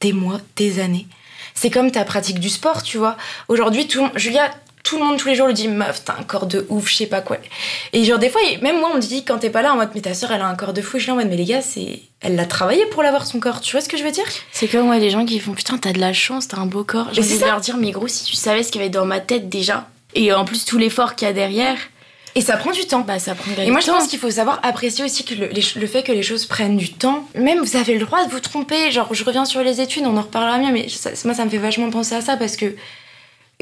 des 0.00 0.12
mois, 0.12 0.40
des 0.56 0.80
années. 0.80 1.06
C'est 1.54 1.70
comme 1.70 1.90
ta 1.92 2.04
pratique 2.04 2.40
du 2.40 2.48
sport, 2.48 2.82
tu 2.82 2.98
vois. 2.98 3.16
Aujourd'hui, 3.48 3.86
tout, 3.86 3.98
le 3.98 4.04
monde- 4.04 4.18
Julia, 4.18 4.50
tout 4.82 4.98
le 4.98 5.04
monde 5.04 5.16
tous 5.18 5.28
les 5.28 5.34
jours 5.34 5.46
lui 5.46 5.54
dit 5.54 5.68
meuf, 5.68 6.04
t'as 6.04 6.14
un 6.18 6.22
corps 6.24 6.46
de 6.46 6.66
ouf, 6.68 6.88
je 6.90 6.96
sais 6.96 7.06
pas 7.06 7.20
quoi. 7.20 7.38
Et 7.92 8.04
genre, 8.04 8.18
des 8.18 8.28
fois, 8.28 8.40
même 8.62 8.80
moi, 8.80 8.90
on 8.92 8.96
me 8.96 9.00
dit 9.00 9.24
quand 9.24 9.38
t'es 9.38 9.50
pas 9.50 9.62
là 9.62 9.72
en 9.72 9.76
mode, 9.76 9.90
mais 9.94 10.00
ta 10.00 10.12
soeur, 10.14 10.32
elle 10.32 10.40
a 10.40 10.46
un 10.46 10.54
corps 10.56 10.72
de 10.72 10.82
fou. 10.82 10.98
Je 10.98 11.04
suis 11.04 11.12
en 11.12 11.16
mode, 11.16 11.28
mais 11.28 11.36
les 11.36 11.44
gars, 11.44 11.62
c'est. 11.62 12.00
Elle 12.20 12.36
l'a 12.36 12.46
travaillé 12.46 12.84
pour 12.86 13.02
l'avoir 13.02 13.26
son 13.26 13.40
corps, 13.40 13.60
tu 13.60 13.72
vois 13.72 13.80
ce 13.80 13.88
que 13.88 13.96
je 13.96 14.02
veux 14.04 14.10
dire? 14.12 14.24
C'est 14.52 14.68
comme 14.68 14.88
ouais, 14.90 14.98
les 15.00 15.10
gens 15.10 15.24
qui 15.24 15.38
font 15.40 15.52
putain, 15.52 15.78
t'as 15.78 15.92
de 15.92 15.98
la 16.00 16.12
chance, 16.12 16.48
t'as 16.48 16.58
un 16.58 16.66
beau 16.66 16.84
corps. 16.84 17.08
J'ai 17.12 17.20
envie 17.22 17.38
de 17.38 17.44
leur 17.44 17.60
dire, 17.60 17.76
mais 17.76 17.90
gros, 17.90 18.08
si 18.08 18.24
tu 18.24 18.36
savais 18.36 18.62
ce 18.62 18.70
qu'il 18.72 18.80
y 18.80 18.84
avait 18.84 18.90
dans 18.90 19.06
ma 19.06 19.20
tête 19.20 19.48
déjà, 19.48 19.88
et 20.14 20.32
en 20.32 20.44
plus 20.44 20.64
tout 20.64 20.78
l'effort 20.78 21.14
qu'il 21.16 21.26
y 21.26 21.30
a 21.30 21.34
derrière, 21.34 21.76
Et 22.34 22.40
ça 22.40 22.56
prend 22.56 22.70
du 22.70 22.84
temps. 22.86 23.00
bah 23.00 23.18
ça 23.18 23.34
prend 23.34 23.50
Et 23.62 23.70
moi, 23.70 23.80
je 23.80 23.86
temps. 23.86 23.94
pense 23.94 24.06
qu'il 24.08 24.18
faut 24.18 24.30
savoir 24.30 24.60
apprécier 24.62 25.04
aussi 25.04 25.24
que 25.24 25.34
le, 25.34 25.46
les- 25.48 25.64
le 25.76 25.86
fait 25.86 26.02
que 26.02 26.12
les 26.12 26.22
choses 26.22 26.46
prennent 26.46 26.76
du 26.76 26.92
temps. 26.92 27.26
Même 27.34 27.60
vous 27.62 27.76
avez 27.76 27.94
le 27.98 28.04
droit 28.06 28.24
de 28.24 28.30
vous 28.30 28.40
tromper. 28.40 28.90
Genre, 28.90 29.08
je 29.12 29.22
reviens 29.24 29.44
sur 29.44 29.62
les 29.62 29.80
études, 29.80 30.04
on 30.06 30.16
en 30.16 30.22
reparlera 30.22 30.58
mieux, 30.58 30.72
mais 30.72 30.88
ça- 30.88 31.10
moi, 31.24 31.34
ça 31.34 31.44
me 31.44 31.50
fait 31.50 31.58
vachement 31.58 31.90
penser 31.90 32.14
à 32.14 32.20
ça 32.20 32.36
parce 32.36 32.56
que 32.56 32.74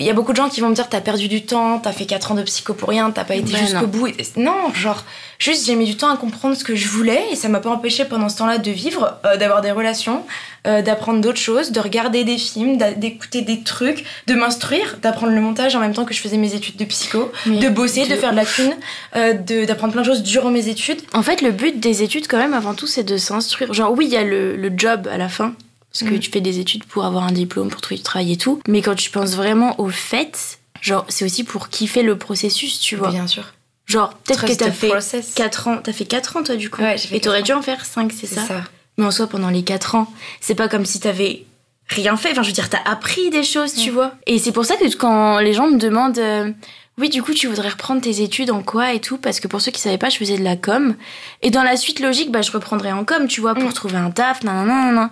il 0.01 0.07
y 0.07 0.11
a 0.11 0.15
beaucoup 0.15 0.33
de 0.33 0.37
gens 0.37 0.49
qui 0.49 0.61
vont 0.61 0.69
me 0.69 0.75
dire 0.75 0.89
t'as 0.89 1.01
perdu 1.01 1.29
du 1.29 1.45
temps, 1.45 1.79
t'as 1.79 1.93
fait 1.93 2.07
4 2.07 2.33
ans 2.33 2.35
de 2.35 2.43
psycho 2.43 2.75
pour 2.75 2.89
rien, 2.89 3.11
t'as 3.11 3.25
pas 3.25 3.35
été 3.35 3.55
jusqu'au 3.57 3.87
bout. 3.87 4.09
Non, 4.37 4.73
genre, 4.75 5.05
juste 5.39 5.67
j'ai 5.67 5.75
mis 5.77 5.85
du 5.85 5.97
temps 5.97 6.09
à 6.09 6.17
comprendre 6.17 6.57
ce 6.57 6.65
que 6.65 6.75
je 6.75 6.89
voulais 6.89 7.23
et 7.33 7.37
ça 7.37 7.49
m'a 7.49 7.61
pas 7.61 7.71
empêché 7.71 8.05
pendant 8.05 8.29
ce 8.29 8.39
temps-là 8.39 8.59
de 8.59 8.71
vivre, 8.71 9.19
euh, 9.25 9.37
d'avoir 9.37 9.61
des 9.61 9.71
relations, 9.71 10.25
euh, 10.67 10.83
d'apprendre 10.83 11.21
d'autres 11.21 11.39
choses, 11.39 11.71
de 11.71 11.81
regarder 11.81 12.25
des 12.25 12.39
films, 12.39 12.79
d'écouter 12.97 13.43
des 13.43 13.63
trucs, 13.63 14.05
de 14.27 14.35
m'instruire, 14.35 14.99
d'apprendre 15.03 15.33
le 15.33 15.41
montage 15.41 15.77
en 15.77 15.81
même 15.81 15.95
temps 15.95 16.05
que 16.05 16.15
je 16.15 16.21
faisais 16.21 16.37
mes 16.39 16.55
études 16.55 16.77
de 16.77 16.85
psycho, 16.87 17.31
Mais 17.47 17.59
de 17.59 17.69
bosser, 17.69 18.07
de, 18.07 18.11
de 18.11 18.17
faire 18.17 18.33
de 18.33 18.37
la 18.37 18.47
thune, 18.47 18.75
euh, 19.17 19.35
d'apprendre 19.67 19.93
plein 19.93 20.03
de 20.03 20.07
choses 20.07 20.23
durant 20.23 20.51
mes 20.51 20.69
études. 20.69 21.01
En 21.13 21.23
fait, 21.23 21.43
le 21.43 21.51
but 21.51 21.79
des 21.79 22.03
études, 22.03 22.27
quand 22.27 22.39
même, 22.39 22.55
avant 22.55 22.75
tout, 22.75 22.87
c'est 22.87 23.05
de 23.05 23.17
s'instruire. 23.17 23.73
Genre, 23.73 23.93
oui, 23.93 24.07
il 24.07 24.13
y 24.13 24.17
a 24.17 24.25
le, 24.25 24.57
le 24.57 24.73
job 24.77 25.09
à 25.13 25.19
la 25.19 25.29
fin, 25.29 25.55
parce 25.93 26.05
que 26.05 26.15
Mhm. 26.15 26.21
tu 26.21 26.31
fais 26.31 26.41
des 26.41 26.59
études 26.59 26.85
pour 26.85 27.05
avoir 27.05 27.25
un 27.25 27.33
diplôme, 27.33 27.69
pour 27.69 27.81
trouver 27.81 27.97
du 27.97 28.03
travail 28.03 28.33
et 28.33 28.37
tout. 28.37 28.61
Mais 28.69 28.83
quand 28.83 28.95
tu 28.95 29.11
penses 29.11 29.35
vraiment 29.35 29.79
au 29.81 29.89
fait, 29.89 30.59
genre, 30.81 31.05
c'est 31.09 31.25
aussi 31.25 31.45
pour 31.45 31.69
kiffer 31.69 32.03
le 32.03 32.17
processus, 32.19 32.79
tu 32.81 32.97
vois. 32.97 33.11
Bien 33.11 33.27
sûr. 33.27 33.53
Genre, 33.87 34.15
peut-être 34.25 34.47
que 34.47 34.53
t'as 34.53 34.71
fait 34.71 34.89
process. 34.89 35.33
4 35.35 35.67
ans. 35.69 35.79
T'as 35.83 35.93
fait 35.93 36.05
4 36.05 36.37
ans, 36.37 36.43
toi, 36.45 36.55
du 36.57 36.71
coup. 36.71 36.81
Ouais, 36.81 36.97
fait 36.97 37.17
et 37.17 37.21
t'aurais 37.21 37.43
dû 37.43 37.53
en 37.53 37.61
faire 37.63 37.85
5, 37.85 38.13
c'est 38.13 38.27
C'est 38.29 38.37
ça, 38.37 38.47
ça. 38.47 38.63
Mais 38.99 39.05
en 39.05 39.11
soi, 39.11 39.27
pendant 39.27 39.51
les 39.51 39.65
4 39.65 39.97
ans, 39.97 40.07
c'est 40.41 40.55
pas 40.55 40.69
comme 40.69 40.85
si 40.87 41.01
t'avais 41.01 41.45
rien 41.89 42.17
fait. 42.17 42.31
Enfin, 42.31 42.43
je 42.43 42.49
veux 42.49 42.55
dire, 42.55 42.69
t'as 42.71 42.83
appris 42.85 43.31
des 43.31 43.43
choses, 43.43 43.75
tu 43.75 43.91
Mm. 43.91 43.95
vois. 43.95 44.15
Et 44.29 44.39
c'est 44.39 44.53
pour 44.53 44.65
ça 44.65 44.77
que 44.77 44.95
quand 44.97 45.41
les 45.41 45.53
gens 45.55 45.69
me 45.69 45.77
demandent, 45.79 46.19
euh, 46.19 46.53
oui, 46.99 47.09
du 47.09 47.23
coup, 47.23 47.33
tu 47.33 47.47
voudrais 47.47 47.71
reprendre 47.71 48.03
tes 48.03 48.21
études 48.23 48.51
en 48.51 48.63
quoi 48.63 48.93
et 48.93 49.01
tout, 49.01 49.17
parce 49.17 49.41
que 49.41 49.49
pour 49.49 49.61
ceux 49.63 49.71
qui 49.71 49.81
savaient 49.81 49.97
pas, 49.99 50.11
je 50.11 50.19
faisais 50.19 50.37
de 50.37 50.45
la 50.45 50.57
com. 50.57 50.97
Et 51.41 51.51
dans 51.51 51.63
la 51.63 51.77
suite 51.77 52.01
logique, 52.01 52.31
bah, 52.31 52.43
je 52.43 52.53
reprendrais 52.53 52.93
en 52.93 53.05
com, 53.05 53.27
tu 53.27 53.41
vois, 53.41 53.55
pour 53.55 53.71
Mm. 53.71 53.73
trouver 53.73 53.97
un 53.97 54.11
taf, 54.11 54.43
nan, 54.45 54.67
nan, 54.67 54.67
nan, 54.67 54.95
nan. 54.95 55.11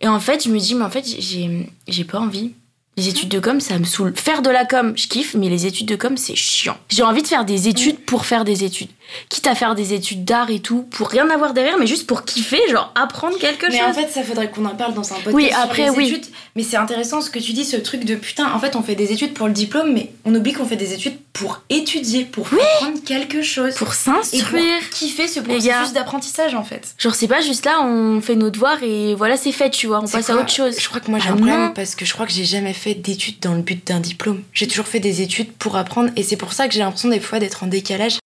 Et 0.00 0.08
en 0.08 0.18
fait, 0.20 0.44
je 0.44 0.48
me 0.50 0.58
dis, 0.58 0.74
mais 0.74 0.84
en 0.84 0.90
fait, 0.90 1.04
j'ai, 1.06 1.68
j'ai 1.86 2.04
pas 2.04 2.18
envie. 2.18 2.54
Les 2.98 3.08
études 3.08 3.28
de 3.28 3.38
com, 3.38 3.60
ça 3.60 3.78
me 3.78 3.84
saoule. 3.84 4.12
Faire 4.16 4.42
de 4.42 4.50
la 4.50 4.64
com, 4.64 4.92
je 4.96 5.06
kiffe, 5.06 5.34
mais 5.34 5.48
les 5.48 5.66
études 5.66 5.86
de 5.86 5.94
com, 5.94 6.16
c'est 6.16 6.34
chiant. 6.34 6.76
J'ai 6.88 7.04
envie 7.04 7.22
de 7.22 7.28
faire 7.28 7.44
des 7.44 7.68
études 7.68 7.96
pour 8.00 8.26
faire 8.26 8.44
des 8.44 8.64
études. 8.64 8.88
Quitte 9.30 9.46
à 9.46 9.54
faire 9.54 9.74
des 9.74 9.94
études 9.94 10.24
d'art 10.26 10.50
et 10.50 10.58
tout, 10.58 10.82
pour 10.82 11.08
rien 11.08 11.30
avoir 11.30 11.54
derrière, 11.54 11.78
mais 11.78 11.86
juste 11.86 12.06
pour 12.06 12.24
kiffer, 12.24 12.60
genre 12.70 12.92
apprendre 12.94 13.38
quelque 13.38 13.66
Mais 13.70 13.78
chose. 13.78 13.88
en 13.88 13.92
fait, 13.94 14.08
ça 14.10 14.22
faudrait 14.22 14.50
qu'on 14.50 14.66
en 14.66 14.74
parle 14.74 14.92
dans 14.94 15.12
un 15.12 15.16
podcast. 15.16 15.34
Oui, 15.34 15.48
sur 15.48 15.58
après, 15.60 15.84
les 15.84 15.90
oui. 15.90 16.08
études. 16.08 16.26
Mais 16.56 16.62
c'est 16.64 16.76
intéressant 16.76 17.20
ce 17.22 17.30
que 17.30 17.38
tu 17.38 17.52
dis, 17.52 17.64
ce 17.64 17.76
truc 17.76 18.04
de 18.04 18.16
putain. 18.16 18.52
En 18.52 18.58
fait, 18.58 18.74
on 18.76 18.82
fait 18.82 18.96
des 18.96 19.12
études 19.12 19.32
pour 19.32 19.46
le 19.46 19.54
diplôme, 19.54 19.92
mais 19.94 20.10
on 20.26 20.34
oublie 20.34 20.52
qu'on 20.52 20.66
fait 20.66 20.76
des 20.76 20.92
études 20.92 21.16
pour 21.32 21.62
étudier, 21.70 22.24
pour 22.24 22.48
apprendre 22.52 22.98
quelque 23.06 23.40
chose. 23.42 23.74
pour 23.76 23.94
s'instruire. 23.94 24.90
kiffer 24.90 25.28
ce 25.28 25.40
processus 25.40 25.92
d'apprentissage, 25.94 26.54
en 26.54 26.64
fait. 26.64 26.94
Genre, 26.98 27.14
c'est 27.14 27.28
pas 27.28 27.40
juste 27.40 27.64
là, 27.64 27.80
on 27.82 28.20
fait 28.20 28.34
nos 28.36 28.50
devoirs 28.50 28.82
et 28.82 29.14
voilà, 29.14 29.36
c'est 29.38 29.52
fait, 29.52 29.70
tu 29.70 29.86
vois, 29.86 30.00
on 30.02 30.08
passe 30.08 30.28
à 30.28 30.34
autre 30.36 30.50
chose. 30.50 30.74
Je 30.78 30.88
crois 30.88 31.00
que 31.00 31.10
moi 31.10 31.18
j'ai 31.20 31.28
Ah 31.28 31.32
un 31.32 31.36
problème 31.36 31.60
non. 31.66 31.70
parce 31.74 31.94
que 31.94 32.04
je 32.04 32.12
crois 32.12 32.26
que 32.26 32.32
j'ai 32.32 32.44
jamais 32.44 32.72
fait 32.74 32.87
d'études 32.94 33.40
dans 33.40 33.54
le 33.54 33.62
but 33.62 33.86
d'un 33.86 34.00
diplôme. 34.00 34.42
J'ai 34.52 34.66
toujours 34.66 34.86
fait 34.86 35.00
des 35.00 35.22
études 35.22 35.52
pour 35.52 35.76
apprendre 35.76 36.10
et 36.16 36.22
c'est 36.22 36.36
pour 36.36 36.52
ça 36.52 36.68
que 36.68 36.74
j'ai 36.74 36.80
l'impression 36.80 37.08
des 37.08 37.20
fois 37.20 37.38
d'être 37.38 37.64
en 37.64 37.66
décalage. 37.66 38.18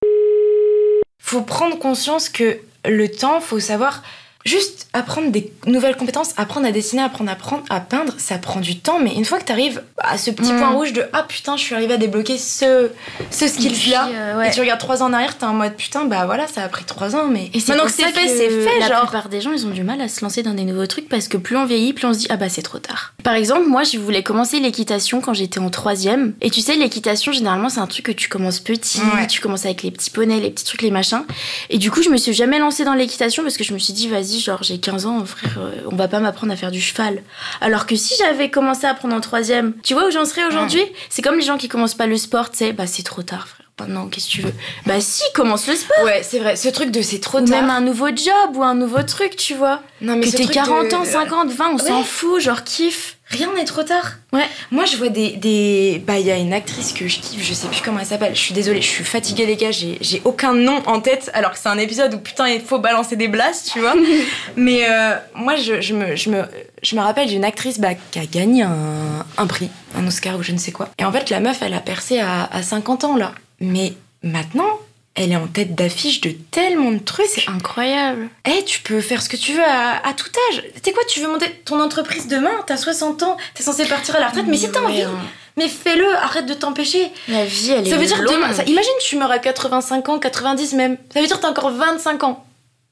Faut 1.18 1.42
prendre 1.42 1.78
conscience 1.78 2.28
que 2.28 2.58
le 2.84 3.08
temps, 3.08 3.40
faut 3.40 3.60
savoir 3.60 4.02
juste 4.44 4.88
apprendre 4.94 5.30
des 5.30 5.50
nouvelles 5.66 5.96
compétences, 5.96 6.30
apprendre 6.36 6.66
à 6.66 6.72
dessiner, 6.72 7.02
apprendre 7.02 7.30
à, 7.30 7.34
prendre, 7.34 7.62
à 7.70 7.80
peindre, 7.80 8.12
ça 8.18 8.36
prend 8.38 8.60
du 8.60 8.78
temps. 8.78 8.98
Mais 9.00 9.14
une 9.14 9.24
fois 9.24 9.38
que 9.38 9.44
t'arrives 9.44 9.82
à 9.98 10.18
ce 10.18 10.30
petit 10.30 10.52
Mm. 10.52 10.58
point 10.58 10.70
rouge 10.72 10.92
de 10.92 11.04
ah 11.12 11.22
putain, 11.26 11.56
je 11.56 11.62
suis 11.62 11.74
arrivée 11.74 11.94
à 11.94 11.96
débloquer 11.96 12.36
ce, 12.36 12.90
ce 13.30 13.46
skill-là. 13.48 14.08
Euh, 14.12 14.38
ouais. 14.38 14.48
Et 14.48 14.50
tu 14.52 14.60
regardes 14.60 14.80
trois 14.80 15.02
ans 15.02 15.06
en 15.06 15.12
arrière, 15.12 15.38
t'es 15.38 15.44
en 15.46 15.54
mode 15.54 15.74
putain, 15.76 16.04
bah 16.04 16.26
voilà, 16.26 16.46
ça 16.46 16.62
a 16.62 16.68
pris 16.68 16.84
trois 16.84 17.16
ans, 17.16 17.28
mais 17.28 17.50
Et 17.54 17.60
c'est 17.60 17.72
maintenant 17.72 17.86
que 17.86 17.92
c'est 17.92 18.04
fait, 18.04 18.28
c'est 18.28 18.50
fait, 18.50 18.78
La 18.80 18.88
genre. 18.88 19.00
plupart 19.02 19.28
des 19.28 19.40
gens, 19.40 19.52
ils 19.52 19.66
ont 19.66 19.70
du 19.70 19.82
mal 19.82 20.00
à 20.00 20.08
se 20.08 20.20
lancer 20.22 20.42
dans 20.42 20.52
des 20.54 20.64
nouveaux 20.64 20.86
trucs 20.86 21.08
parce 21.08 21.28
que 21.28 21.36
plus 21.38 21.56
on 21.56 21.64
vieillit, 21.64 21.92
plus 21.94 22.06
on 22.06 22.12
se 22.12 22.18
dit 22.18 22.26
ah 22.28 22.36
bah 22.36 22.48
c'est 22.48 22.62
trop 22.62 22.78
tard. 22.78 23.14
Par 23.24 23.34
exemple, 23.34 23.66
moi, 23.68 23.84
je 23.84 23.96
voulais 23.98 24.22
commencer 24.22 24.60
l'équitation 24.60 25.20
quand 25.20 25.32
j'étais 25.34 25.58
en 25.60 25.70
troisième. 25.70 26.34
Et 26.42 26.50
tu 26.50 26.60
sais, 26.60 26.76
l'équitation, 26.76 27.32
généralement, 27.32 27.68
c'est 27.70 27.80
un 27.80 27.86
truc 27.86 28.04
que 28.06 28.12
tu 28.12 28.28
commences 28.28 28.60
petit, 28.60 29.00
Ouais. 29.16 29.26
tu 29.26 29.40
commences 29.40 29.64
avec 29.64 29.82
les 29.82 29.90
petits 29.90 30.10
poneys, 30.10 30.40
les 30.40 30.50
petits 30.50 30.64
trucs, 30.64 30.82
les 30.82 30.90
machins. 30.90 31.22
Et 31.70 31.78
du 31.78 31.90
coup, 31.90 32.02
je 32.02 32.10
me 32.10 32.16
suis 32.16 32.32
jamais 32.34 32.58
lancée 32.58 32.84
dans 32.84 32.94
l'équitation 32.94 33.42
parce 33.42 33.56
que 33.56 33.64
je 33.64 33.72
me 33.72 33.78
suis 33.78 33.92
dit 33.92 34.08
vas-y, 34.08 34.38
genre 34.40 34.62
j'ai 34.62 34.78
15 34.82 35.06
ans, 35.06 35.24
frère, 35.24 35.58
euh, 35.58 35.70
on 35.90 35.96
va 35.96 36.08
pas 36.08 36.20
m'apprendre 36.20 36.52
à 36.52 36.56
faire 36.56 36.70
du 36.70 36.80
cheval. 36.80 37.22
Alors 37.62 37.86
que 37.86 37.96
si 37.96 38.14
j'avais 38.18 38.50
commencé 38.50 38.84
à 38.86 38.90
apprendre 38.90 39.14
en 39.14 39.20
troisième, 39.20 39.72
tu 39.82 39.94
vois 39.94 40.06
où 40.06 40.10
j'en 40.10 40.24
serais 40.26 40.44
aujourd'hui 40.44 40.82
C'est 41.08 41.22
comme 41.22 41.36
les 41.36 41.42
gens 41.46 41.56
qui 41.56 41.68
commencent 41.68 41.94
pas 41.94 42.06
le 42.06 42.16
sport, 42.18 42.50
tu 42.50 42.58
sais, 42.58 42.72
bah 42.72 42.86
c'est 42.86 43.02
trop 43.02 43.22
tard, 43.22 43.48
frère. 43.48 43.58
Maintenant, 43.80 44.06
qu'est-ce 44.08 44.26
que 44.26 44.32
tu 44.32 44.42
veux 44.42 44.52
Bah 44.86 45.00
si, 45.00 45.22
commence 45.34 45.66
le 45.66 45.74
sport. 45.74 46.04
Ouais, 46.04 46.22
c'est 46.22 46.38
vrai, 46.38 46.54
ce 46.56 46.68
truc 46.68 46.90
de 46.92 47.00
c'est 47.02 47.18
trop 47.20 47.40
Ou 47.40 47.46
tard. 47.48 47.62
même 47.62 47.70
un 47.70 47.80
nouveau 47.80 48.08
job 48.08 48.54
ou 48.54 48.62
un 48.62 48.74
nouveau 48.74 49.02
truc, 49.02 49.34
tu 49.34 49.54
vois. 49.54 49.82
Non, 50.02 50.20
Que 50.20 50.26
ce 50.26 50.36
t'aies 50.36 50.42
truc 50.44 50.54
40 50.54 50.90
de- 50.90 50.94
ans, 50.94 51.04
50, 51.04 51.50
20, 51.50 51.70
on 51.74 51.78
s'en 51.78 51.98
Ouais. 51.98 52.04
fout, 52.04 52.40
genre 52.40 52.62
kiffe. 52.64 53.16
Rien 53.32 53.52
n'est 53.54 53.64
trop 53.64 53.82
tard. 53.82 54.12
Ouais. 54.32 54.46
Moi, 54.70 54.84
je 54.84 54.96
vois 54.96 55.08
des. 55.08 55.30
des... 55.30 56.02
Bah, 56.06 56.18
il 56.18 56.26
y 56.26 56.30
a 56.30 56.36
une 56.36 56.52
actrice 56.52 56.92
que 56.92 57.08
je 57.08 57.18
kiffe, 57.18 57.42
je 57.42 57.54
sais 57.54 57.66
plus 57.66 57.80
comment 57.82 57.98
elle 57.98 58.06
s'appelle. 58.06 58.34
Je 58.34 58.40
suis 58.40 58.54
désolée, 58.54 58.82
je 58.82 58.86
suis 58.86 59.04
fatiguée, 59.04 59.46
les 59.46 59.56
gars. 59.56 59.70
J'ai 59.70 59.96
j'ai 60.00 60.20
aucun 60.24 60.52
nom 60.54 60.82
en 60.86 61.00
tête, 61.00 61.30
alors 61.32 61.52
que 61.52 61.58
c'est 61.58 61.68
un 61.68 61.78
épisode 61.78 62.14
où 62.14 62.18
putain, 62.18 62.48
il 62.48 62.60
faut 62.60 62.78
balancer 62.78 63.16
des 63.16 63.28
blasts, 63.28 63.70
tu 63.72 63.80
vois. 63.80 63.94
Mais 64.56 64.86
euh, 64.88 65.14
moi, 65.34 65.56
je, 65.56 65.80
je, 65.80 65.94
me, 65.94 66.14
je, 66.14 66.30
me, 66.30 66.44
je 66.82 66.94
me 66.94 67.00
rappelle 67.00 67.28
d'une 67.28 67.44
actrice 67.44 67.80
bah, 67.80 67.94
qui 68.10 68.18
a 68.18 68.26
gagné 68.26 68.62
un, 68.62 69.24
un 69.38 69.46
prix, 69.46 69.70
un 69.96 70.06
Oscar 70.06 70.38
ou 70.38 70.42
je 70.42 70.52
ne 70.52 70.58
sais 70.58 70.72
quoi. 70.72 70.90
Et 70.98 71.04
en 71.04 71.12
fait, 71.12 71.30
la 71.30 71.40
meuf, 71.40 71.62
elle 71.62 71.74
a 71.74 71.80
percé 71.80 72.20
à, 72.20 72.44
à 72.44 72.62
50 72.62 73.04
ans, 73.04 73.16
là. 73.16 73.32
Mais 73.60 73.94
maintenant. 74.22 74.78
Elle 75.14 75.32
est 75.32 75.36
en 75.36 75.46
tête 75.46 75.74
d'affiche 75.74 76.22
de 76.22 76.30
tellement 76.50 76.90
de 76.90 76.98
trucs. 76.98 77.26
C'est 77.26 77.48
incroyable. 77.48 78.28
Eh, 78.48 78.64
tu 78.64 78.80
peux 78.80 79.00
faire 79.02 79.20
ce 79.22 79.28
que 79.28 79.36
tu 79.36 79.52
veux 79.52 79.62
à, 79.64 80.06
à 80.06 80.14
tout 80.14 80.30
âge. 80.50 80.62
Tu 80.74 80.80
sais 80.84 80.92
quoi, 80.92 81.02
tu 81.08 81.20
veux 81.20 81.28
monter 81.28 81.50
ton 81.66 81.80
entreprise 81.80 82.28
demain, 82.28 82.50
t'as 82.66 82.78
60 82.78 83.22
ans, 83.22 83.36
t'es 83.54 83.62
censé 83.62 83.84
partir 83.84 84.16
à 84.16 84.20
la 84.20 84.28
retraite, 84.28 84.46
mais 84.48 84.56
si 84.56 84.70
t'as 84.70 84.80
Ouais, 84.80 84.86
envie, 84.86 85.02
hein. 85.02 85.10
mais 85.58 85.68
fais-le, 85.68 86.08
arrête 86.16 86.46
de 86.46 86.54
t'empêcher. 86.54 87.10
La 87.28 87.44
vie, 87.44 87.72
elle 87.72 87.86
est 87.86 87.90
Ça 87.90 87.98
veut 87.98 88.06
dire 88.06 88.22
longue. 88.22 88.34
demain, 88.36 88.54
ça- 88.54 88.64
imagine 88.64 88.92
tu 89.02 89.16
meurs 89.16 89.30
à 89.30 89.38
85 89.38 90.08
ans, 90.08 90.18
90 90.18 90.72
même. 90.74 90.96
Ça 91.12 91.20
veut 91.20 91.26
dire 91.26 91.38
t'as 91.40 91.50
encore 91.50 91.70
25 91.72 92.24
ans. 92.24 92.44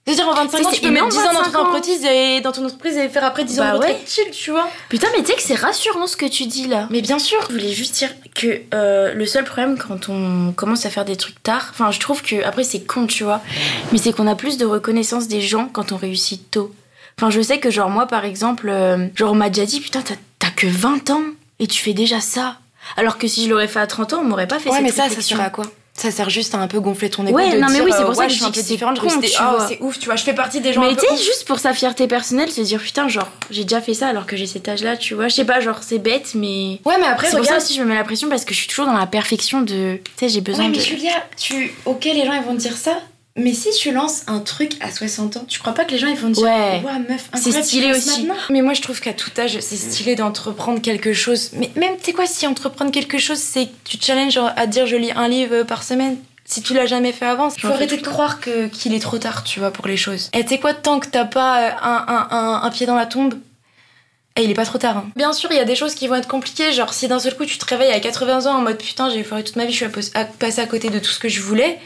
Ça 0.07 0.13
veut 0.13 0.17
dire 0.17 0.29
en 0.29 0.35
25 0.35 0.63
Ça, 0.63 0.69
ans, 0.69 0.73
tu 0.73 0.81
peux 0.81 0.91
mettre 0.91 1.07
énorme, 1.07 1.11
10 1.11 1.19
ans 1.19 1.33
dans 1.35 1.39
25 1.43 1.53
ton 1.53 1.59
entreprise 1.61 2.05
et 2.05 2.41
dans 2.41 2.53
ton 2.53 2.65
entreprise 2.65 2.97
et 2.97 3.09
faire 3.09 3.25
après 3.25 3.45
10 3.45 3.61
ans 3.61 3.65
Bah 3.65 3.71
de 3.73 3.77
retraite 3.77 3.97
ouais. 3.99 4.03
chill, 4.07 4.31
tu 4.33 4.51
vois. 4.51 4.69
Putain, 4.89 5.07
mais 5.15 5.23
tu 5.23 5.27
sais 5.29 5.35
que 5.37 5.43
c'est 5.43 5.55
rassurant 5.55 6.07
ce 6.07 6.17
que 6.17 6.27
tu 6.27 6.47
dis 6.47 6.67
là. 6.67 6.89
Mais 6.91 7.01
bien 7.01 7.19
sûr. 7.19 7.39
Je 7.49 7.53
voulais 7.55 7.73
juste 7.73 7.95
dire 7.97 8.11
que 8.35 8.63
euh, 8.75 9.13
le 9.15 9.27
seul 9.27 9.45
problème 9.45 9.79
quand 9.79 10.09
on 10.09 10.53
commence 10.53 10.85
à 10.87 10.91
faire 10.91 11.05
des 11.05 11.17
trucs 11.17 11.41
tard, 11.43 11.69
enfin 11.71 11.91
je 11.91 12.01
trouve 12.01 12.23
que 12.23 12.43
après 12.45 12.65
c'est 12.65 12.81
con 12.81 13.07
tu 13.07 13.25
vois, 13.25 13.41
mais 13.93 13.99
c'est 13.99 14.13
qu'on 14.13 14.27
a 14.27 14.35
plus 14.35 14.57
de 14.57 14.65
reconnaissance 14.67 15.29
des 15.29 15.41
gens 15.43 15.69
quand 15.73 15.93
on 15.93 15.97
réussit 15.97 16.51
tôt. 16.51 16.73
Enfin 17.19 17.31
je 17.31 17.41
sais 17.43 17.59
que 17.59 17.71
genre 17.71 17.91
moi 17.91 18.07
par 18.07 18.25
exemple, 18.25 18.69
euh, 18.71 19.07
genre 19.15 19.33
on 19.33 19.37
m'a 19.37 19.51
déjà 19.51 19.67
dit 19.67 19.81
putain 19.81 20.03
t'as 20.39 20.51
que 20.51 20.67
20 20.67 21.11
ans 21.11 21.23
et 21.59 21.67
tu 21.67 21.81
fais 21.83 21.93
déjà 21.93 22.21
ça. 22.21 22.57
Alors 22.97 23.19
que 23.19 23.29
si 23.29 23.45
je 23.45 23.51
l'aurais 23.51 23.69
fait 23.69 23.81
à 23.81 23.87
30 23.87 24.15
ans 24.15 24.21
on 24.23 24.25
m'aurait 24.25 24.49
pas 24.49 24.59
fait 24.59 24.71
Ouais, 24.71 24.77
cette 24.77 24.85
mais 24.85 24.93
ça, 24.93 25.09
ça 25.09 25.21
sert 25.21 25.41
à 25.41 25.51
quoi? 25.51 25.67
Ça 26.01 26.11
sert 26.11 26.31
juste 26.31 26.55
à 26.55 26.59
un 26.59 26.67
peu 26.67 26.81
gonfler 26.81 27.11
ton 27.11 27.27
ego. 27.27 27.37
Ouais, 27.37 27.53
de 27.53 27.61
non, 27.61 27.67
mais 27.69 27.83
oui, 27.83 27.93
c'est 27.95 28.01
euh, 28.01 28.07
pour 28.07 28.15
ça 28.15 28.23
ouais, 28.23 28.27
que 28.29 28.33
je 28.33 28.39
suis 28.39 28.47
un 28.47 28.51
peu 28.51 28.63
différente. 28.63 28.99
Je 28.99 29.05
me 29.05 29.11
oh, 29.11 29.57
vois. 29.59 29.69
c'est 29.69 29.79
ouf, 29.83 29.99
tu 29.99 30.07
vois. 30.07 30.17
Je 30.17 30.25
fais 30.25 30.33
partie 30.33 30.63
des 30.63 30.73
gens. 30.73 30.81
Mais 30.81 30.97
tu 30.97 31.07
sais, 31.07 31.15
juste 31.23 31.47
pour 31.47 31.59
sa 31.59 31.75
fierté 31.75 32.07
personnelle, 32.07 32.51
se 32.51 32.63
dire 32.63 32.81
putain, 32.81 33.07
genre, 33.07 33.29
j'ai 33.51 33.65
déjà 33.65 33.83
fait 33.83 33.93
ça 33.93 34.09
alors 34.09 34.25
que 34.25 34.35
j'ai 34.35 34.47
cet 34.47 34.67
âge-là, 34.67 34.97
tu 34.97 35.13
vois. 35.13 35.29
Je 35.29 35.35
sais 35.35 35.45
pas, 35.45 35.61
genre, 35.61 35.83
c'est 35.83 35.99
bête, 35.99 36.33
mais. 36.35 36.81
Ouais, 36.87 36.95
mais 36.99 37.07
après, 37.07 37.29
C'est 37.29 37.37
pour 37.37 37.45
ça 37.45 37.59
aussi 37.59 37.75
que 37.75 37.81
je 37.81 37.85
me 37.85 37.91
mets 37.91 37.97
la 37.97 38.05
pression 38.05 38.31
parce 38.31 38.47
que 38.47 38.55
je 38.55 38.61
suis 38.61 38.69
toujours 38.69 38.87
dans 38.87 38.97
la 38.97 39.07
perfection 39.07 39.61
de. 39.61 39.97
Tu 39.97 40.11
sais, 40.17 40.29
j'ai 40.31 40.41
besoin 40.41 40.65
Ouais, 40.65 40.71
mais 40.71 40.79
de. 40.79 40.83
Julia, 40.83 41.13
tu. 41.37 41.75
Ok, 41.85 42.07
les 42.07 42.25
gens 42.25 42.33
ils 42.33 42.43
vont 42.43 42.55
te 42.55 42.61
dire 42.61 42.79
ça. 42.79 42.93
Mais 43.37 43.53
si 43.55 43.71
tu 43.79 43.93
lances 43.93 44.23
un 44.27 44.41
truc 44.41 44.73
à 44.81 44.91
60 44.91 45.37
ans, 45.37 45.45
tu 45.47 45.61
crois 45.61 45.73
pas 45.73 45.85
que 45.85 45.93
les 45.93 45.99
gens 45.99 46.09
ils 46.09 46.17
vont 46.17 46.31
dire 46.31 46.43
Ouais. 46.43 46.83
Ouah, 46.85 46.99
meuf, 46.99 47.31
C'est 47.35 47.63
stylé 47.63 47.93
aussi. 47.93 48.23
maintenant? 48.27 48.35
Mais 48.51 48.61
moi 48.61 48.75
je 48.75 48.83
trouve 48.83 49.01
qu'à 49.01 49.13
tout 49.13 49.31
âge 49.39 49.59
c'est 49.61 49.77
stylé 49.77 50.17
d'entreprendre 50.17 50.81
quelque 50.83 51.13
chose. 51.13 51.51
Mais 51.55 51.71
même 51.77 51.97
tu 51.99 52.07
sais 52.07 52.13
quoi, 52.13 52.27
si 52.27 52.47
entreprendre 52.47 52.91
quelque 52.91 53.19
chose 53.19 53.39
c'est 53.39 53.67
que 53.67 53.73
tu 53.85 53.99
te 53.99 54.05
challenges 54.05 54.39
à 54.57 54.67
dire 54.67 54.87
je 54.87 54.97
lis 54.97 55.13
un 55.13 55.29
livre 55.29 55.63
par 55.63 55.83
semaine. 55.85 56.17
Si 56.45 56.63
tu 56.63 56.75
l'as 56.75 56.87
jamais 56.87 57.13
fait 57.13 57.27
avant, 57.27 57.49
il 57.49 57.61
faut 57.61 57.69
arrêter 57.69 57.97
de 57.97 58.03
croire 58.03 58.41
que 58.41 58.67
qu'il 58.67 58.93
est 58.93 58.99
trop 58.99 59.19
tard, 59.19 59.45
tu 59.45 59.61
vois, 59.61 59.71
pour 59.71 59.87
les 59.87 59.97
choses. 59.97 60.31
Et 60.33 60.43
tu 60.43 60.49
sais 60.49 60.59
quoi, 60.59 60.75
tant 60.75 60.99
que 60.99 61.07
t'as 61.07 61.25
pas 61.25 61.61
euh, 61.63 61.71
un, 61.81 62.05
un, 62.09 62.37
un, 62.37 62.63
un 62.65 62.71
pied 62.71 62.87
dans 62.87 62.97
la 62.97 63.07
tombe, 63.07 63.35
et 64.35 64.43
il 64.43 64.51
est 64.51 64.55
pas 64.55 64.65
trop 64.65 64.79
tard. 64.79 64.97
hein. 64.97 65.11
Bien 65.15 65.33
sûr, 65.33 65.49
il 65.53 65.57
y 65.57 65.61
a 65.61 65.65
des 65.65 65.77
choses 65.77 65.95
qui 65.95 66.09
vont 66.09 66.17
être 66.17 66.27
compliquées. 66.27 66.73
Genre, 66.73 66.93
si 66.93 67.07
d'un 67.07 67.21
seul 67.21 67.37
coup 67.37 67.45
tu 67.47 67.57
te 67.59 67.65
réveilles 67.67 67.93
à 67.93 68.01
80 68.01 68.47
ans 68.47 68.57
en 68.57 68.63
mode 68.63 68.79
putain, 68.79 69.11
j'ai 69.11 69.23
foiré 69.23 69.45
toute 69.45 69.55
ma 69.55 69.65
vie, 69.65 69.71
je 69.71 69.77
suis 69.77 69.85
à 69.85 69.91
pos- 69.91 70.11
à 70.15 70.25
passer 70.25 70.61
à 70.61 70.67
côté 70.67 70.91
de 70.91 70.99
tout 70.99 71.11
ce 71.13 71.21
que 71.21 71.29
je 71.29 71.41
voulais. 71.41 71.79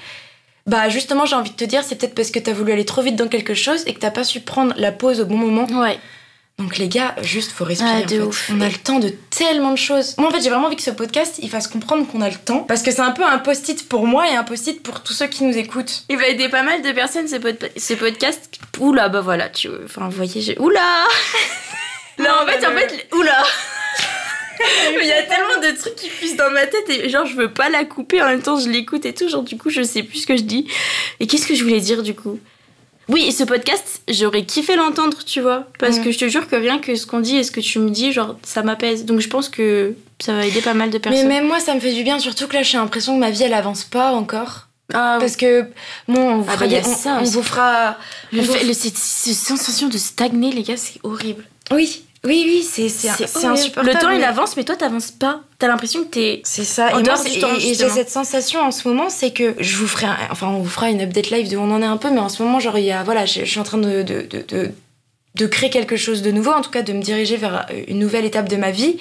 Bah, 0.66 0.88
justement, 0.88 1.26
j'ai 1.26 1.36
envie 1.36 1.50
de 1.50 1.56
te 1.56 1.64
dire, 1.64 1.82
c'est 1.84 1.96
peut-être 1.96 2.14
parce 2.14 2.30
que 2.30 2.38
t'as 2.38 2.52
voulu 2.52 2.72
aller 2.72 2.84
trop 2.86 3.02
vite 3.02 3.16
dans 3.16 3.28
quelque 3.28 3.54
chose 3.54 3.82
et 3.86 3.92
que 3.94 3.98
t'as 4.00 4.10
pas 4.10 4.24
su 4.24 4.40
prendre 4.40 4.72
la 4.78 4.92
pause 4.92 5.20
au 5.20 5.26
bon 5.26 5.36
moment. 5.36 5.66
Ouais. 5.80 5.98
Donc, 6.58 6.78
les 6.78 6.88
gars, 6.88 7.14
juste 7.20 7.50
faut 7.50 7.64
respirer. 7.64 7.90
Ah, 7.92 7.98
en 7.98 8.02
de 8.02 8.08
fait. 8.08 8.20
ouf. 8.20 8.50
On 8.54 8.60
a 8.60 8.68
le 8.68 8.74
temps 8.76 9.00
de 9.00 9.08
tellement 9.08 9.72
de 9.72 9.76
choses. 9.76 10.14
Moi, 10.18 10.28
en 10.28 10.30
fait, 10.30 10.40
j'ai 10.40 10.50
vraiment 10.50 10.68
envie 10.68 10.76
que 10.76 10.82
ce 10.82 10.90
podcast 10.92 11.34
il 11.42 11.50
fasse 11.50 11.66
comprendre 11.66 12.06
qu'on 12.06 12.20
a 12.20 12.28
le 12.30 12.36
temps. 12.36 12.60
Parce 12.60 12.80
que 12.82 12.92
c'est 12.92 13.00
un 13.00 13.10
peu 13.10 13.24
un 13.24 13.38
post-it 13.38 13.88
pour 13.88 14.06
moi 14.06 14.30
et 14.30 14.36
un 14.36 14.44
post-it 14.44 14.80
pour 14.82 15.02
tous 15.02 15.12
ceux 15.12 15.26
qui 15.26 15.42
nous 15.44 15.56
écoutent. 15.58 16.04
Il 16.08 16.16
va 16.16 16.28
aider 16.28 16.48
pas 16.48 16.62
mal 16.62 16.80
de 16.80 16.92
personnes 16.92 17.26
ce, 17.28 17.36
pod- 17.36 17.70
ce 17.76 17.94
podcast. 17.94 18.48
Oula, 18.78 19.08
bah 19.08 19.20
voilà, 19.20 19.48
tu 19.48 19.68
Enfin, 19.84 20.04
vous 20.08 20.16
voyez, 20.16 20.40
j'ai. 20.40 20.56
Oula 20.60 20.80
Là, 22.18 22.42
en 22.42 22.46
fait, 22.46 22.64
en 22.64 22.70
le- 22.70 22.76
fait, 22.78 23.08
oula 23.12 23.42
il 25.02 25.06
y 25.06 25.12
a 25.12 25.22
tellement 25.22 25.60
de 25.62 25.76
trucs 25.78 25.96
qui 25.96 26.08
fusent 26.08 26.36
dans 26.36 26.50
ma 26.50 26.66
tête 26.66 26.88
et 26.90 27.08
genre, 27.08 27.26
je 27.26 27.34
veux 27.36 27.50
pas 27.52 27.68
la 27.70 27.84
couper 27.84 28.22
en 28.22 28.26
même 28.26 28.42
temps, 28.42 28.58
je 28.58 28.68
l'écoute 28.68 29.04
et 29.06 29.12
tout. 29.14 29.28
Genre, 29.28 29.42
du 29.42 29.56
coup, 29.56 29.70
je 29.70 29.82
sais 29.82 30.02
plus 30.02 30.18
ce 30.20 30.26
que 30.26 30.36
je 30.36 30.42
dis. 30.42 30.66
Et 31.20 31.26
qu'est-ce 31.26 31.46
que 31.46 31.54
je 31.54 31.62
voulais 31.64 31.80
dire 31.80 32.02
du 32.02 32.14
coup? 32.14 32.38
Oui, 33.08 33.24
et 33.26 33.32
ce 33.32 33.44
podcast, 33.44 34.00
j'aurais 34.08 34.44
kiffé 34.44 34.76
l'entendre, 34.76 35.18
tu 35.26 35.40
vois. 35.42 35.66
Parce 35.78 35.98
Mm. 35.98 36.04
que 36.04 36.10
je 36.12 36.18
te 36.18 36.28
jure 36.28 36.48
que 36.48 36.56
rien 36.56 36.78
que 36.78 36.94
ce 36.96 37.04
qu'on 37.06 37.20
dit 37.20 37.36
et 37.36 37.42
ce 37.42 37.50
que 37.50 37.60
tu 37.60 37.78
me 37.78 37.90
dis, 37.90 38.12
genre, 38.12 38.36
ça 38.42 38.62
m'apaise. 38.62 39.04
Donc, 39.04 39.20
je 39.20 39.28
pense 39.28 39.50
que 39.50 39.94
ça 40.22 40.32
va 40.32 40.46
aider 40.46 40.62
pas 40.62 40.72
mal 40.72 40.88
de 40.88 40.94
Mais 40.94 41.00
personnes. 41.00 41.28
même 41.28 41.46
moi, 41.46 41.60
ça 41.60 41.74
me 41.74 41.80
fait 41.80 41.92
du 41.92 42.02
bien, 42.02 42.18
surtout 42.18 42.46
que 42.48 42.54
là, 42.54 42.62
j'ai 42.62 42.78
l'impression 42.78 43.14
que 43.14 43.20
ma 43.20 43.30
vie 43.30 43.42
elle 43.42 43.52
avance 43.52 43.84
pas 43.84 44.12
encore. 44.12 44.68
Ah, 44.94 45.16
Parce 45.20 45.36
que, 45.36 45.62
bon, 46.08 46.18
on, 46.20 46.38
vous 46.38 46.46
Ah, 46.50 46.54
fera 46.56 46.66
bah, 46.66 46.76
on- 46.84 46.94
ça 46.94 47.18
on 47.20 47.24
vous 47.24 47.42
fera. 47.42 47.98
le 48.32 48.40
on 48.40 48.42
vous- 48.42 48.52
fait, 48.52 48.64
le- 48.64 48.72
cette, 48.74 48.96
cette 48.96 49.34
sensation 49.34 49.88
de 49.88 49.96
stagner, 49.98 50.52
les 50.52 50.62
gars, 50.62 50.76
c'est 50.76 51.00
horrible. 51.02 51.44
Oui, 51.72 52.04
oui, 52.24 52.42
oui, 52.46 52.62
c'est 52.62 52.88
c'est 52.88 53.08
insupportable. 53.46 53.86
Le 53.88 53.98
temps, 53.98 54.10
il 54.10 54.24
avance, 54.24 54.56
mais 54.56 54.64
toi, 54.64 54.76
t'avances 54.76 55.10
pas. 55.10 55.40
T'as 55.58 55.68
l'impression 55.68 56.04
que 56.04 56.08
t'es. 56.08 56.40
C'est 56.44 56.64
ça. 56.64 56.86
En 56.86 56.88
Et 56.88 56.92
moi, 56.94 57.02
dehors 57.02 57.18
c'est- 57.18 57.30
du 57.30 57.38
temps, 57.38 57.54
et- 57.54 57.70
et 57.70 57.74
j'ai 57.74 57.88
cette 57.88 58.10
sensation 58.10 58.60
en 58.60 58.70
ce 58.70 58.88
moment, 58.88 59.10
c'est 59.10 59.30
que 59.32 59.54
je 59.60 59.76
vous 59.76 59.86
ferai, 59.86 60.06
un- 60.06 60.16
enfin, 60.30 60.48
on 60.48 60.60
vous 60.60 60.68
fera 60.70 60.90
une 60.90 61.00
update 61.00 61.30
live 61.30 61.50
de 61.50 61.56
où 61.56 61.60
on 61.60 61.70
en 61.70 61.82
est 61.82 61.86
un 61.86 61.96
peu, 61.96 62.10
mais 62.10 62.20
en 62.20 62.28
ce 62.28 62.42
moment, 62.42 62.60
genre, 62.60 62.78
il 62.78 62.84
y 62.84 62.92
a, 62.92 63.02
voilà, 63.02 63.26
je, 63.26 63.40
je 63.40 63.44
suis 63.50 63.60
en 63.60 63.64
train 63.64 63.78
de, 63.78 64.02
de, 64.02 64.22
de, 64.28 64.44
de, 64.48 64.70
de 65.34 65.46
créer 65.46 65.68
quelque 65.70 65.96
chose 65.96 66.22
de 66.22 66.30
nouveau, 66.30 66.52
en 66.52 66.60
tout 66.62 66.70
cas, 66.70 66.82
de 66.82 66.92
me 66.92 67.02
diriger 67.02 67.36
vers 67.36 67.66
une 67.88 67.98
nouvelle 67.98 68.24
étape 68.24 68.48
de 68.48 68.54
ma 68.56 68.70
vie, 68.70 68.98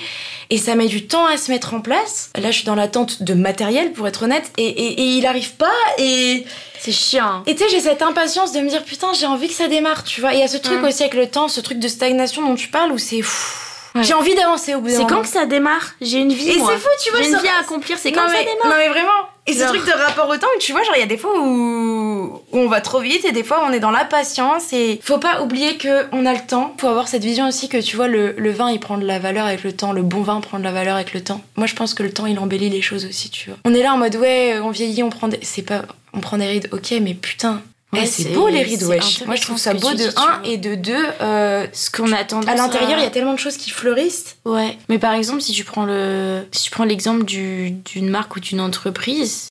et 0.50 0.58
ça 0.58 0.74
met 0.76 0.88
du 0.88 1.06
temps 1.06 1.26
à 1.28 1.38
se 1.38 1.52
mettre 1.52 1.74
en 1.76 1.80
place. 1.82 2.32
Là, 2.36 2.50
je 2.50 2.56
suis 2.58 2.66
dans 2.66 2.74
l'attente 2.76 3.22
de 3.22 3.34
matériel, 3.36 3.92
pour 3.92 4.08
être 4.08 4.24
honnête, 4.24 4.52
et, 4.58 4.66
et, 4.68 4.94
et 5.02 5.04
il 5.18 5.26
arrive 5.28 5.52
pas, 5.54 5.72
et, 6.00 6.44
C'est 6.80 6.92
chiant. 6.92 7.44
et 7.46 7.54
tu 7.56 7.64
sais, 7.64 7.70
j'ai 7.70 7.80
cette 7.80 8.02
impatience 8.02 8.52
de 8.52 8.62
me 8.62 8.70
dire, 8.70 8.84
putain, 8.84 9.14
j'ai 9.14 9.28
envie 9.28 9.48
que 9.48 9.54
ça 9.54 9.68
démarre, 9.68 10.04
tu 10.04 10.22
vois. 10.22 10.34
Et 10.34 10.38
il 10.38 10.40
y 10.40 10.44
a 10.44 10.48
ce 10.48 10.58
truc 10.58 10.84
aussi 10.84 11.04
avec 11.04 11.14
le 11.14 11.28
temps, 11.28 11.48
ce 11.48 11.62
truc 11.62 11.78
de 11.78 11.88
stagnation 11.88 12.42
dont 12.48 12.56
tu 12.56 12.68
parles, 12.70 12.92
où 12.92 12.98
c'est, 12.98 13.22
Ouais. 13.96 14.02
j'ai 14.04 14.16
envie 14.16 14.34
d'avancer 14.34 14.74
au 14.74 14.82
bout 14.82 14.88
d'un 14.90 14.98
C'est 14.98 15.06
quand 15.06 15.22
que 15.22 15.28
ça 15.28 15.46
démarre? 15.46 15.92
J'ai 16.02 16.18
une 16.18 16.34
vie. 16.34 16.50
Et 16.50 16.54
c'est 16.54 16.60
fou, 16.60 16.88
tu 17.04 17.12
vois, 17.12 17.22
J'ai 17.22 17.28
une 17.28 17.36
ça- 17.36 17.42
vie 17.44 17.48
à 17.48 17.60
accomplir, 17.62 17.96
c'est 18.00 18.12
quand 18.12 18.28
ça 18.28 18.40
démarre? 18.40 18.56
Non 18.66 18.76
mais 18.76 18.90
vraiment. 18.90 19.12
Et 19.46 19.54
ce 19.54 19.64
truc 19.66 19.86
de 19.86 19.92
rapport 19.92 20.30
au 20.30 20.38
temps, 20.38 20.48
tu 20.60 20.72
vois, 20.72 20.84
genre 20.84 20.96
il 20.96 21.00
y 21.00 21.04
a 21.04 21.08
des 21.08 21.18
fois 21.18 21.38
où, 21.38 22.42
où 22.52 22.58
on 22.58 22.68
va 22.70 22.80
trop 22.80 23.02
vite 23.02 23.26
et 23.26 23.34
des 23.34 23.44
fois 23.44 23.66
on 23.68 23.74
est 23.74 23.82
dans 23.82 23.92
l'impatience 23.92 24.72
et 24.72 25.00
faut 25.04 25.18
pas 25.18 25.42
oublier 25.42 25.78
que 25.78 26.06
on 26.14 26.26
a 26.26 26.34
le 26.34 26.40
temps. 26.48 26.74
Faut 26.80 26.88
avoir 26.88 27.08
cette 27.10 27.24
vision 27.24 27.48
aussi 27.48 27.68
que 27.68 27.78
tu 27.78 27.98
vois 27.98 28.08
le, 28.08 28.34
le 28.38 28.52
vin 28.52 28.72
il 28.72 28.80
prend 28.80 28.98
de 28.98 29.06
la 29.06 29.20
valeur 29.20 29.46
avec 29.46 29.64
le 29.64 29.74
temps, 29.74 29.92
le 29.92 30.02
bon 30.02 30.22
vin 30.22 30.40
prend 30.40 30.60
de 30.60 30.64
la 30.64 30.72
valeur 30.72 30.96
avec 30.96 31.14
le 31.14 31.22
temps. 31.22 31.42
Moi 31.58 31.68
je 31.68 31.76
pense 31.76 31.94
que 31.94 32.04
le 32.04 32.14
temps 32.14 32.26
il 32.26 32.40
embellit 32.40 32.70
les 32.70 32.82
choses 32.82 33.06
aussi, 33.06 33.30
tu 33.30 33.50
vois. 33.50 33.60
On 33.66 33.74
est 33.74 33.84
là 33.84 33.94
en 33.94 33.98
mode 33.98 34.16
ouais, 34.16 34.60
on 34.64 34.70
vieillit, 34.72 35.04
on 35.04 35.10
prend 35.10 35.28
des 35.28 35.40
c'est 35.42 35.62
pas 35.62 35.82
on 36.14 36.20
prend 36.20 36.38
des 36.38 36.46
rides, 36.46 36.70
OK, 36.72 36.94
mais 37.02 37.14
putain 37.14 37.62
Ouais, 37.94 38.02
eh, 38.04 38.08
c'est 38.08 38.30
beau 38.34 38.48
les 38.48 38.64
rides, 38.64 38.84
wesh. 38.84 39.24
Moi 39.26 39.36
je 39.36 39.42
trouve 39.44 39.58
ça 39.58 39.74
beau 39.74 39.92
de 39.92 39.98
dis, 39.98 40.04
tu 40.10 40.10
1 40.18 40.22
vois. 40.22 40.40
et 40.44 40.58
de 40.58 40.76
2. 40.76 40.96
euh, 41.22 41.68
Ce 41.74 41.90
qu'on 41.92 42.12
attend 42.12 42.42
à 42.42 42.56
l'intérieur, 42.56 42.98
il 43.00 43.04
y 43.04 43.06
a 43.08 43.10
tellement 43.12 43.34
de 43.34 43.40
choses 43.40 43.58
qui 43.58 43.70
fleurissent. 43.70 44.36
Ouais. 44.46 44.78
Mais 44.90 45.00
par 45.00 45.14
exemple, 45.14 45.42
si 45.42 45.52
tu 45.54 45.64
prends 45.64 45.86
le, 45.86 46.42
si 46.52 46.64
tu 46.66 46.72
prends 46.72 46.84
l'exemple 46.86 47.24
du- 47.24 47.72
d'une 47.72 48.10
marque 48.10 48.36
ou 48.36 48.40
d'une 48.40 48.60
entreprise, 48.62 49.48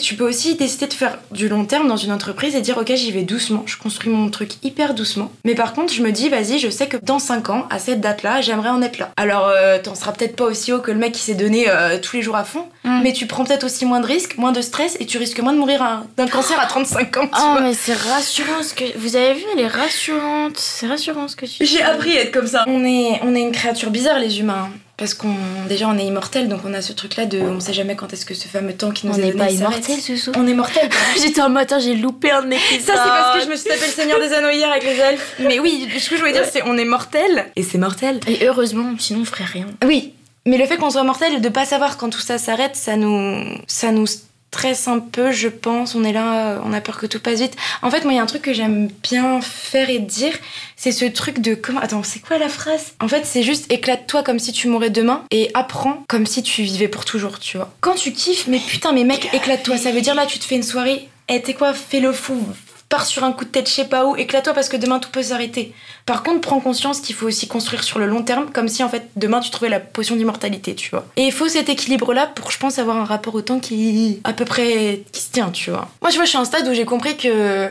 Tu 0.00 0.14
peux 0.14 0.28
aussi 0.28 0.54
décider 0.54 0.86
de 0.86 0.94
faire 0.94 1.18
du 1.32 1.48
long 1.48 1.64
terme 1.64 1.88
dans 1.88 1.96
une 1.96 2.12
entreprise 2.12 2.54
et 2.54 2.60
dire 2.60 2.78
ok 2.78 2.92
j'y 2.94 3.10
vais 3.10 3.22
doucement, 3.22 3.64
je 3.66 3.76
construis 3.76 4.10
mon 4.12 4.30
truc 4.30 4.52
hyper 4.62 4.94
doucement. 4.94 5.32
Mais 5.44 5.56
par 5.56 5.72
contre 5.72 5.92
je 5.92 6.02
me 6.02 6.12
dis 6.12 6.28
vas-y 6.28 6.60
je 6.60 6.70
sais 6.70 6.86
que 6.86 6.96
dans 7.02 7.18
5 7.18 7.50
ans, 7.50 7.66
à 7.68 7.80
cette 7.80 8.00
date 8.00 8.22
là, 8.22 8.40
j'aimerais 8.40 8.68
en 8.68 8.80
être 8.80 8.98
là. 8.98 9.10
Alors 9.16 9.48
euh, 9.48 9.78
t'en 9.82 9.96
seras 9.96 10.12
peut-être 10.12 10.36
pas 10.36 10.44
aussi 10.44 10.72
haut 10.72 10.78
que 10.78 10.92
le 10.92 10.98
mec 10.98 11.14
qui 11.14 11.20
s'est 11.20 11.34
donné 11.34 11.68
euh, 11.68 11.98
tous 12.00 12.14
les 12.14 12.22
jours 12.22 12.36
à 12.36 12.44
fond, 12.44 12.66
Mm. 12.84 13.00
mais 13.02 13.12
tu 13.12 13.26
prends 13.26 13.44
peut-être 13.44 13.64
aussi 13.64 13.84
moins 13.86 13.98
de 13.98 14.06
risques, 14.06 14.38
moins 14.38 14.52
de 14.52 14.62
stress 14.62 14.96
et 15.00 15.04
tu 15.04 15.18
risques 15.18 15.40
moins 15.40 15.52
de 15.52 15.58
mourir 15.58 15.82
un- 15.82 16.06
d'un 16.16 16.28
cancer 16.28 16.58
à 16.60 16.66
35 16.66 17.16
ans. 17.16 17.26
tu 17.26 17.32
oh 17.36 17.50
vois. 17.54 17.60
mais 17.60 17.74
c'est 17.74 17.92
rassurant 17.92 18.62
ce 18.62 18.72
que 18.74 18.84
vous 18.96 19.16
avez 19.16 19.34
vu, 19.34 19.42
elle 19.52 19.60
est 19.64 19.66
rassurante. 19.66 20.56
C'est 20.58 20.86
rassurant 20.86 21.26
ce 21.26 21.34
que 21.34 21.44
tu. 21.44 21.66
J'ai 21.66 21.82
appris 21.82 22.16
à 22.16 22.20
être 22.22 22.30
comme 22.32 22.46
ça. 22.46 22.62
On 22.68 22.84
est, 22.84 23.20
on 23.24 23.34
est 23.34 23.40
une 23.42 23.50
créature 23.52 23.90
bizarre 23.90 24.20
les 24.20 24.38
humains. 24.38 24.70
Parce 24.98 25.14
qu'on 25.14 25.34
déjà 25.68 25.88
on 25.88 25.96
est 25.96 26.04
immortel 26.04 26.48
donc 26.48 26.62
on 26.66 26.74
a 26.74 26.82
ce 26.82 26.92
truc 26.92 27.14
là 27.14 27.24
de 27.24 27.38
on 27.38 27.60
sait 27.60 27.72
jamais 27.72 27.94
quand 27.94 28.12
est-ce 28.12 28.26
que 28.26 28.34
ce 28.34 28.48
fameux 28.48 28.74
temps 28.74 28.90
qui 28.90 29.06
nous 29.06 29.12
On 29.12 29.16
est 29.16 29.26
n'est 29.26 29.32
donné 29.32 29.44
pas 29.44 29.50
immortel, 29.50 30.00
ce 30.00 30.30
On 30.36 30.46
est 30.46 30.54
mortel. 30.54 30.88
J'étais 31.22 31.40
en 31.40 31.48
matin, 31.48 31.78
j'ai 31.78 31.94
loupé 31.94 32.32
un 32.32 32.50
épisode. 32.50 32.80
Ça, 32.80 32.92
c'est 33.04 33.08
parce 33.08 33.38
que 33.38 33.44
je 33.44 33.50
me 33.50 33.56
suis 33.56 33.68
tapé 33.68 33.86
le 33.86 33.92
Seigneur 33.92 34.18
des 34.18 34.32
Anneaux 34.32 34.50
hier 34.50 34.68
avec 34.70 34.82
les 34.82 34.98
elfes. 34.98 35.36
Mais 35.38 35.60
oui, 35.60 35.88
ce 35.98 36.10
que 36.10 36.16
je 36.16 36.20
voulais 36.20 36.32
dire, 36.32 36.44
c'est 36.50 36.62
on 36.64 36.76
est 36.76 36.84
mortel. 36.84 37.46
Et 37.54 37.62
c'est 37.62 37.78
mortel. 37.78 38.18
Et 38.26 38.44
heureusement, 38.44 38.92
sinon 38.98 39.20
on 39.20 39.24
ferait 39.24 39.44
rien. 39.44 39.66
Oui, 39.84 40.14
mais 40.46 40.58
le 40.58 40.66
fait 40.66 40.76
qu'on 40.78 40.90
soit 40.90 41.04
mortel 41.04 41.34
et 41.34 41.40
de 41.40 41.48
pas 41.48 41.64
savoir 41.64 41.96
quand 41.96 42.10
tout 42.10 42.20
ça 42.20 42.38
s'arrête, 42.38 42.74
ça 42.74 42.96
nous, 42.96 43.44
ça 43.66 43.92
nous 43.92 44.06
stresse 44.50 44.88
un 44.88 44.98
peu, 44.98 45.30
je 45.30 45.48
pense. 45.48 45.94
On 45.94 46.04
est 46.04 46.12
là, 46.12 46.52
euh, 46.52 46.60
on 46.64 46.72
a 46.72 46.80
peur 46.80 46.98
que 46.98 47.06
tout 47.06 47.20
passe 47.20 47.40
vite. 47.40 47.56
En 47.82 47.90
fait, 47.90 48.04
moi, 48.04 48.12
il 48.12 48.16
y 48.16 48.18
a 48.18 48.22
un 48.22 48.26
truc 48.26 48.42
que 48.42 48.52
j'aime 48.52 48.88
bien 49.02 49.40
faire 49.40 49.90
et 49.90 49.98
dire, 49.98 50.32
c'est 50.76 50.92
ce 50.92 51.04
truc 51.04 51.40
de 51.40 51.54
comment. 51.54 51.80
Attends, 51.80 52.02
c'est 52.02 52.20
quoi 52.20 52.38
la 52.38 52.48
phrase? 52.48 52.94
En 53.00 53.08
fait, 53.08 53.24
c'est 53.24 53.42
juste 53.42 53.70
éclate-toi 53.70 54.22
comme 54.22 54.38
si 54.38 54.52
tu 54.52 54.68
mourais 54.68 54.90
demain 54.90 55.24
et 55.30 55.50
apprends 55.54 56.04
comme 56.08 56.26
si 56.26 56.42
tu 56.42 56.62
vivais 56.62 56.88
pour 56.88 57.04
toujours, 57.04 57.38
tu 57.38 57.56
vois. 57.56 57.70
Quand 57.80 57.94
tu 57.94 58.12
kiffes, 58.12 58.46
mais 58.46 58.58
putain, 58.58 58.92
mais 58.92 59.04
mec, 59.04 59.28
éclate-toi. 59.32 59.76
Ça 59.76 59.92
veut 59.92 60.00
dire 60.00 60.14
là, 60.14 60.26
tu 60.26 60.38
te 60.38 60.44
fais 60.44 60.56
une 60.56 60.62
soirée. 60.62 61.08
Eh, 61.28 61.42
t'es 61.42 61.52
quoi? 61.52 61.74
Fais 61.74 62.00
le 62.00 62.12
fou. 62.12 62.42
Pars 62.88 63.06
sur 63.06 63.22
un 63.24 63.32
coup 63.32 63.44
de 63.44 63.50
tête 63.50 63.68
je 63.68 63.74
sais 63.74 63.84
pas 63.84 64.06
où, 64.06 64.16
éclate-toi 64.16 64.54
parce 64.54 64.68
que 64.68 64.76
demain 64.76 64.98
tout 64.98 65.10
peut 65.10 65.22
s'arrêter. 65.22 65.74
Par 66.06 66.22
contre, 66.22 66.40
prends 66.40 66.60
conscience 66.60 67.00
qu'il 67.00 67.14
faut 67.14 67.26
aussi 67.26 67.46
construire 67.46 67.84
sur 67.84 67.98
le 67.98 68.06
long 68.06 68.22
terme, 68.22 68.50
comme 68.52 68.68
si 68.68 68.82
en 68.82 68.88
fait 68.88 69.08
demain 69.16 69.40
tu 69.40 69.50
trouvais 69.50 69.68
la 69.68 69.80
potion 69.80 70.16
d'immortalité, 70.16 70.74
tu 70.74 70.90
vois. 70.90 71.04
Et 71.16 71.24
il 71.24 71.32
faut 71.32 71.48
cet 71.48 71.68
équilibre-là 71.68 72.26
pour, 72.26 72.50
je 72.50 72.58
pense, 72.58 72.78
avoir 72.78 72.96
un 72.96 73.04
rapport 73.04 73.34
au 73.34 73.42
temps 73.42 73.60
qui, 73.60 74.20
à 74.24 74.32
peu 74.32 74.44
près, 74.46 75.02
qui 75.12 75.20
se 75.20 75.30
tient, 75.30 75.50
tu 75.50 75.70
vois. 75.70 75.88
Moi, 76.00 76.10
tu 76.10 76.16
vois, 76.16 76.24
je 76.24 76.30
suis 76.30 76.38
à 76.38 76.40
un 76.40 76.44
stade 76.46 76.66
où 76.66 76.72
j'ai 76.72 76.84
compris 76.86 77.16
que 77.16 77.68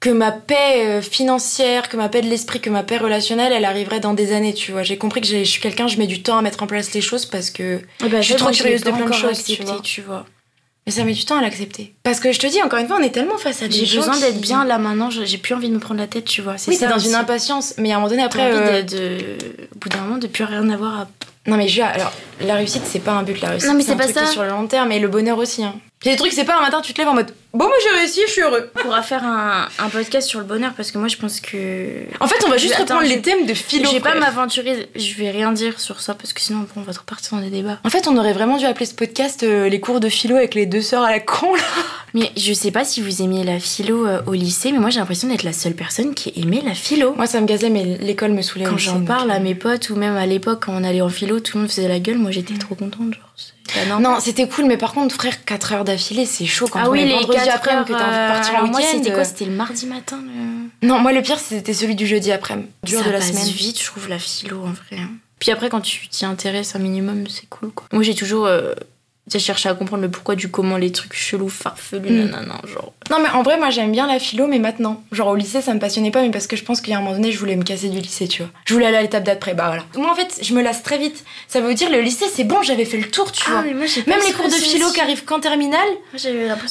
que 0.00 0.10
ma 0.10 0.32
paix 0.32 0.84
euh, 0.84 1.00
financière, 1.00 1.88
que 1.88 1.96
ma 1.96 2.08
paix 2.08 2.22
de 2.22 2.26
l'esprit, 2.26 2.60
que 2.60 2.70
ma 2.70 2.82
paix 2.82 2.96
relationnelle, 2.98 3.52
elle 3.52 3.64
arriverait 3.64 4.00
dans 4.00 4.14
des 4.14 4.32
années, 4.32 4.52
tu 4.52 4.72
vois. 4.72 4.82
J'ai 4.82 4.98
compris 4.98 5.20
que 5.20 5.28
je 5.28 5.44
suis 5.44 5.60
quelqu'un, 5.60 5.86
je 5.86 5.96
mets 5.96 6.08
du 6.08 6.24
temps 6.24 6.36
à 6.36 6.42
mettre 6.42 6.60
en 6.64 6.66
place 6.66 6.92
les 6.92 7.00
choses 7.00 7.24
parce 7.24 7.50
que 7.50 7.80
Eh 8.04 8.08
ben, 8.08 8.20
Je 8.20 8.26
suis 8.26 8.34
trop 8.34 8.50
curieuse 8.50 8.82
de 8.82 8.90
plein 8.90 9.06
de 9.06 9.12
choses, 9.12 9.44
tu 9.44 9.52
accepté, 9.52 9.62
vois. 9.64 9.80
tu 9.80 10.00
vois. 10.00 10.26
Mais 10.86 10.92
ça 10.92 11.04
met 11.04 11.12
du 11.12 11.24
temps 11.24 11.36
à 11.38 11.42
l'accepter. 11.42 11.94
Parce 12.02 12.18
que 12.20 12.32
je 12.32 12.38
te 12.38 12.46
dis 12.46 12.62
encore 12.62 12.78
une 12.78 12.86
fois, 12.88 12.96
on 13.00 13.02
est 13.04 13.10
tellement 13.10 13.38
face 13.38 13.62
à 13.62 13.68
des 13.68 13.74
J'ai 13.74 13.86
gens 13.86 14.00
besoin 14.00 14.14
qui- 14.14 14.20
d'être 14.22 14.40
bien 14.40 14.64
là 14.64 14.78
maintenant, 14.78 15.10
je- 15.10 15.24
j'ai 15.24 15.38
plus 15.38 15.54
envie 15.54 15.68
de 15.68 15.74
me 15.74 15.78
prendre 15.80 16.00
la 16.00 16.06
tête, 16.06 16.24
tu 16.24 16.42
vois. 16.42 16.54
Oui, 16.68 16.74
ça 16.74 16.86
t'es 16.86 16.90
dans 16.90 16.96
aussi. 16.96 17.08
une 17.08 17.14
impatience, 17.14 17.74
mais 17.78 17.90
à 17.92 17.96
un 17.96 17.98
moment 17.98 18.10
donné 18.10 18.22
après. 18.22 18.42
envie 18.52 18.56
euh, 18.56 18.82
de, 18.82 18.96
de- 18.96 19.36
Au 19.74 19.78
bout 19.78 19.88
d'un 19.88 19.98
moment, 20.00 20.18
de 20.18 20.26
plus 20.26 20.44
rien 20.44 20.68
avoir 20.70 21.00
à. 21.00 21.08
Non 21.46 21.56
mais 21.56 21.66
Julia, 21.66 21.88
alors 21.88 22.12
la 22.40 22.54
réussite 22.54 22.82
c'est 22.86 23.00
pas 23.00 23.12
un 23.12 23.24
but, 23.24 23.40
la 23.40 23.50
réussite 23.50 23.68
Non, 23.68 23.74
mais 23.74 23.82
c'est 23.82 23.90
c'est 23.92 23.96
pas 23.96 24.04
truc 24.04 24.14
qui 24.16 24.22
ça. 24.24 24.28
est 24.30 24.32
sur 24.32 24.42
le 24.44 24.50
long 24.50 24.66
terme 24.68 24.92
et 24.92 25.00
le 25.00 25.08
bonheur 25.08 25.38
aussi. 25.38 25.64
Hein. 25.64 25.74
Il 26.04 26.06
y 26.06 26.10
a 26.10 26.14
des 26.14 26.18
trucs, 26.18 26.32
c'est 26.32 26.44
pas 26.44 26.56
un 26.56 26.60
matin 26.60 26.80
tu 26.80 26.92
te 26.92 26.98
lèves 26.98 27.08
en 27.08 27.14
mode 27.14 27.32
bon 27.52 27.64
moi 27.66 27.76
j'ai 27.82 27.98
réussi, 27.98 28.20
je 28.26 28.32
suis 28.32 28.42
heureux. 28.42 28.70
On 28.76 28.82
pourra 28.82 29.02
faire 29.02 29.24
un, 29.24 29.68
un 29.78 29.88
podcast 29.88 30.28
sur 30.28 30.40
le 30.40 30.44
bonheur 30.46 30.72
parce 30.76 30.90
que 30.90 30.98
moi 30.98 31.08
je 31.08 31.16
pense 31.16 31.40
que. 31.40 32.04
En 32.20 32.26
fait 32.26 32.42
on 32.46 32.48
va 32.48 32.56
juste 32.56 32.74
Attends, 32.74 32.96
reprendre 32.96 33.08
les 33.08 33.20
thèmes 33.20 33.46
de 33.46 33.54
philo. 33.54 33.88
Je 33.88 33.94
vais 33.94 34.00
pas 34.00 34.14
m'aventurer, 34.14 34.88
je 34.94 35.14
vais 35.14 35.30
rien 35.30 35.52
dire 35.52 35.80
sur 35.80 36.00
ça 36.00 36.14
parce 36.14 36.32
que 36.32 36.40
sinon 36.40 36.66
on 36.76 36.80
va 36.80 36.92
trop 36.92 37.04
partir 37.04 37.36
dans 37.36 37.42
des 37.42 37.50
débats. 37.50 37.78
En 37.84 37.90
fait 37.90 38.08
on 38.08 38.16
aurait 38.16 38.32
vraiment 38.32 38.56
dû 38.56 38.64
appeler 38.64 38.86
ce 38.86 38.94
podcast 38.94 39.42
euh, 39.42 39.68
les 39.68 39.80
cours 39.80 40.00
de 40.00 40.08
philo 40.08 40.36
avec 40.36 40.54
les 40.54 40.66
deux 40.66 40.82
sœurs 40.82 41.02
à 41.02 41.10
la 41.10 41.20
con 41.20 41.54
là. 41.54 41.62
Mais 42.14 42.30
je 42.36 42.52
sais 42.52 42.70
pas 42.70 42.84
si 42.84 43.00
vous 43.00 43.22
aimiez 43.22 43.42
la 43.42 43.58
philo 43.58 44.06
euh, 44.06 44.20
au 44.26 44.32
lycée, 44.32 44.70
mais 44.72 44.78
moi 44.78 44.90
j'ai 44.90 45.00
l'impression 45.00 45.28
d'être 45.28 45.44
la 45.44 45.52
seule 45.54 45.74
personne 45.74 46.14
qui 46.14 46.32
aimait 46.36 46.62
la 46.64 46.74
philo. 46.74 47.14
Moi 47.14 47.26
ça 47.26 47.40
me 47.40 47.46
gazait 47.46 47.70
mais 47.70 47.98
l'école 48.00 48.32
me 48.32 48.42
saoulait 48.42 48.66
Quand 48.66 48.78
j'en 48.78 49.04
parle 49.04 49.30
euh, 49.30 49.34
à 49.34 49.38
mes 49.38 49.54
potes 49.54 49.90
ou 49.90 49.96
même 49.96 50.16
à 50.16 50.26
l'époque 50.26 50.64
quand 50.66 50.74
on 50.74 50.84
allait 50.84 51.00
en 51.00 51.08
philo, 51.08 51.40
tout 51.40 51.56
le 51.56 51.62
monde 51.62 51.70
faisait 51.70 51.88
la 51.88 51.98
gueule, 51.98 52.18
moi 52.18 52.30
j'étais 52.30 52.54
trop 52.54 52.74
contente. 52.74 53.14
Genre. 53.14 54.00
Non, 54.00 54.18
c'était 54.20 54.48
cool, 54.48 54.66
mais 54.66 54.76
par 54.76 54.92
contre, 54.92 55.14
frère, 55.14 55.44
4 55.44 55.72
heures 55.72 55.84
d'affilée, 55.84 56.26
c'est 56.26 56.46
chaud 56.46 56.66
quand 56.70 56.80
ah 56.82 56.88
on 56.88 56.92
oui, 56.92 57.00
est 57.00 57.12
vendredi 57.12 57.41
4 57.46 57.56
après 57.56 57.74
heures, 57.74 57.84
que 57.84 57.92
t'as 57.92 58.06
envie 58.06 58.16
de 58.16 58.32
partir 58.34 58.54
en 58.54 58.58
alors 58.58 58.70
moi 58.70 58.80
week-end. 58.80 58.92
c'était 58.98 59.12
quoi. 59.12 59.24
C'était 59.24 59.44
le 59.44 59.52
mardi 59.52 59.86
matin 59.86 60.20
le... 60.22 60.86
Non, 60.86 60.98
moi 60.98 61.12
le 61.12 61.22
pire 61.22 61.38
c'était 61.38 61.74
celui 61.74 61.94
du 61.94 62.06
jeudi 62.06 62.32
après, 62.32 62.56
dur 62.84 63.00
ça 63.00 63.06
de 63.06 63.10
la 63.10 63.18
passe 63.18 63.30
semaine. 63.30 63.44
vite, 63.46 63.80
je 63.80 63.86
trouve, 63.86 64.08
la 64.08 64.18
philo, 64.18 64.60
en 64.62 64.72
vrai. 64.72 64.98
hein. 64.98 65.10
Puis 65.38 65.50
après, 65.50 65.68
quand 65.68 65.80
tu 65.80 66.06
t'y 66.08 66.24
intéresses 66.24 66.76
un 66.76 66.78
minimum, 66.78 67.26
c'est 67.28 67.48
cool, 67.48 67.70
quoi. 67.72 67.86
Moi, 67.92 68.02
j'ai 68.04 68.14
toujours... 68.14 68.46
euh, 68.46 68.74
j'ai 69.30 69.38
cherché 69.38 69.68
à 69.68 69.74
comprendre 69.74 70.02
le 70.02 70.10
pourquoi 70.10 70.34
du 70.34 70.50
comment, 70.50 70.76
les 70.76 70.90
trucs 70.90 71.14
chelous, 71.14 71.48
farfelus, 71.48 72.10
Mm. 72.10 72.24
nanana, 72.30 72.60
genre... 72.66 72.92
Non, 73.10 73.18
mais 73.22 73.28
en 73.30 73.42
vrai, 73.42 73.56
moi 73.58 73.70
j'aime 73.70 73.92
bien 73.92 74.06
la 74.06 74.18
philo, 74.18 74.46
mais 74.46 74.58
maintenant. 74.58 75.02
Genre 75.12 75.28
au 75.28 75.36
lycée, 75.36 75.60
ça 75.62 75.72
me 75.74 75.78
passionnait 75.78 76.10
pas, 76.10 76.22
mais 76.22 76.30
parce 76.30 76.46
que 76.46 76.56
je 76.56 76.64
pense 76.64 76.80
qu'il 76.80 76.90
y 76.92 76.94
a 76.94 76.98
un 76.98 77.02
moment 77.02 77.14
donné, 77.14 77.30
je 77.30 77.38
voulais 77.38 77.54
me 77.56 77.62
casser 77.62 77.88
du 77.88 77.98
lycée, 78.00 78.26
tu 78.26 78.42
vois. 78.42 78.50
Je 78.64 78.74
voulais 78.74 78.86
aller 78.86 78.96
à 78.96 79.02
l'étape 79.02 79.22
d'après, 79.24 79.54
bah 79.54 79.66
voilà. 79.66 79.84
Moi 79.96 80.10
en 80.10 80.14
fait, 80.16 80.40
je 80.42 80.52
me 80.54 80.62
lasse 80.62 80.82
très 80.82 80.98
vite. 80.98 81.24
Ça 81.46 81.60
veut 81.60 81.74
dire 81.74 81.90
le 81.90 82.00
lycée, 82.00 82.24
c'est 82.32 82.44
bon, 82.44 82.62
j'avais 82.62 82.84
fait 82.84 82.96
le 82.98 83.08
tour, 83.10 83.30
tu 83.30 83.48
vois. 83.48 83.60
Ah, 83.60 83.64
mais 83.64 83.74
moi, 83.74 83.86
j'ai 83.86 84.02
Même 84.06 84.18
les 84.26 84.32
cours 84.32 84.46
de 84.48 84.54
philo 84.54 84.90
qui 84.90 85.00
arrivent 85.00 85.24
qu'en 85.24 85.40
terminale, 85.40 85.88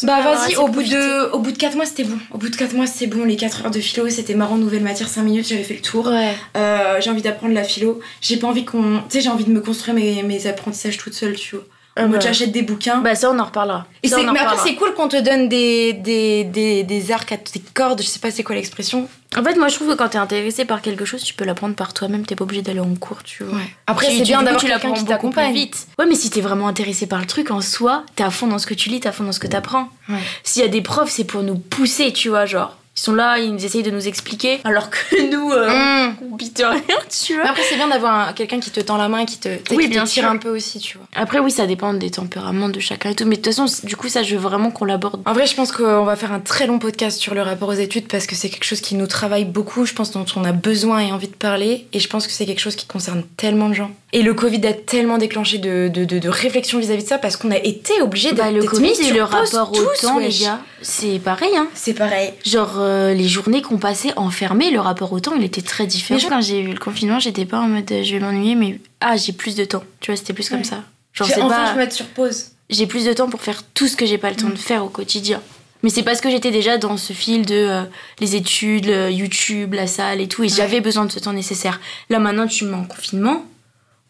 bah 0.04 0.22
vas-y, 0.22 0.56
au 0.58 0.68
bout 0.68 0.84
de, 0.84 1.32
au 1.32 1.40
bout 1.40 1.52
de 1.52 1.58
4 1.58 1.76
mois, 1.76 1.86
c'était 1.86 2.04
bon. 2.04 2.18
Au 2.32 2.38
bout 2.38 2.50
de 2.50 2.56
4 2.56 2.74
mois, 2.74 2.86
c'était 2.88 3.08
bon. 3.08 3.24
Les 3.24 3.36
4 3.36 3.66
heures 3.66 3.72
de 3.72 3.80
philo, 3.80 4.10
c'était 4.10 4.36
marrant, 4.36 4.58
nouvelle 4.58 4.84
matière, 4.84 5.08
5 5.08 5.24
minutes, 5.24 5.48
j'avais 5.48 5.64
fait 5.64 5.76
le 5.76 5.82
tour. 5.82 6.08
Ouais. 6.08 6.34
Euh, 6.58 6.98
j'ai 7.00 7.10
envie 7.10 7.22
d'apprendre 7.22 7.54
la 7.54 7.64
philo. 7.64 8.00
J'ai 8.22 8.38
pas 8.38 8.48
envie 8.48 8.66
qu'on. 8.66 8.98
Tu 9.10 9.18
sais, 9.18 9.22
j'ai 9.22 9.30
envie 9.30 9.46
de 9.46 9.52
me 9.52 9.62
construire 9.62 9.96
mes, 9.96 10.22
mes 10.24 10.48
apprentissages 10.48 10.98
toute 10.98 11.14
seule, 11.14 11.36
tu 11.36 11.56
vois. 11.56 11.66
Ah 12.02 12.06
En 12.06 12.08
mode, 12.10 12.20
bah. 12.20 12.26
j'achète 12.26 12.52
des 12.52 12.62
bouquins. 12.62 12.98
Bah, 13.00 13.16
ça, 13.16 13.30
on 13.32 13.40
en 13.40 13.46
reparlera. 13.46 13.86
Et 14.04 14.08
Ça, 14.08 14.18
c'est- 14.18 14.26
on 14.26 14.30
en 14.30 14.34
mais 14.34 14.40
après, 14.40 14.58
c'est 14.64 14.76
cool 14.76 14.94
qu'on 14.94 15.08
te 15.08 15.20
donne 15.22 15.48
des, 15.50 15.94
des, 15.94 16.44
des, 16.44 16.84
des 16.84 17.12
arcs 17.12 17.32
à 17.32 17.38
tes 17.38 17.60
cordes, 17.74 18.02
je 18.02 18.08
sais 18.08 18.20
pas 18.20 18.32
c'est 18.32 18.44
quoi 18.44 18.56
l'expression. 18.56 19.08
En 19.38 19.44
fait, 19.44 19.56
moi, 19.56 19.70
je 19.70 19.76
trouve 19.76 19.88
que 19.90 19.94
quand 19.94 20.10
t'es 20.10 20.18
intéressé 20.18 20.66
par 20.66 20.82
quelque 20.82 21.06
chose, 21.06 21.24
tu 21.24 21.34
peux 21.34 21.46
l'apprendre 21.46 21.74
par 21.76 21.94
toi-même, 21.94 22.26
t'es 22.26 22.36
pas 22.36 22.44
obligé 22.44 22.62
d'aller 22.62 22.82
en 22.82 22.94
cours, 22.96 23.24
tu 23.24 23.44
vois. 23.46 23.60
Après, 23.88 24.08
c'est 24.12 24.24
bien 24.24 24.44
d'avoir 24.44 24.60
tu 24.62 24.68
quelqu'un 24.68 24.92
qui 24.94 25.06
t'accompagne. 25.06 25.54
vite. 25.54 25.88
Ouais, 26.00 26.06
mais 26.06 26.16
si 26.16 26.30
t'es 26.30 26.42
vraiment 26.42 26.68
intéressé 26.68 27.08
par 27.08 27.20
le 27.20 27.26
truc 27.26 27.50
en 27.52 27.62
soi, 27.62 28.04
t'es 28.16 28.24
à 28.24 28.30
fond 28.30 28.48
dans 28.48 28.60
ce 28.60 28.68
que 28.68 28.74
tu 28.74 28.90
lis, 28.90 29.00
t'es 29.00 29.08
à 29.08 29.14
fond 29.14 29.24
dans 29.24 29.32
ce 29.32 29.40
que 29.40 29.48
t'apprends. 29.48 29.88
Ouais. 30.10 30.16
S'il 30.44 30.62
y 30.62 30.66
a 30.66 30.68
des 30.68 30.82
profs, 30.82 31.10
c'est 31.12 31.24
pour 31.24 31.44
nous 31.44 31.56
pousser, 31.58 32.12
tu 32.12 32.28
vois, 32.30 32.46
genre. 32.46 32.76
Ils 32.98 33.00
sont 33.00 33.14
là, 33.14 33.40
ils 33.40 33.64
essayent 33.64 33.84
de 33.84 33.90
nous 33.92 34.08
expliquer, 34.08 34.60
alors 34.66 34.90
que 34.90 34.98
nous, 35.32 35.52
euh, 35.52 35.70
Mmh. 35.72 36.16
on 36.32 36.36
bite 36.36 36.62
rien, 36.64 36.82
tu 37.10 37.34
vois. 37.36 37.44
Mais 37.44 37.50
après, 37.50 37.64
c'est 37.70 37.76
bien 37.78 37.88
d'avoir 37.88 38.30
un- 38.30 38.34
quelqu'un 38.34 38.60
qui 38.60 38.70
te 38.70 38.80
tend 38.82 38.98
la 38.98 39.08
main, 39.08 39.26
qui 39.26 39.38
te, 39.40 39.48
Oui, 39.74 39.86
qui 39.86 39.90
te 39.92 39.94
tire 39.94 40.08
sûr. 40.08 40.26
un 40.26 40.36
peu 40.38 40.50
aussi, 40.50 40.80
tu 40.80 40.98
vois. 40.98 41.08
Après, 41.16 41.40
oui, 41.40 41.52
ça 41.52 41.66
dépend 41.68 41.94
des 41.94 42.12
tempéraments 42.12 42.68
de 42.70 42.80
chacun 42.82 43.12
et 43.12 43.16
tout. 43.16 43.24
Mais 43.26 43.38
de 43.38 43.42
toute 43.42 43.54
façon, 43.54 43.66
du 43.86 43.96
coup, 43.96 44.10
ça, 44.10 44.24
je 44.24 44.36
veux 44.36 44.42
vraiment 44.42 44.72
qu'on 44.72 44.84
l'aborde. 44.86 45.22
En 45.26 45.34
vrai, 45.34 45.46
je 45.48 45.56
pense 45.56 45.72
qu'on 45.72 46.04
va 46.04 46.16
faire 46.18 46.34
un 46.34 46.40
très 46.42 46.68
long 46.68 46.80
podcast 46.80 47.18
sur 47.20 47.34
le 47.34 47.42
rapport 47.42 47.70
aux 47.70 47.74
études 47.74 48.08
parce 48.08 48.28
que 48.28 48.36
c'est 48.36 48.50
quelque 48.50 48.66
chose 48.66 48.82
qui 48.82 48.96
nous 48.96 49.08
travaille 49.08 49.46
beaucoup, 49.46 49.86
je 49.86 49.94
pense 49.94 50.12
dont 50.12 50.26
on 50.36 50.44
a 50.44 50.52
besoin 50.52 51.00
et 51.00 51.12
envie 51.14 51.28
de 51.30 51.36
parler, 51.36 51.88
et 51.94 52.00
je 52.00 52.08
pense 52.10 52.28
que 52.28 52.34
c'est 52.34 52.46
quelque 52.46 52.60
chose 52.62 52.76
qui 52.76 52.88
concerne 52.88 53.24
tellement 53.38 53.70
de 53.70 53.74
gens. 53.74 53.92
Et 54.14 54.24
le 54.24 54.34
Covid 54.34 54.66
a 54.68 54.74
tellement 54.74 55.18
déclenché 55.18 55.58
de, 55.58 55.88
de, 55.88 56.04
de, 56.04 56.20
de 56.20 56.30
réflexion 56.30 56.80
vis-à-vis 56.80 57.04
de 57.04 57.08
ça 57.08 57.18
parce 57.18 57.38
qu'on 57.38 57.50
a 57.52 57.58
été 57.58 58.02
obligé 58.02 58.34
Bah, 58.34 58.52
d'être 58.52 58.62
le 58.62 58.68
Covid 58.68 58.92
et 59.08 59.12
le 59.12 59.24
rapport 59.24 59.72
au 59.72 59.86
temps, 60.02 60.20
les 60.20 60.30
gars, 60.30 60.60
c'est 60.82 61.20
pareil, 61.20 61.56
hein. 61.56 61.68
C'est 61.74 61.94
pareil. 61.94 62.34
Genre, 62.46 62.74
euh, 62.78 63.14
les 63.14 63.28
journées 63.30 63.62
qu'on 63.62 63.78
passait 63.78 64.12
enfermées, 64.18 64.70
le 64.70 64.82
rapport 64.82 65.14
au 65.14 65.20
temps, 65.22 65.34
il 65.38 65.44
était 65.46 65.62
très 65.62 65.88
différent. 65.88 66.20
Mais 66.22 66.30
Quand 66.30 66.42
j'ai 66.42 66.60
eu 66.60 66.74
le 66.74 66.80
confinement, 66.80 67.20
j'étais 67.20 67.46
pas 67.46 67.60
en 67.60 67.68
mode 67.68 67.90
euh, 67.92 68.04
je 68.04 68.14
vais 68.14 68.20
m'ennuyer, 68.20 68.56
mais 68.56 68.80
ah, 69.00 69.16
j'ai 69.16 69.32
plus 69.32 69.56
de 69.56 69.64
temps. 69.64 69.84
Tu 70.02 70.12
vois, 70.12 70.18
c'était 70.18 70.34
plus 70.34 70.50
comme 70.50 70.66
ça. 70.66 70.84
Genre, 71.14 71.28
c'est 71.28 71.42
enfin, 71.42 71.56
pas. 71.56 71.66
je 71.68 71.72
peux 71.74 71.78
mettre 71.80 71.96
sur 71.96 72.06
pause. 72.08 72.48
j'ai 72.70 72.88
plus 72.88 73.06
de 73.06 73.14
temps 73.14 73.30
pour 73.30 73.42
faire 73.42 73.64
tout 73.74 73.88
ce 73.88 73.96
que 73.96 74.06
j'ai 74.06 74.18
pas 74.18 74.30
le 74.30 74.36
temps 74.36 74.50
de 74.50 74.56
faire 74.56 74.84
au 74.84 74.90
quotidien. 74.90 75.42
Mais 75.84 75.90
c'est 75.90 76.04
parce 76.04 76.22
que 76.22 76.30
j'étais 76.30 76.52
déjà 76.52 76.78
dans 76.78 76.96
ce 76.98 77.12
fil 77.14 77.46
de 77.46 77.56
euh, 77.56 77.84
les 78.20 78.36
études, 78.36 78.86
le 78.86 79.10
YouTube, 79.10 79.74
la 79.74 79.88
salle 79.88 80.22
et 80.22 80.28
tout, 80.28 80.44
et 80.44 80.50
j'avais 80.50 80.80
besoin 80.80 81.06
de 81.06 81.12
ce 81.12 81.18
temps 81.20 81.34
nécessaire. 81.34 81.80
Là 82.10 82.20
maintenant, 82.20 82.46
tu 82.46 82.66
me 82.66 82.72
mets 82.72 82.78
en 82.78 82.84
confinement. 82.84 83.46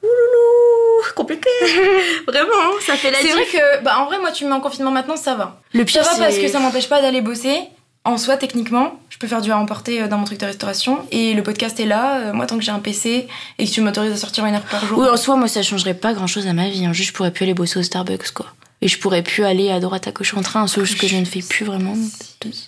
Ouloulou, 0.03 1.03
compliqué. 1.15 1.49
Vraiment, 2.27 2.49
hein, 2.55 2.71
ça 2.85 2.95
fait 2.95 3.11
la 3.11 3.19
C'est 3.19 3.31
vrai 3.31 3.45
que, 3.45 3.83
bah, 3.83 3.99
en 3.99 4.05
vrai, 4.05 4.19
moi, 4.19 4.31
tu 4.31 4.43
me 4.45 4.49
mets 4.49 4.55
en 4.55 4.61
confinement 4.61 4.91
maintenant, 4.91 5.15
ça 5.17 5.35
va. 5.35 5.59
Le 5.73 5.79
Ça 5.81 5.85
pire, 5.85 6.03
va 6.03 6.17
parce 6.17 6.37
que 6.37 6.47
ça 6.47 6.59
m'empêche 6.59 6.89
pas 6.89 7.01
d'aller 7.01 7.21
bosser. 7.21 7.59
En 8.03 8.17
soi, 8.17 8.35
techniquement, 8.35 8.99
je 9.09 9.19
peux 9.19 9.27
faire 9.27 9.41
du 9.41 9.51
à 9.51 9.57
emporter 9.59 10.01
euh, 10.01 10.07
dans 10.07 10.17
mon 10.17 10.23
truc 10.25 10.39
de 10.39 10.45
restauration. 10.47 11.05
Et 11.11 11.35
le 11.35 11.43
podcast 11.43 11.79
est 11.79 11.85
là. 11.85 12.17
euh, 12.17 12.33
Moi, 12.33 12.47
tant 12.47 12.57
que 12.57 12.63
j'ai 12.63 12.71
un 12.71 12.79
PC 12.79 13.27
et 13.59 13.65
que 13.67 13.69
tu 13.71 13.79
m'autorises 13.81 14.11
à 14.11 14.17
sortir 14.17 14.43
une 14.47 14.55
heure 14.55 14.61
par 14.63 14.83
jour. 14.85 14.97
Oui, 14.97 15.07
en 15.07 15.17
soi, 15.17 15.35
moi, 15.35 15.47
ça 15.47 15.61
changerait 15.61 15.93
pas 15.93 16.13
grand 16.13 16.25
chose 16.25 16.47
à 16.47 16.53
ma 16.53 16.67
vie. 16.67 16.83
hein. 16.85 16.93
Juste, 16.93 17.09
je 17.09 17.13
pourrais 17.13 17.29
plus 17.31 17.43
aller 17.43 17.53
bosser 17.53 17.77
au 17.77 17.83
Starbucks, 17.83 18.31
quoi. 18.31 18.47
Et 18.83 18.87
je 18.87 18.97
pourrais 18.97 19.21
plus 19.21 19.43
aller 19.43 19.69
à 19.69 19.79
droite 19.79 20.07
à 20.07 20.11
gauche 20.11 20.33
en 20.33 20.41
train, 20.41 20.65
chose 20.65 20.95
que 20.95 21.05
je 21.07 21.15
ne 21.15 21.25
fais 21.25 21.41
plus 21.41 21.63
vraiment. 21.65 21.95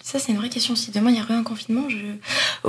Ça, 0.03 0.19
c'est 0.19 0.31
une 0.31 0.37
vraie 0.37 0.49
question. 0.49 0.75
Si 0.75 0.91
demain 0.91 1.09
il 1.09 1.17
y 1.17 1.21
aurait 1.21 1.33
un 1.33 1.41
confinement, 1.41 1.85
je. 1.89 1.95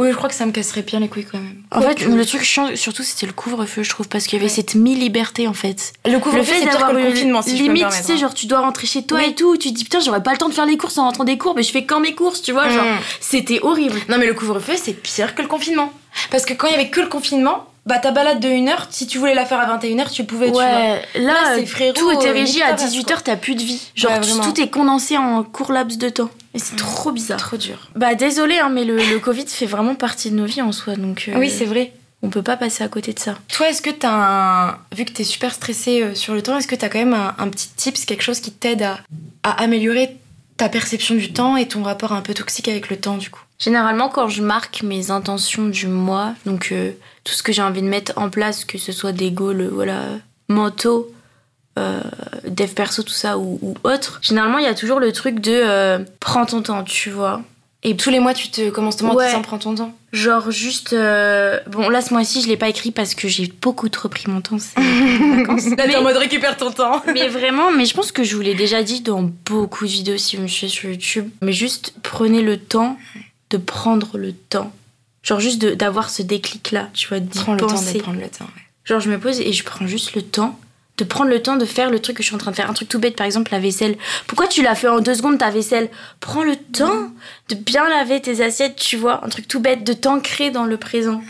Oui, 0.00 0.08
je 0.10 0.16
crois 0.16 0.30
que 0.30 0.34
ça 0.34 0.46
me 0.46 0.50
casserait 0.52 0.80
bien 0.80 0.98
les 1.00 1.08
couilles 1.08 1.26
quand 1.30 1.38
même. 1.38 1.56
En 1.70 1.82
fait, 1.82 2.06
le 2.06 2.24
truc 2.24 2.42
chiant, 2.42 2.74
surtout, 2.74 3.02
c'était 3.02 3.26
le 3.26 3.34
couvre-feu, 3.34 3.82
je 3.82 3.90
trouve, 3.90 4.08
parce 4.08 4.26
qu'il 4.26 4.38
y 4.38 4.40
avait 4.40 4.48
cette 4.48 4.74
mi-liberté, 4.74 5.46
en 5.46 5.52
fait. 5.52 5.92
le 6.06 6.18
couvre-feu, 6.18 6.44
c'est 6.46 6.60
pire 6.62 6.72
d'avoir 6.72 6.92
que 6.92 6.96
le 6.96 7.10
confinement, 7.10 7.42
si 7.42 7.52
limite, 7.52 7.86
tu 7.90 8.02
sais, 8.02 8.12
hein. 8.12 8.16
genre, 8.16 8.32
tu 8.32 8.46
dois 8.46 8.60
rentrer 8.60 8.86
chez 8.86 9.02
toi 9.04 9.18
Oui. 9.18 9.26
et 9.30 9.34
tout, 9.34 9.58
tu 9.58 9.68
te 9.70 9.74
dis, 9.74 9.84
putain, 9.84 10.00
j'aurais 10.00 10.22
pas 10.22 10.32
le 10.32 10.38
temps 10.38 10.48
de 10.48 10.54
faire 10.54 10.64
les 10.64 10.78
courses 10.78 10.96
en 10.96 11.04
rentrant 11.04 11.24
des 11.24 11.36
cours, 11.36 11.54
mais 11.54 11.62
je 11.62 11.70
fais 11.70 11.84
quand 11.84 12.00
mes 12.00 12.14
courses, 12.14 12.40
tu 12.40 12.52
vois, 12.52 12.70
genre, 12.70 12.82
Mm. 12.84 12.98
c'était 13.20 13.60
horrible. 13.62 14.00
Non, 14.08 14.16
mais 14.18 14.26
le 14.26 14.32
couvre-feu, 14.34 14.72
c'est 14.82 14.94
pire 14.94 15.34
que 15.34 15.42
le 15.42 15.48
confinement. 15.48 15.92
Parce 16.30 16.46
que 16.46 16.54
quand 16.54 16.68
il 16.68 16.72
y 16.72 16.74
avait 16.76 16.88
que 16.88 17.00
le 17.02 17.08
confinement, 17.08 17.66
bah 17.86 17.98
ta 17.98 18.10
balade 18.12 18.40
de 18.40 18.48
1 18.48 18.66
heure, 18.68 18.86
si 18.90 19.06
tu 19.06 19.18
voulais 19.18 19.34
la 19.34 19.44
faire 19.44 19.58
à 19.60 19.76
21h, 19.78 20.10
tu 20.10 20.24
pouvais, 20.24 20.46
tu 20.46 20.52
vois. 20.52 20.64
Ouais, 20.64 21.02
là, 21.16 21.20
Là, 21.32 21.34
c'est 21.56 21.66
frérot, 21.66 21.92
tout 21.94 22.10
était 22.12 22.28
euh, 22.28 22.32
régi 22.32 22.62
à 22.62 22.72
ta 22.74 22.84
race, 22.84 22.92
18h, 22.94 23.04
quoi. 23.06 23.16
t'as 23.24 23.36
plus 23.36 23.54
de 23.54 23.62
vie. 23.62 23.80
Genre, 23.94 24.12
Ouais, 24.12 24.20
tout- 24.20 24.60
est 24.60 24.70
condensé 24.70 25.16
en 25.18 25.42
court 25.42 25.70
laps 25.72 25.98
de 25.98 26.08
temps. 26.08 26.30
Et 26.54 26.58
c'est 26.58 26.76
trop 26.76 27.12
bizarre. 27.12 27.38
Trop 27.38 27.56
dur. 27.56 27.90
Bah, 27.94 28.14
désolé, 28.14 28.58
hein, 28.58 28.70
mais 28.70 28.84
le, 28.84 28.96
le 28.96 29.18
Covid 29.18 29.46
fait 29.46 29.66
vraiment 29.66 29.94
partie 29.94 30.30
de 30.30 30.36
nos 30.36 30.46
vies 30.46 30.62
en 30.62 30.72
soi, 30.72 30.96
donc 30.96 31.26
euh, 31.28 31.38
Oui, 31.38 31.50
c'est 31.50 31.64
vrai. 31.66 31.92
on 32.22 32.30
peut 32.30 32.42
pas 32.42 32.56
passer 32.56 32.82
à 32.84 32.88
côté 32.88 33.12
de 33.12 33.18
ça. 33.18 33.36
Toi, 33.48 33.68
est-ce 33.68 33.82
que 33.82 33.90
t'as 33.90 34.10
un. 34.12 34.78
Vu 34.96 35.04
que 35.04 35.12
t'es 35.12 35.24
super 35.24 35.52
stressé 35.52 36.02
euh, 36.02 36.14
sur 36.14 36.32
le 36.32 36.42
temps, 36.42 36.56
est-ce 36.56 36.68
que 36.68 36.76
t'as 36.76 36.88
quand 36.88 36.98
même 37.00 37.12
un, 37.14 37.34
un 37.38 37.48
petit 37.48 37.68
tips, 37.76 38.04
quelque 38.06 38.22
chose 38.22 38.40
qui 38.40 38.50
t'aide 38.52 38.82
à, 38.82 39.00
à 39.42 39.62
améliorer 39.62 40.16
ta 40.56 40.68
perception 40.68 41.16
du 41.16 41.32
temps 41.32 41.56
et 41.58 41.66
ton 41.68 41.82
rapport 41.82 42.12
un 42.12 42.22
peu 42.22 42.32
toxique 42.32 42.68
avec 42.68 42.88
le 42.88 42.96
temps, 42.96 43.16
du 43.18 43.28
coup? 43.28 43.40
Généralement, 43.58 44.08
quand 44.08 44.28
je 44.28 44.40
marque 44.42 44.82
mes 44.82 45.10
intentions 45.10 45.66
du 45.66 45.86
mois, 45.88 46.32
donc 46.46 46.68
euh, 46.72 46.92
tout 47.24 47.32
ce 47.34 47.42
que 47.42 47.52
j'ai 47.52 47.62
envie 47.62 47.82
de 47.82 47.88
mettre 47.88 48.12
en 48.16 48.28
place, 48.30 48.64
que 48.64 48.78
ce 48.78 48.92
soit 48.92 49.12
des 49.12 49.30
goals 49.30 49.62
euh, 49.62 49.68
voilà, 49.72 50.02
mentaux, 50.48 51.10
euh, 51.78 52.00
dev 52.46 52.68
perso, 52.74 53.02
tout 53.02 53.12
ça, 53.12 53.38
ou, 53.38 53.58
ou 53.62 53.74
autre, 53.84 54.18
généralement, 54.22 54.58
il 54.58 54.64
y 54.64 54.68
a 54.68 54.74
toujours 54.74 55.00
le 55.00 55.10
truc 55.12 55.40
de 55.40 55.52
euh, 55.52 55.98
prends 56.20 56.46
ton 56.46 56.62
temps, 56.62 56.84
tu 56.84 57.10
vois. 57.10 57.42
Et 57.86 57.96
tous 57.98 58.08
les 58.08 58.18
mois, 58.18 58.32
tu 58.32 58.48
te 58.48 58.70
commences 58.70 58.96
ton 58.96 59.12
Ouais. 59.14 59.28
tu 59.28 59.34
t'en 59.34 59.42
prends 59.42 59.58
ton 59.58 59.74
temps. 59.74 59.94
Genre 60.12 60.50
juste... 60.50 60.94
euh, 60.94 61.60
Bon, 61.66 61.90
là, 61.90 62.00
ce 62.00 62.14
mois-ci, 62.14 62.40
je 62.40 62.48
l'ai 62.48 62.56
pas 62.56 62.68
écrit 62.70 62.92
parce 62.92 63.14
que 63.14 63.28
j'ai 63.28 63.52
beaucoup 63.60 63.90
trop 63.90 64.08
pris 64.08 64.24
mon 64.30 64.40
temps. 64.40 64.56
vacances. 64.76 65.66
Là, 65.66 65.86
t'es 65.86 65.94
en 65.96 66.02
mode 66.02 66.16
récupère 66.16 66.56
ton 66.56 66.70
temps. 66.70 67.02
Mais 67.12 67.28
vraiment, 67.28 67.70
mais 67.70 67.84
je 67.84 67.92
pense 67.92 68.10
que 68.10 68.24
je 68.24 68.36
vous 68.36 68.40
l'ai 68.42 68.54
déjà 68.54 68.82
dit 68.82 69.02
dans 69.02 69.22
beaucoup 69.44 69.84
de 69.84 69.90
vidéos 69.90 70.16
si 70.16 70.36
vous 70.36 70.44
me 70.44 70.48
suivez 70.48 70.70
sur 70.72 70.88
YouTube. 70.88 71.28
Mais 71.42 71.52
juste 71.52 71.92
prenez 72.02 72.40
le 72.40 72.56
temps 72.56 72.96
de 73.50 73.58
prendre 73.58 74.16
le 74.16 74.32
temps. 74.32 74.72
Genre 75.24 75.40
juste 75.40 75.64
d'avoir 75.64 76.10
ce 76.10 76.22
déclic-là, 76.22 76.90
tu 76.94 77.08
vois, 77.08 77.18
d'y 77.18 77.38
Prends 77.38 77.54
le 77.54 77.60
temps 77.60 77.66
penser. 77.66 77.94
de 77.94 78.02
prendre 78.02 78.20
le 78.20 78.28
temps. 78.28 78.44
ouais. 78.44 78.62
Genre 78.84 79.00
je 79.00 79.10
me 79.10 79.18
pose 79.18 79.40
et 79.40 79.52
je 79.52 79.64
prends 79.64 79.86
juste 79.86 80.14
le 80.14 80.22
temps 80.22 80.58
De 80.98 81.02
prendre 81.04 81.28
le 81.30 81.42
temps 81.42 81.56
de 81.56 81.64
faire 81.64 81.90
le 81.90 81.98
truc 81.98 82.18
que 82.18 82.22
je 82.22 82.28
suis 82.28 82.36
en 82.36 82.38
train 82.38 82.52
de 82.52 82.56
faire. 82.56 82.70
Un 82.70 82.72
truc 82.74 82.88
tout 82.88 83.00
bête, 83.00 83.16
par 83.16 83.26
exemple, 83.26 83.50
la 83.50 83.58
vaisselle. 83.58 83.96
Pourquoi 84.28 84.46
tu 84.46 84.62
l'as 84.62 84.76
fait 84.76 84.86
en 84.86 85.00
deux 85.00 85.14
secondes, 85.16 85.38
ta 85.38 85.50
vaisselle? 85.50 85.90
Prends 86.20 86.44
le 86.44 86.54
temps 86.54 87.10
de 87.48 87.56
bien 87.56 87.88
laver 87.88 88.20
tes 88.20 88.40
assiettes, 88.44 88.76
tu 88.76 88.96
vois. 88.96 89.24
Un 89.24 89.28
truc 89.28 89.48
tout 89.48 89.58
bête, 89.58 89.82
de 89.82 89.92
t'ancrer 89.92 90.52
dans 90.52 90.66
le 90.66 90.76
présent. 90.76 91.20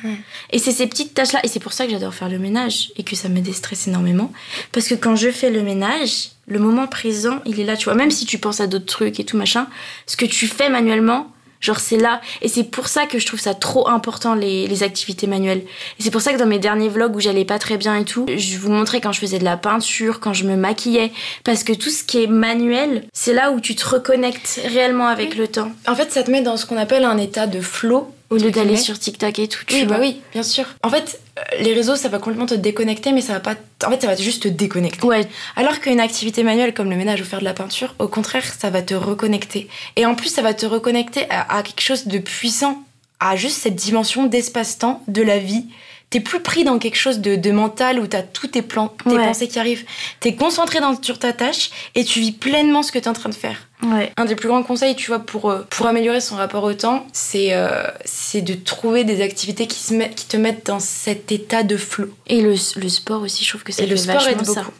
Et 0.51 0.59
c'est 0.59 0.73
ces 0.73 0.87
petites 0.87 1.15
tâches-là. 1.15 1.41
Et 1.45 1.49
c'est 1.49 1.61
pour 1.61 1.73
ça 1.73 1.87
que 1.87 1.93
j'adore 1.93 2.13
faire 2.13 2.29
le 2.29 2.39
ménage 2.39 2.91
et 2.99 3.05
que 3.05 3.17
ça 3.17 3.31
me 3.31 3.41
déstresse 3.41 3.87
énormément. 3.89 4.31
Parce 4.73 4.87
que 4.87 4.95
quand 4.97 5.17
je 5.17 5.31
fais 5.31 5.51
le 5.51 5.63
ménage, 5.63 6.31
le 6.47 6.59
moment 6.59 6.87
présent, 6.87 7.41
il 7.47 7.59
est 7.59 7.65
là, 7.65 7.75
tu 7.79 7.85
vois. 7.85 7.95
Même 7.95 8.11
si 8.11 8.27
tu 8.27 8.37
penses 8.37 8.61
à 8.61 8.67
d'autres 8.67 8.85
trucs 8.85 9.19
et 9.19 9.25
tout 9.25 9.39
machin, 9.39 9.67
ce 10.07 10.17
que 10.19 10.27
tu 10.27 10.47
fais 10.47 10.69
manuellement, 10.69 11.33
genre 11.65 11.81
c'est 11.81 11.97
là. 11.97 12.21
Et 12.43 12.49
c'est 12.49 12.65
pour 12.65 12.89
ça 12.89 13.07
que 13.07 13.19
je 13.19 13.27
trouve 13.27 13.41
ça 13.41 13.55
trop 13.55 13.89
important, 13.89 14.35
les, 14.35 14.67
les 14.67 14.83
activités 14.83 15.27
manuelles. 15.27 15.63
Et 15.99 16.03
c'est 16.03 16.11
pour 16.11 16.21
ça 16.21 16.33
que 16.33 16.39
dans 16.39 16.47
mes 16.47 16.59
derniers 16.59 16.89
vlogs 16.89 17.17
où 17.17 17.21
j'allais 17.21 17.45
pas 17.45 17.59
très 17.59 17.77
bien 17.79 17.97
et 17.97 18.05
tout, 18.05 18.27
je 18.35 18.59
vous 18.59 18.71
montrais 18.71 19.01
quand 19.01 19.13
je 19.13 19.21
faisais 19.21 19.39
de 19.39 19.45
la 19.45 19.57
peinture, 19.57 20.21
quand 20.21 20.33
je 20.35 20.45
me 20.45 20.57
maquillais. 20.57 21.11
Parce 21.45 21.65
que 21.65 21.73
tout 21.73 21.91
ce 21.91 22.05
qui 22.05 22.23
est 22.23 22.27
manuel, 22.27 23.05
c'est 23.13 23.33
là 23.33 23.51
où 23.51 23.61
tu 23.61 23.75
te 23.75 23.87
reconnectes 23.89 24.61
réellement 24.67 25.07
avec 25.07 25.37
le 25.37 25.49
temps. 25.49 25.73
En 25.89 25.95
fait, 25.95 26.13
ça 26.13 26.23
te 26.23 26.31
met 26.31 26.43
dans 26.43 26.57
ce 26.57 26.67
qu'on 26.67 26.77
appelle 26.77 27.05
un 27.05 27.17
état 27.19 27.47
de 27.47 27.61
flow. 27.61 28.11
Au 28.31 28.37
lieu 28.37 28.51
d'aller 28.51 28.77
sur 28.77 28.99
TikTok 28.99 29.39
et 29.39 29.49
tout, 29.49 29.65
tu 29.67 29.75
Oui, 29.77 29.85
vois. 29.85 29.97
bah 29.97 30.03
oui, 30.03 30.21
bien 30.33 30.43
sûr. 30.43 30.65
En 30.83 30.89
fait, 30.91 31.21
les 31.61 31.75
réseaux, 31.75 31.97
ça 31.97 32.09
va 32.09 32.19
complètement 32.19 32.47
te 32.47 32.55
déconnecter, 32.55 33.13
mais 33.13 33.21
ça 33.21 33.33
va 33.35 33.41
pas. 33.41 33.55
En 33.85 33.91
fait, 33.91 34.03
ça 34.03 34.07
va 34.07 34.17
juste 34.17 34.45
te 34.45 34.49
déconnecter. 34.49 35.05
Ouais, 35.07 35.27
Alors 35.57 35.81
qu'une 35.81 36.01
activité 36.01 36.43
manuelle 36.43 36.75
comme 36.75 36.91
le 36.91 36.97
ménage 36.97 37.21
ou 37.21 37.25
faire 37.25 37.41
de 37.41 37.45
la 37.45 37.55
peinture, 37.55 37.95
au 37.99 38.09
contraire, 38.09 38.45
ça 38.45 38.71
va 38.71 38.83
te 38.83 38.95
reconnecter. 38.95 39.69
Et 39.97 40.07
en 40.07 40.15
plus, 40.15 40.29
ça 40.29 40.43
va 40.43 40.55
te 40.55 40.67
reconnecter 40.67 41.29
à, 41.31 41.57
à 41.57 41.63
quelque 41.63 41.81
chose 41.81 42.07
de 42.07 42.19
puissant, 42.19 42.85
à 43.19 43.37
juste 43.37 43.59
cette 43.59 43.75
dimension 43.75 44.27
d'espace-temps 44.27 45.03
de 45.09 45.23
la 45.23 45.39
vie. 45.39 45.67
T'es 46.15 46.21
plus 46.21 46.39
pris 46.39 46.63
dans 46.63 46.79
quelque 46.79 46.95
chose 46.97 47.19
de, 47.19 47.35
de 47.35 47.51
mental 47.51 47.99
où 47.99 48.07
t'as 48.07 48.23
tous 48.23 48.47
tes 48.47 48.63
plans, 48.63 48.95
tes 49.03 49.11
Ouais. 49.17 49.27
pensées 49.27 49.49
qui 49.49 49.59
arrivent. 49.59 49.85
T'es 50.21 50.37
concentré 50.37 50.79
dans, 50.79 50.97
sur 51.03 51.19
ta 51.19 51.33
tâche 51.33 51.71
et 51.97 52.05
tu 52.05 52.21
vis 52.21 52.31
pleinement 52.31 52.85
ce 52.85 52.93
que 52.93 53.01
t'es 53.01 53.09
en 53.09 53.15
train 53.15 53.31
de 53.31 53.35
faire. 53.35 53.67
ouais. 53.83 54.13
Un 54.17 54.25
des 54.25 54.37
plus 54.37 54.47
grands 54.47 54.63
conseils, 54.63 54.95
tu 54.95 55.09
vois, 55.09 55.19
pour, 55.19 55.51
euh, 55.51 55.67
pour 55.71 55.89
améliorer 55.89 56.21
son 56.21 56.37
rapport 56.37 56.63
au 56.63 56.73
temps, 56.73 57.05
c'est 57.13 57.49
euh, 57.53 57.83
c'est 58.05 58.43
de 58.43 58.55
trouver 58.55 59.03
des 59.03 59.23
activités 59.23 59.67
qui, 59.67 59.81
se 59.81 59.93
met- 59.93 60.11
qui 60.11 60.27
te 60.27 60.37
mettent 60.37 60.67
dans 60.67 60.79
cet 60.79 61.33
état 61.33 61.65
de 61.65 61.77
flow. 61.77 62.07
Et 62.29 62.43
le, 62.43 62.55
le 62.77 62.89
sport 62.89 63.23
aussi, 63.23 63.43
je 63.45 63.49
trouve 63.49 63.65
que 63.65 63.73
ça 63.73 63.83
Et 63.83 63.87
le 63.87 63.97
sport 63.97 64.23
aide 64.29 64.39
vachement 64.39 64.55
ça. 64.55 64.61
beaucoup. 64.61 64.75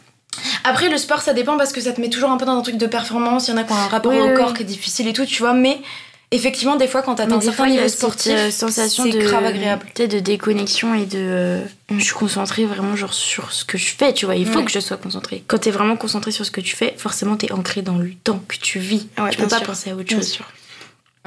Après, 0.63 0.87
le 0.89 0.97
sport, 0.97 1.21
ça 1.21 1.33
dépend 1.33 1.57
parce 1.57 1.73
que 1.73 1.81
ça 1.81 1.91
te 1.91 1.99
met 1.99 2.09
toujours 2.09 2.31
un 2.31 2.37
peu 2.37 2.45
dans 2.45 2.57
un 2.57 2.61
truc 2.61 2.77
de 2.77 2.87
performance. 2.87 3.49
Il 3.49 3.51
y 3.51 3.53
en 3.53 3.57
a 3.57 3.63
qui 3.65 3.73
ont 3.73 3.75
un 3.75 3.87
rapport 3.87 4.13
Oui, 4.13 4.19
au 4.21 4.27
oui, 4.29 4.33
corps 4.35 4.49
oui. 4.51 4.53
qui 4.55 4.63
est 4.63 4.65
difficile 4.65 5.07
et 5.09 5.13
tout, 5.13 5.25
tu 5.25 5.41
vois. 5.41 5.53
Mais 5.53 5.79
effectivement, 6.35 6.75
des 6.75 6.87
fois, 6.87 7.01
quand 7.01 7.15
t'atteins 7.15 7.29
Mais 7.29 7.35
un 7.35 7.39
des 7.39 7.45
certain 7.45 7.67
niveau 7.67 7.87
cette 7.87 8.27
euh, 8.27 8.51
sensation 8.51 9.03
c'est 9.03 9.11
de, 9.11 9.19
grave 9.21 9.45
agréable. 9.45 9.85
de 9.97 10.19
déconnexion 10.19 10.93
et 10.93 11.05
de. 11.05 11.17
euh. 11.17 11.61
Je 11.91 12.03
suis 12.03 12.13
concentrée 12.13 12.65
vraiment 12.65 12.95
genre 12.95 13.13
sur 13.13 13.51
ce 13.51 13.65
que 13.65 13.77
je 13.77 13.87
fais, 13.95 14.13
tu 14.13 14.25
vois. 14.25 14.35
Il 14.35 14.45
faut 14.45 14.59
Ouais. 14.59 14.65
que 14.65 14.71
je 14.71 14.79
sois 14.79 14.97
concentrée. 14.97 15.43
Quand 15.47 15.57
t'es 15.59 15.71
vraiment 15.71 15.95
concentrée 15.97 16.31
sur 16.31 16.45
ce 16.45 16.51
que 16.51 16.61
tu 16.61 16.75
fais, 16.75 16.93
forcément 16.97 17.35
t'es 17.37 17.51
ancré 17.51 17.81
dans 17.81 17.97
le 17.97 18.11
temps 18.23 18.41
que 18.47 18.55
tu 18.57 18.79
vis. 18.79 19.07
Ouais, 19.17 19.29
tu 19.31 19.37
peux 19.37 19.43
bien 19.43 19.49
pas 19.49 19.57
sûr. 19.57 19.67
penser 19.67 19.89
à 19.91 19.95
autre 19.95 20.03
Bien 20.05 20.17
chose. 20.17 20.27
sûr. 20.29 20.45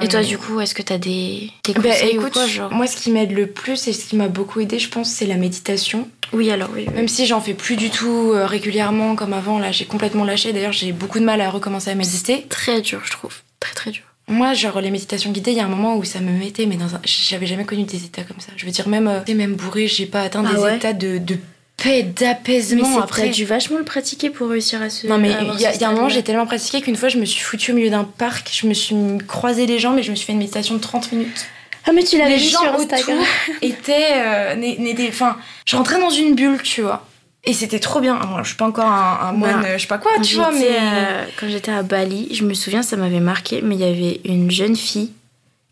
Et 0.01 0.07
toi, 0.07 0.23
du 0.23 0.37
coup, 0.37 0.61
est-ce 0.61 0.73
que 0.73 0.81
t'as 0.81 0.97
des, 0.97 1.51
des 1.65 1.73
bah, 1.73 1.81
conseils 1.89 2.17
ou 2.17 2.21
écoute, 2.21 2.31
quoi, 2.31 2.47
genre? 2.47 2.71
moi, 2.71 2.87
ce 2.87 2.95
qui 2.95 3.11
m'aide 3.11 3.33
le 3.33 3.47
plus 3.47 3.85
et 3.89 3.91
ce 3.91 4.05
qui 4.05 4.15
m'a 4.15 4.29
beaucoup 4.29 4.61
aidé, 4.61 4.79
je 4.79 4.87
pense, 4.87 5.09
c'est 5.09 5.25
la 5.25 5.35
méditation. 5.35 6.07
Oui, 6.31 6.49
alors 6.51 6.69
oui. 6.73 6.85
oui. 6.87 6.93
Même 6.93 7.09
si 7.09 7.25
j'en 7.25 7.41
fais 7.41 7.53
plus 7.53 7.75
du 7.75 7.89
tout 7.89 8.31
euh, 8.33 8.45
régulièrement 8.45 9.17
comme 9.17 9.33
avant, 9.33 9.59
là, 9.59 9.73
j'ai 9.73 9.83
complètement 9.83 10.23
lâché. 10.23 10.53
D'ailleurs, 10.53 10.71
j'ai 10.71 10.93
beaucoup 10.93 11.19
de 11.19 11.25
mal 11.25 11.41
à 11.41 11.49
recommencer 11.49 11.89
à 11.89 11.95
méditer. 11.95 12.45
Très 12.47 12.79
dur, 12.79 13.01
je 13.03 13.11
trouve. 13.11 13.33
Très 13.59 13.73
très 13.75 13.91
dur. 13.91 14.03
Moi, 14.29 14.53
genre, 14.53 14.79
les 14.79 14.91
méditations 14.91 15.31
guidées, 15.31 15.51
il 15.51 15.57
y 15.57 15.59
a 15.59 15.65
un 15.65 15.69
moment 15.69 15.97
où 15.97 16.03
ça 16.03 16.19
me 16.19 16.31
mettait, 16.31 16.65
mais 16.65 16.75
dans 16.77 16.95
un... 16.95 17.01
j'avais 17.03 17.47
jamais 17.47 17.65
connu 17.65 17.83
des 17.83 18.05
états 18.05 18.21
comme 18.23 18.39
ça. 18.39 18.51
Je 18.55 18.65
veux 18.65 18.71
dire, 18.71 18.87
même, 18.87 19.07
euh, 19.07 19.33
même 19.33 19.55
bourré, 19.55 19.87
j'ai 19.87 20.05
pas 20.05 20.21
atteint 20.21 20.43
Ah 20.47 20.53
des 20.53 20.59
ouais 20.61 20.75
états 20.77 20.93
de, 20.93 21.17
de 21.17 21.37
paix, 21.77 22.03
d'apaisement 22.03 22.99
après. 23.01 23.23
t'as 23.23 23.27
dû 23.29 23.45
vachement 23.45 23.77
le 23.77 23.83
pratiquer 23.85 24.29
pour 24.29 24.49
réussir 24.49 24.81
à 24.81 24.89
se. 24.89 25.07
Non 25.07 25.17
mais 25.17 25.31
il 25.55 25.59
y, 25.61 25.65
a- 25.65 25.73
y 25.75 25.83
un 25.83 25.91
moment 25.93 26.09
j'ai 26.09 26.23
tellement 26.23 26.45
pratiqué 26.45 26.81
qu'une 26.81 26.95
fois 26.97 27.07
je 27.09 27.17
me 27.17 27.25
suis 27.25 27.41
foutue 27.41 27.71
au 27.71 27.75
milieu 27.75 27.89
d'un 27.89 28.03
parc, 28.03 28.49
je 28.53 28.67
me 28.67 28.73
suis 28.73 28.95
croisé 29.27 29.65
les 29.65 29.79
jambes 29.79 29.97
et 29.97 30.03
je 30.03 30.11
me 30.11 30.15
suis 30.15 30.25
fait 30.25 30.33
une 30.33 30.39
méditation 30.39 30.75
de 30.75 30.79
30 30.81 31.11
minutes. 31.13 31.45
Ah 31.87 31.91
mais 31.93 32.03
tu 32.03 32.17
l'avais 32.17 32.35
vu 32.37 32.43
sur 32.49 32.61
Instagram. 32.61 33.17
étaient, 33.61 34.13
euh, 34.17 35.07
enfin, 35.07 35.37
je 35.65 35.75
rentrais 35.77 35.99
dans 35.99 36.09
une 36.09 36.35
bulle, 36.35 36.61
tu 36.61 36.81
vois. 36.81 37.07
Et 37.45 37.53
c'était 37.53 37.79
trop 37.79 38.01
bien. 38.01 38.15
Moi, 38.15 38.41
je 38.43 38.49
suis 38.49 38.57
pas 38.57 38.65
encore 38.67 38.85
un, 38.85 39.19
un 39.29 39.31
moine, 39.31 39.61
Non. 39.61 39.65
euh, 39.67 39.77
je 39.77 39.81
sais 39.81 39.87
pas 39.87 39.97
quoi, 39.97 40.11
Quand 40.15 40.21
tu 40.21 40.35
vois, 40.35 40.51
mais 40.51 40.67
euh, 40.69 41.23
quand 41.39 41.47
j'étais 41.49 41.71
à 41.71 41.83
Bali, 41.83 42.27
je 42.33 42.43
me 42.43 42.53
souviens, 42.53 42.81
ça 42.83 42.97
m'avait 42.97 43.21
marqué, 43.21 43.61
mais 43.61 43.75
il 43.75 43.81
y 43.81 43.85
avait 43.85 44.19
une 44.25 44.51
jeune 44.51 44.75
fille 44.75 45.11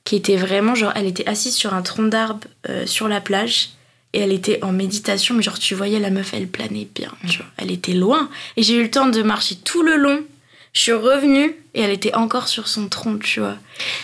qui 0.05 0.15
était 0.15 0.38
vraiment, 0.38 0.76
genre, 0.76 0.93
elle 0.95 1.05
était 1.07 1.28
assise 1.28 1.53
sur 1.55 1.74
un 1.74 1.82
tronc 1.82 2.03
d'arbre 2.03 2.47
euh, 2.70 2.86
sur 2.86 3.09
la 3.09 3.20
plage 3.20 3.72
et 4.13 4.20
elle 4.22 4.32
était 4.32 4.63
en 4.63 4.72
méditation, 4.72 5.36
mais 5.36 5.41
genre, 5.43 5.59
tu 5.59 5.76
voyais 5.76 5.99
la 5.99 6.09
meuf, 6.09 6.34
elle 6.34 6.47
planait 6.47 6.88
bien, 6.95 7.11
tu 7.30 7.38
vois. 7.39 7.47
Elle 7.57 7.72
était 7.72 7.93
loin. 7.93 8.30
Et 8.55 8.63
j'ai 8.63 8.76
eu 8.76 8.84
le 8.84 8.89
temps 8.89 9.07
de 9.07 9.22
marcher 9.22 9.55
tout 9.55 9.84
le 9.84 9.97
long. 9.97 10.22
Je 10.72 10.82
suis 10.82 10.93
revenue 10.93 11.53
et 11.74 11.82
elle 11.82 11.91
était 11.91 12.15
encore 12.15 12.47
sur 12.47 12.68
son 12.70 12.88
tronc, 12.88 13.18
tu 13.18 13.41
vois. 13.41 13.55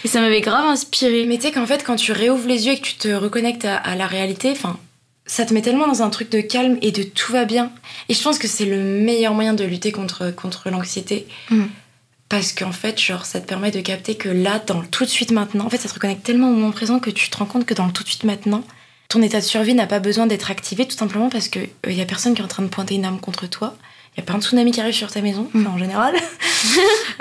Et 0.03 0.09
ça 0.09 0.19
m'avait 0.19 0.41
grave 0.41 0.65
inspirée. 0.65 1.25
Mais 1.25 1.37
tu 1.37 1.43
sais 1.43 1.51
qu'en 1.53 1.65
fait, 1.65 1.83
quand 1.85 1.95
tu 1.95 2.11
réouvres 2.11 2.47
les 2.47 2.65
yeux 2.67 2.73
et 2.73 2.77
que 2.79 2.85
tu 2.85 2.95
te 2.95 3.07
reconnectes 3.07 3.63
à, 3.65 3.77
à 3.77 3.95
la 3.95 4.05
réalité, 4.07 4.51
enfin, 4.51 4.77
ça 5.25 5.45
te 5.45 5.53
met 5.53 5.61
tellement 5.61 5.87
dans 5.87 6.01
un 6.01 6.09
truc 6.09 6.29
de 6.29 6.41
calme 6.41 6.77
et 6.81 6.91
de 6.91 7.03
tout 7.03 7.31
va 7.31 7.45
bien. 7.45 7.71
Et 8.09 8.13
je 8.13 8.21
pense 8.21 8.39
que 8.39 8.47
c'est 8.47 8.65
le 8.65 8.77
meilleur 8.77 9.33
moyen 9.33 9.53
de 9.53 9.63
lutter 9.63 9.91
contre, 9.91 10.31
contre 10.31 10.69
l'anxiété. 10.69 11.27
Mm. 11.49 11.63
Parce 12.29 12.51
qu'en 12.51 12.71
fait, 12.71 12.99
genre, 12.99 13.25
ça 13.25 13.39
te 13.39 13.47
permet 13.47 13.71
de 13.71 13.79
capter 13.79 14.15
que 14.15 14.29
là, 14.29 14.59
dans 14.65 14.81
le 14.81 14.87
tout 14.87 15.05
de 15.05 15.09
suite 15.09 15.31
maintenant, 15.31 15.65
en 15.65 15.69
fait, 15.69 15.77
ça 15.77 15.87
te 15.87 15.93
reconnecte 15.93 16.23
tellement 16.23 16.49
au 16.49 16.53
moment 16.53 16.71
présent 16.71 16.99
que 16.99 17.09
tu 17.09 17.29
te 17.29 17.37
rends 17.37 17.45
compte 17.45 17.65
que 17.65 17.73
dans 17.73 17.85
le 17.85 17.91
tout 17.91 18.03
de 18.03 18.07
suite 18.07 18.23
maintenant, 18.23 18.63
ton 19.09 19.21
état 19.21 19.39
de 19.39 19.45
survie 19.45 19.75
n'a 19.75 19.85
pas 19.85 19.99
besoin 19.99 20.25
d'être 20.25 20.49
activé 20.49 20.87
tout 20.87 20.97
simplement 20.97 21.29
parce 21.29 21.47
qu'il 21.47 21.69
il 21.87 21.93
y 21.93 22.01
a 22.01 22.05
personne 22.05 22.33
qui 22.33 22.41
est 22.41 22.45
en 22.45 22.47
train 22.47 22.63
de 22.63 22.69
pointer 22.69 22.95
une 22.95 23.05
arme 23.05 23.19
contre 23.19 23.47
toi. 23.47 23.75
Il 24.15 24.19
y 24.19 24.23
a 24.23 24.25
pas 24.25 24.33
un 24.33 24.41
tsunami 24.41 24.71
qui 24.71 24.81
arrive 24.81 24.93
sur 24.93 25.11
ta 25.11 25.21
maison, 25.21 25.49
enfin, 25.55 25.69
en 25.69 25.77
général. 25.77 26.15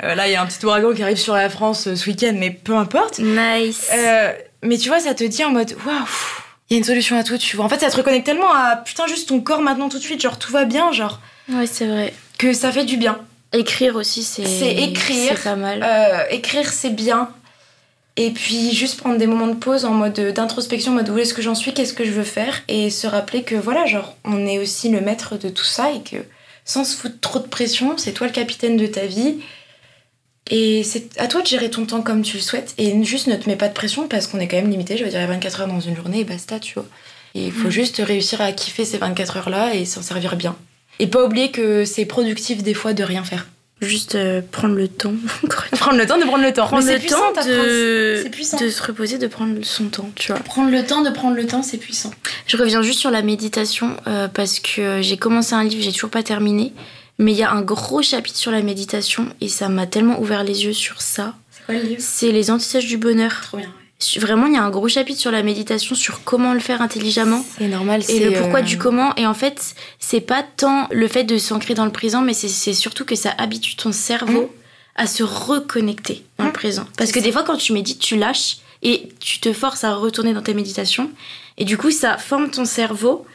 Euh, 0.03 0.15
là, 0.15 0.27
il 0.27 0.31
y 0.31 0.35
a 0.35 0.41
un 0.41 0.45
petit 0.45 0.65
ouragan 0.65 0.93
qui 0.93 1.03
arrive 1.03 1.17
sur 1.17 1.33
la 1.33 1.49
France 1.49 1.87
euh, 1.87 1.95
ce 1.95 2.09
week-end, 2.09 2.33
mais 2.35 2.49
peu 2.49 2.75
importe. 2.75 3.19
Nice. 3.19 3.89
Euh, 3.93 4.31
mais 4.63 4.77
tu 4.77 4.87
vois, 4.87 5.01
ça 5.01 5.13
te 5.13 5.23
dit 5.23 5.43
en 5.43 5.51
mode 5.51 5.75
waouh, 5.85 6.07
il 6.73 6.77
y 6.77 6.77
a 6.77 6.79
une 6.79 6.83
solution 6.85 7.15
à 7.17 7.23
tout, 7.23 7.37
tu 7.37 7.55
vois. 7.55 7.65
En 7.65 7.69
fait, 7.69 7.79
ça 7.79 7.89
te 7.91 7.95
reconnecte 7.95 8.25
tellement 8.25 8.51
à 8.51 8.77
putain, 8.77 9.05
juste 9.05 9.29
ton 9.29 9.39
corps 9.41 9.61
maintenant 9.61 9.89
tout 9.89 9.99
de 9.99 10.03
suite, 10.03 10.19
genre 10.21 10.39
tout 10.39 10.51
va 10.51 10.65
bien, 10.65 10.91
genre 10.91 11.19
Ouais, 11.49 11.67
c'est 11.67 11.85
vrai. 11.85 12.13
que 12.39 12.51
ça 12.53 12.71
fait 12.71 12.85
du 12.85 12.97
bien. 12.97 13.19
Écrire 13.53 13.95
aussi, 13.95 14.23
c'est. 14.23 14.45
C'est 14.45 14.73
écrire. 14.75 15.33
C'est 15.37 15.43
pas 15.43 15.55
mal. 15.55 15.83
Euh, 15.83 16.23
écrire, 16.31 16.67
c'est 16.73 16.89
bien. 16.89 17.29
Et 18.17 18.31
puis 18.31 18.73
juste 18.73 18.97
prendre 18.99 19.17
des 19.17 19.27
moments 19.27 19.47
de 19.47 19.53
pause 19.55 19.85
en 19.85 19.91
mode 19.91 20.19
d'introspection, 20.19 20.91
en 20.91 20.95
mode 20.95 21.09
où 21.09 21.17
est-ce 21.19 21.33
que 21.35 21.41
j'en 21.43 21.55
suis, 21.55 21.73
qu'est-ce 21.73 21.93
que 21.93 22.05
je 22.05 22.11
veux 22.11 22.23
faire, 22.23 22.61
et 22.67 22.89
se 22.89 23.05
rappeler 23.07 23.43
que 23.43 23.55
voilà, 23.55 23.85
genre, 23.85 24.15
on 24.23 24.45
est 24.47 24.57
aussi 24.59 24.89
le 24.89 25.01
maître 25.01 25.37
de 25.37 25.49
tout 25.49 25.63
ça 25.65 25.91
et 25.91 26.01
que 26.01 26.17
sans 26.65 26.83
se 26.85 26.95
foutre 26.95 27.19
trop 27.21 27.39
de 27.39 27.47
pression, 27.47 27.95
c'est 27.97 28.13
toi 28.13 28.25
le 28.27 28.33
capitaine 28.33 28.77
de 28.77 28.87
ta 28.87 29.05
vie. 29.05 29.37
Et 30.49 30.83
c'est 30.83 31.17
à 31.19 31.27
toi 31.27 31.41
de 31.41 31.47
gérer 31.47 31.69
ton 31.69 31.85
temps 31.85 32.01
comme 32.01 32.21
tu 32.21 32.37
le 32.37 32.43
souhaites 32.43 32.73
et 32.77 33.01
juste 33.03 33.27
ne 33.27 33.35
te 33.35 33.49
mets 33.49 33.55
pas 33.55 33.69
de 33.69 33.73
pression 33.73 34.07
parce 34.07 34.27
qu'on 34.27 34.39
est 34.39 34.47
quand 34.47 34.57
même 34.57 34.69
limité, 34.69 34.97
je 34.97 35.03
veux 35.03 35.09
dire, 35.09 35.19
il 35.19 35.23
y 35.23 35.25
a 35.25 35.27
24 35.27 35.61
heures 35.61 35.67
dans 35.67 35.79
une 35.79 35.95
journée 35.95 36.19
et 36.19 36.23
basta, 36.25 36.59
tu 36.59 36.73
vois. 36.73 36.85
Et 37.35 37.45
il 37.45 37.51
faut 37.51 37.69
juste 37.69 38.01
réussir 38.05 38.41
à 38.41 38.51
kiffer 38.51 38.85
ces 38.85 38.97
24 38.97 39.37
heures-là 39.37 39.73
et 39.73 39.85
s'en 39.85 40.01
servir 40.01 40.35
bien. 40.35 40.55
Et 40.99 41.07
pas 41.07 41.23
oublier 41.23 41.49
que 41.49 41.85
c'est 41.85 42.05
productif 42.05 42.61
des 42.61 42.73
fois 42.73 42.93
de 42.93 43.03
rien 43.03 43.23
faire. 43.23 43.47
Juste 43.81 44.15
euh, 44.15 44.41
prendre 44.51 44.75
le 44.75 44.87
temps. 44.87 45.13
Prendre 45.71 45.97
le 45.97 46.05
temps 46.05 46.17
de 46.17 46.23
prendre 46.23 46.43
le 46.43 46.53
temps. 46.53 46.67
prendre 46.67 46.85
Mais 46.85 46.93
le 46.93 46.99
puissant, 46.99 47.17
temps 47.33 47.45
de, 47.45 48.29
puissant. 48.29 48.57
de 48.57 48.69
se 48.69 48.81
reposer, 48.81 49.17
de 49.17 49.27
prendre 49.27 49.57
son 49.63 49.89
temps, 49.89 50.09
tu 50.15 50.31
vois. 50.31 50.39
Prendre 50.39 50.71
le 50.71 50.85
temps 50.85 51.01
de 51.01 51.09
prendre 51.09 51.35
le 51.35 51.45
temps, 51.45 51.63
c'est 51.63 51.77
puissant. 51.77 52.11
Je 52.47 52.55
reviens 52.55 52.81
juste 52.81 52.99
sur 52.99 53.11
la 53.11 53.21
méditation 53.21 53.97
euh, 54.07 54.29
parce 54.29 54.59
que 54.59 55.01
j'ai 55.01 55.17
commencé 55.17 55.53
un 55.53 55.65
livre, 55.65 55.83
j'ai 55.83 55.91
toujours 55.91 56.11
pas 56.11 56.23
terminé, 56.23 56.71
mais 57.19 57.31
il 57.31 57.37
y 57.37 57.43
a 57.43 57.51
un 57.51 57.61
gros 57.61 58.01
chapitre 58.01 58.37
sur 58.37 58.51
la 58.51 58.61
méditation 58.61 59.27
et 59.41 59.47
ça 59.49 59.69
m'a 59.69 59.85
tellement 59.87 60.19
ouvert 60.19 60.43
les 60.43 60.65
yeux 60.65 60.73
sur 60.73 61.01
ça. 61.01 61.35
C'est 61.51 61.65
quoi 61.65 61.75
le 61.75 61.81
livre? 61.81 62.01
C'est 62.01 62.31
les 62.31 62.51
antisèches 62.51 62.87
du 62.87 62.97
bonheur. 62.97 63.41
Trop 63.43 63.57
bien. 63.57 63.69
Vraiment, 64.17 64.47
il 64.47 64.53
y 64.53 64.57
a 64.57 64.63
un 64.63 64.69
gros 64.69 64.89
chapitre 64.89 65.19
sur 65.21 65.31
la 65.31 65.43
méditation, 65.43 65.95
sur 65.95 66.25
comment 66.25 66.53
le 66.53 66.59
faire 66.59 66.81
intelligemment. 66.81 67.45
C'est 67.57 67.69
normal. 67.69 68.03
Et 68.09 68.19
le 68.19 68.37
pourquoi 68.37 68.59
euh, 68.59 68.63
du 68.63 68.77
comment. 68.77 69.15
Et 69.15 69.25
en 69.25 69.33
fait, 69.33 69.75
c'est 69.97 70.19
pas 70.19 70.43
tant 70.43 70.89
le 70.91 71.07
fait 71.07 71.23
de 71.23 71.37
s'ancrer 71.37 71.73
dans 71.73 71.85
le 71.85 71.91
présent, 71.91 72.21
mais 72.21 72.33
c'est- 72.33 72.73
surtout 72.73 73.05
que 73.05 73.15
ça 73.15 73.33
habitue 73.37 73.77
ton 73.77 73.93
cerveau 73.93 74.53
à 74.97 75.07
se 75.07 75.23
reconnecter 75.23 76.25
dans 76.37 76.43
le 76.45 76.49
Mhm. 76.49 76.53
présent. 76.53 76.85
Parce 76.97 77.11
que 77.13 77.19
ça. 77.19 77.25
des 77.25 77.31
fois, 77.31 77.43
quand 77.43 77.55
tu 77.55 77.71
médites, 77.71 77.99
tu 77.99 78.17
lâches 78.17 78.57
et 78.81 79.07
tu 79.21 79.39
te 79.39 79.53
forces 79.53 79.85
à 79.85 79.93
retourner 79.95 80.33
dans 80.33 80.41
tes 80.41 80.53
méditations. 80.53 81.09
Et 81.57 81.63
du 81.63 81.77
coup, 81.77 81.89
ça 81.91 82.17
forme 82.17 82.49
ton 82.51 82.65
cerveau 82.65 83.25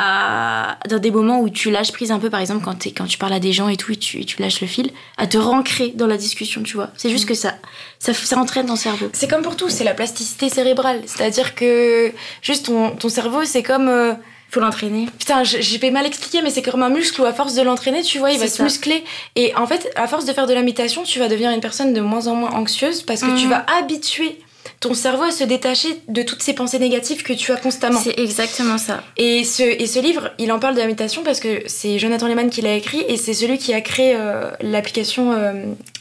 à, 0.00 0.78
dans 0.88 0.98
des 0.98 1.10
moments 1.10 1.40
où 1.40 1.48
tu 1.50 1.70
lâches 1.70 1.92
prise 1.92 2.10
un 2.12 2.18
peu, 2.20 2.30
par 2.30 2.40
exemple, 2.40 2.64
quand, 2.64 2.86
quand 2.96 3.06
tu 3.06 3.18
parles 3.18 3.32
à 3.32 3.40
des 3.40 3.52
gens 3.52 3.68
et 3.68 3.76
tout, 3.76 3.90
et 3.92 3.96
tu, 3.96 4.20
et 4.20 4.24
tu 4.24 4.40
lâches 4.40 4.60
le 4.60 4.66
fil, 4.68 4.90
à 5.16 5.26
te 5.26 5.36
rancrer 5.36 5.92
dans 5.96 6.06
la 6.06 6.16
discussion, 6.16 6.62
tu 6.62 6.74
vois. 6.76 6.90
C'est 6.96 7.10
juste 7.10 7.24
Mhm. 7.24 7.28
que 7.30 7.34
ça, 7.34 7.54
ça, 7.98 8.14
ça 8.14 8.38
entraîne 8.38 8.66
ton 8.66 8.76
cerveau. 8.76 9.08
C'est 9.12 9.28
comme 9.28 9.42
pour 9.42 9.56
tout, 9.56 9.68
c'est 9.68 9.84
la 9.84 9.94
plasticité 9.94 10.48
cérébrale. 10.48 11.02
C'est-à-dire 11.06 11.54
que 11.56 12.12
juste 12.42 12.66
ton, 12.66 12.90
ton 12.92 13.08
cerveau, 13.08 13.44
c'est 13.44 13.62
comme. 13.64 13.88
euh, 13.88 14.14
Faut 14.50 14.60
l'entraîner. 14.60 15.06
Putain, 15.18 15.42
j'ai 15.44 15.78
pas 15.78 15.90
mal 15.90 16.06
expliqué, 16.06 16.40
mais 16.40 16.48
c'est 16.48 16.62
comme 16.62 16.82
un 16.82 16.88
muscle 16.88 17.20
où 17.20 17.24
à 17.26 17.34
force 17.34 17.52
de 17.54 17.60
l'entraîner, 17.60 18.00
tu 18.02 18.18
vois, 18.18 18.30
il 18.30 18.38
va 18.38 18.48
se 18.48 18.62
muscler. 18.62 19.04
Et 19.36 19.54
en 19.56 19.66
fait, 19.66 19.90
à 19.94 20.06
force 20.08 20.24
de 20.24 20.32
faire 20.32 20.46
de 20.46 20.54
la 20.54 20.62
méditation, 20.62 21.02
tu 21.02 21.18
vas 21.18 21.28
devenir 21.28 21.50
une 21.50 21.60
personne 21.60 21.92
de 21.92 22.00
moins 22.00 22.28
en 22.28 22.34
moins 22.34 22.52
anxieuse 22.52 23.02
parce 23.02 23.20
que 23.20 23.36
tu 23.38 23.44
Mhm. 23.44 23.50
vas 23.50 23.66
habituer 23.78 24.40
ton 24.80 24.94
cerveau 24.94 25.24
à 25.24 25.30
se 25.30 25.44
détacher 25.44 25.88
de 26.08 26.22
toutes 26.22 26.42
ces 26.42 26.54
pensées 26.54 26.78
négatives 26.78 27.22
que 27.22 27.32
tu 27.32 27.52
as 27.52 27.56
constamment. 27.56 28.00
C'est 28.00 28.18
exactement 28.18 28.78
ça. 28.78 29.02
Et 29.16 29.44
ce, 29.44 29.62
et 29.62 29.86
ce 29.86 29.98
livre, 30.00 30.30
il 30.38 30.52
en 30.52 30.58
parle 30.58 30.74
de 30.74 30.80
la 30.80 30.86
méditation 30.86 31.22
parce 31.22 31.40
que 31.40 31.62
c'est 31.66 31.98
Jonathan 31.98 32.28
Lehman 32.28 32.50
qui 32.50 32.60
l'a 32.60 32.74
écrit 32.74 33.04
et 33.08 33.16
c'est 33.16 33.34
celui 33.34 33.58
qui 33.58 33.72
a 33.74 33.80
créé 33.80 34.14
euh, 34.16 34.50
l'application 34.60 35.32
euh, 35.32 35.52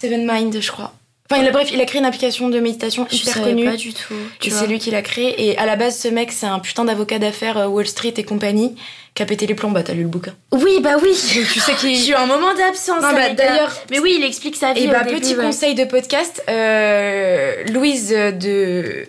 Seven 0.02 0.26
Mind, 0.30 0.60
je 0.60 0.72
crois. 0.72 0.94
Enfin, 1.30 1.42
il 1.42 1.48
a- 1.48 1.52
bref, 1.52 1.70
il 1.74 1.82
a 1.82 1.86
créé 1.86 2.00
une 2.00 2.06
application 2.06 2.48
de 2.50 2.60
méditation 2.60 3.06
Je 3.12 3.18
hyper 3.18 3.42
connue. 3.44 3.66
pas 3.66 3.76
du 3.76 3.94
tout. 3.94 4.14
tu 4.40 4.48
Et 4.48 4.52
vois. 4.52 4.62
c'est 4.62 4.68
lui 4.68 4.80
qui 4.80 4.92
l'a 4.92 5.02
créé. 5.02 5.50
Et 5.50 5.58
à 5.58 5.66
la 5.66 5.76
base, 5.76 6.00
ce 6.00 6.08
mec, 6.08 6.32
c'est 6.32 6.46
un 6.46 6.60
putain 6.60 6.86
d'avocat 6.86 7.20
d'affaires 7.20 7.58
euh, 7.58 7.68
Wall 7.68 7.86
Street 7.88 8.14
et 8.16 8.24
compagnie 8.24 8.76
qui 9.14 9.24
a 9.24 9.26
pété 9.26 9.46
les 9.46 9.54
plombs. 9.56 9.72
Bah, 9.72 9.84
t'as 9.84 9.94
lu 9.94 10.04
le 10.04 10.08
bouquin. 10.08 10.34
Oui, 10.54 10.80
bah 10.82 10.96
oui. 11.02 11.10
Donc 11.10 11.48
tu 11.52 11.60
sais 11.60 11.74
qu'il. 11.76 11.96
J'ai 12.00 12.12
eu 12.12 12.16
un 12.16 12.28
moment 12.28 12.54
d'absence. 12.54 13.02
Non, 13.02 13.12
bah, 13.14 13.30
d'ailleurs- 13.36 13.76
Mais 13.92 14.00
oui, 14.00 14.16
il 14.18 14.24
explique 14.24 14.56
sa 14.56 14.72
vie. 14.74 14.84
Et 14.84 14.88
au 14.88 14.92
bah, 14.92 15.04
début, 15.04 15.20
petit 15.20 15.36
ouais. 15.36 15.44
conseil 15.44 15.76
de 15.76 15.84
podcast, 15.84 16.42
euh, 16.50 17.64
Louise 17.74 18.10
de, 18.10 19.06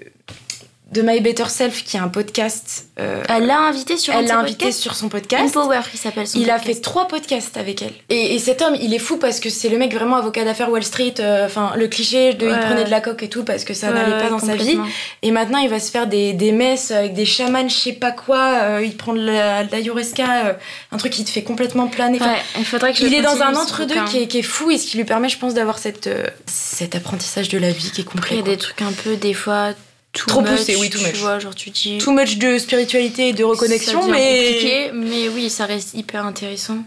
de 0.91 1.03
My 1.03 1.20
Better 1.20 1.45
Self, 1.51 1.84
qui 1.84 1.99
est 1.99 2.01
un 2.01 2.09
podcast, 2.09 2.86
euh, 2.99 3.22
Elle 3.28 3.47
l'a 3.47 3.59
invité 3.61 3.99
sur 3.99 4.14
elle 4.14 4.24
l'a 4.26 4.39
invité 4.39 4.72
sur 4.72 4.95
son 4.95 5.11
podcast. 5.11 5.55
Empower, 5.55 5.80
il 5.93 5.99
s'appelle 5.99 6.26
son 6.26 6.39
Il 6.41 6.51
a 6.51 6.59
fait 6.59 6.76
trois 6.80 7.07
podcasts 7.09 7.59
avec 7.59 7.82
elle. 7.82 7.93
Et, 8.09 8.34
et 8.34 8.39
cet 8.39 8.62
homme, 8.62 8.74
il 8.80 8.95
est 8.95 8.99
fou 8.99 9.18
parce 9.18 9.39
que 9.39 9.51
c'est 9.51 9.68
le 9.68 9.76
mec 9.76 9.93
vraiment 9.95 10.16
avocat 10.16 10.45
d'affaires 10.45 10.70
Wall 10.70 10.82
Street. 10.82 11.12
euh, 11.20 11.45
Enfin, 11.45 11.72
le 11.76 11.89
cliché 11.89 12.32
de 12.32 12.49
il 12.49 12.59
prenait 12.59 12.84
de 12.84 12.91
la 12.91 13.03
coque 13.03 13.22
et 13.22 13.28
tout 13.28 13.45
parce 13.45 13.64
que 13.64 13.74
ça 13.74 13.89
Ouais, 13.89 13.95
n'allait 13.95 14.22
pas 14.22 14.30
dans 14.30 14.39
sa 14.39 14.57
vie. 14.57 14.78
Et 15.20 15.30
maintenant, 15.30 15.59
il 15.59 15.68
va 15.68 15.78
se 15.78 15.91
faire 15.91 16.07
des, 16.07 16.32
des 16.32 16.53
messes 16.53 16.91
avec 16.91 17.12
des 17.12 17.26
chamans, 17.26 17.68
je 17.68 17.74
sais 17.74 17.93
pas 17.93 18.11
quoi. 18.12 18.39
euh, 18.62 18.82
il 18.82 18.97
prend 18.97 19.12
de 19.12 19.20
la, 19.20 19.64
de 19.64 19.70
l'ayahuasca, 19.70 20.57
un 20.91 20.97
truc 20.97 21.12
qui 21.12 21.22
te 21.24 21.30
fait 21.30 21.43
complètement 21.43 21.89
planer. 21.89 22.18
Enfin, 22.18 22.30
Ouais, 22.32 22.39
il 22.59 22.64
faudrait 22.64 22.93
que 22.95 22.99
je 22.99 23.05
il 23.05 23.12
est 23.12 23.20
dans 23.20 23.43
un 23.43 23.55
entre-deux 23.55 23.95
bouquin. 23.95 24.07
qui 24.07 24.22
est, 24.22 24.26
qui 24.26 24.39
est 24.39 24.43
fou 24.43 24.70
et 24.70 24.78
ce 24.78 24.86
qui 24.86 24.97
lui 24.97 25.05
permet, 25.05 25.28
je 25.28 25.36
pense, 25.39 25.53
d'avoir 25.53 25.78
cette, 25.78 26.09
cet 26.47 26.95
apprentissage 26.95 27.51
de 27.51 27.59
la 27.59 27.72
vie 27.72 27.91
qui 27.91 28.01
est 28.01 28.05
complet. 28.05 28.28
il 28.32 28.36
y 28.36 28.41
a 28.41 28.43
des 28.43 28.57
trucs 28.57 28.80
un 28.80 28.93
peu, 28.93 29.16
des 29.16 29.34
fois, 29.34 29.72
too 30.19 30.27
Trop 30.29 30.41
much, 30.43 30.51
poussé, 30.51 30.77
oui, 30.77 30.91
too 30.91 30.99
tu 30.99 31.05
much. 31.07 31.16
vois, 31.16 31.39
genre 31.39 31.55
tu 31.55 31.71
dis... 31.71 31.99
Too 31.99 32.12
much 32.12 32.39
de 32.39 32.59
spiritualité 32.59 33.29
et 33.29 33.33
de 33.33 33.45
reconnexion, 33.45 34.03
ça 34.03 34.09
mais. 34.09 34.45
compliqué, 34.53 34.91
mais 34.93 35.29
oui, 35.29 35.49
ça 35.51 35.64
reste 35.66 35.95
hyper 35.95 36.25
intéressant. 36.27 36.79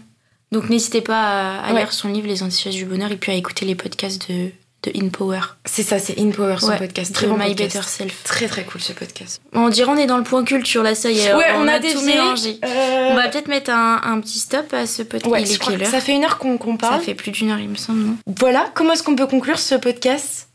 Donc 0.52 0.68
n'hésitez 0.68 1.00
pas 1.00 1.60
à, 1.62 1.72
Ouais. 1.72 1.80
lire 1.80 1.92
son 1.92 2.08
livre 2.08 2.26
Les 2.28 2.42
Antichasses 2.42 2.74
du 2.74 2.84
Bonheur 2.84 3.10
et 3.10 3.16
puis 3.16 3.32
à 3.32 3.34
écouter 3.34 3.64
les 3.64 3.74
podcasts 3.74 4.30
de, 4.30 4.50
de 4.82 4.92
In 5.02 5.08
Power. 5.08 5.40
C'est 5.64 5.82
ça, 5.82 5.98
c'est 5.98 6.18
In 6.20 6.30
Power, 6.30 6.56
son 6.60 6.68
Ouais, 6.68 6.76
podcast. 6.78 7.14
Très 7.14 7.26
bon 7.26 7.38
My 7.38 7.46
podcast. 7.54 7.74
Better 7.76 7.88
Self. 7.88 8.22
Très 8.24 8.48
très 8.48 8.64
cool 8.64 8.80
ce 8.82 8.92
podcast. 8.92 9.40
On 9.54 9.70
dirait 9.70 9.90
on 9.90 9.96
est 9.96 10.06
dans 10.06 10.18
le 10.18 10.24
point 10.24 10.44
culture 10.44 10.82
là, 10.82 10.94
ça 10.94 11.10
y 11.10 11.20
est. 11.20 11.32
ouais, 11.34 11.46
on, 11.56 11.66
a, 11.68 11.78
des 11.78 11.92
tout 11.94 12.02
mélangé. 12.02 12.58
Euh, 12.64 13.08
On 13.12 13.14
va 13.14 13.28
peut-être 13.28 13.48
mettre 13.48 13.70
un, 13.70 14.00
un 14.04 14.20
petit 14.20 14.38
stop 14.40 14.74
à 14.74 14.86
ce 14.86 15.02
podcast. 15.02 15.32
Ouais, 15.32 15.42
il 15.42 15.50
est 15.50 15.56
quelle 15.58 15.78
que 15.78 15.84
heure 15.84 15.90
ça 15.90 16.00
fait 16.00 16.12
une 16.12 16.24
heure 16.24 16.36
qu'on 16.36 16.58
Ça 16.58 16.76
parle. 16.76 17.00
fait 17.00 17.14
plus 17.14 17.30
d'une 17.30 17.50
heure, 17.50 17.58
il 17.60 17.70
me 17.70 17.76
semble, 17.76 18.00
non? 18.00 18.16
Voilà, 18.38 18.70
comment 18.74 18.92
est-ce 18.92 19.02
qu'on 19.02 19.16
peut 19.16 19.26
conclure 19.26 19.58
ce 19.58 19.74
podcast? 19.76 20.48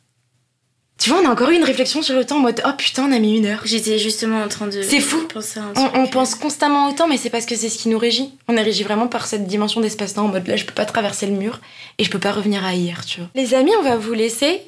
Tu 0.97 1.11
vois, 1.11 1.19
on 1.21 1.25
a 1.27 1.29
encore 1.29 1.49
eu 1.51 1.55
une 1.55 1.63
réflexion 1.63 2.01
sur 2.01 2.15
le 2.15 2.25
temps 2.25 2.37
en 2.37 2.39
mode 2.39 2.61
oh 2.65 2.71
putain, 2.77 3.05
on 3.07 3.11
a 3.11 3.19
mis 3.19 3.37
une 3.37 3.45
heure. 3.45 3.61
J'étais 3.65 3.99
justement 3.99 4.41
en 4.41 4.47
train 4.47 4.65
de 4.67 4.81
C'est 4.81 4.99
fou. 4.99 5.27
penser 5.31 5.59
à 5.59 5.63
un 5.63 5.69
On, 5.69 5.73
truc. 5.73 5.91
on 5.95 6.07
pense 6.07 6.33
constamment 6.35 6.89
au 6.89 6.93
temps, 6.93 7.07
mais 7.07 7.17
c'est 7.17 7.29
parce 7.29 7.45
que 7.45 7.55
c'est 7.55 7.69
ce 7.69 7.77
qui 7.77 7.89
nous 7.89 7.99
régit. 7.99 8.31
On 8.47 8.57
est 8.57 8.61
régi 8.63 8.81
vraiment 8.83 9.07
par 9.07 9.27
cette 9.27 9.45
dimension 9.45 9.79
d'espace-temps 9.79 10.25
en 10.25 10.29
mode 10.29 10.47
là, 10.47 10.55
je 10.55 10.65
peux 10.65 10.73
pas 10.73 10.85
traverser 10.85 11.27
le 11.27 11.33
mur 11.33 11.59
et 11.99 12.03
je 12.03 12.09
peux 12.09 12.17
pas 12.19 12.31
revenir 12.31 12.65
à 12.65 12.73
hier, 12.73 13.05
tu 13.05 13.19
vois. 13.19 13.29
Les 13.35 13.53
amis, 13.53 13.71
on 13.79 13.83
va 13.83 13.95
vous 13.95 14.13
laisser. 14.13 14.61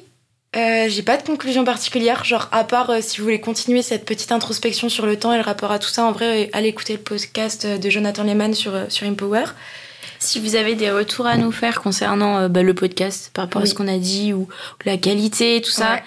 Euh, 0.56 0.86
J'ai 0.88 1.02
pas 1.02 1.16
de 1.16 1.22
conclusion 1.24 1.64
particulière, 1.64 2.24
genre 2.24 2.48
à 2.52 2.64
part 2.64 2.90
euh, 2.90 2.98
si 3.00 3.18
vous 3.18 3.24
voulez 3.24 3.40
continuer 3.40 3.82
cette 3.82 4.04
petite 4.04 4.32
introspection 4.32 4.88
sur 4.88 5.06
le 5.06 5.16
temps 5.16 5.32
et 5.32 5.36
le 5.36 5.42
rapport 5.44 5.70
à 5.72 5.78
tout 5.78 5.88
ça, 5.88 6.04
en 6.04 6.12
vrai, 6.12 6.44
euh, 6.46 6.50
allez 6.52 6.68
écouter 6.68 6.92
le 6.94 6.98
podcast 7.00 7.64
euh, 7.64 7.78
de 7.78 7.88
Jonathan 7.90 8.24
Lehman 8.24 8.52
sur, 8.54 8.74
euh, 8.74 8.84
sur 8.88 9.06
Empower. 9.06 9.44
Si 10.20 10.38
vous 10.38 10.54
avez 10.54 10.74
des 10.74 10.90
retours 10.90 11.26
à 11.26 11.36
nous 11.36 11.50
faire 11.50 11.80
concernant 11.80 12.38
euh, 12.38 12.48
bah, 12.48 12.62
le 12.62 12.74
podcast 12.74 13.30
par 13.34 13.46
rapport 13.46 13.62
Oui. 13.62 13.66
à 13.68 13.70
ce 13.70 13.74
qu'on 13.74 13.88
a 13.88 13.98
dit 13.98 14.32
ou 14.32 14.48
la 14.84 14.96
qualité, 14.96 15.60
tout 15.64 15.70
ça, 15.70 15.94
Ouais. 15.94 16.02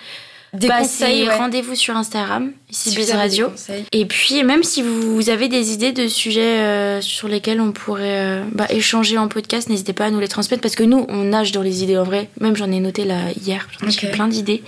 Des 0.54 0.68
bah, 0.68 0.82
conseils, 0.82 1.28
ouais. 1.28 1.36
rendez-vous 1.36 1.74
sur 1.74 1.98
Instagram, 1.98 2.52
ici 2.70 2.92
Si 2.92 3.12
Radio. 3.12 3.48
Et 3.92 4.06
puis, 4.06 4.44
même 4.44 4.62
si 4.62 4.84
vous 4.84 5.32
avez 5.32 5.48
des 5.48 5.74
idées 5.74 5.94
de 5.94 6.08
sujets 6.08 6.60
euh, 6.60 7.02
sur 7.02 7.28
lesquels 7.28 7.60
on 7.60 7.72
pourrait 7.72 8.20
euh, 8.20 8.44
bah, 8.52 8.68
échanger 8.70 9.18
en 9.18 9.28
podcast, 9.28 9.68
n'hésitez 9.68 9.94
pas 9.94 10.06
à 10.06 10.12
nous 10.12 10.20
les 10.20 10.28
transmettre 10.28 10.62
parce 10.62 10.76
que 10.76 10.84
nous, 10.84 11.08
on 11.10 11.24
nage 11.24 11.54
dans 11.54 11.64
les 11.64 11.82
idées 11.84 11.98
en 11.98 12.04
vrai. 12.04 12.30
Même 12.40 12.56
j'en 12.56 12.72
ai 12.72 12.80
noté 12.80 13.04
là 13.04 13.32
hier, 13.44 13.68
j'en 13.82 13.88
ai 13.88 14.12
plein 14.12 14.28
d'idées. 14.28 14.62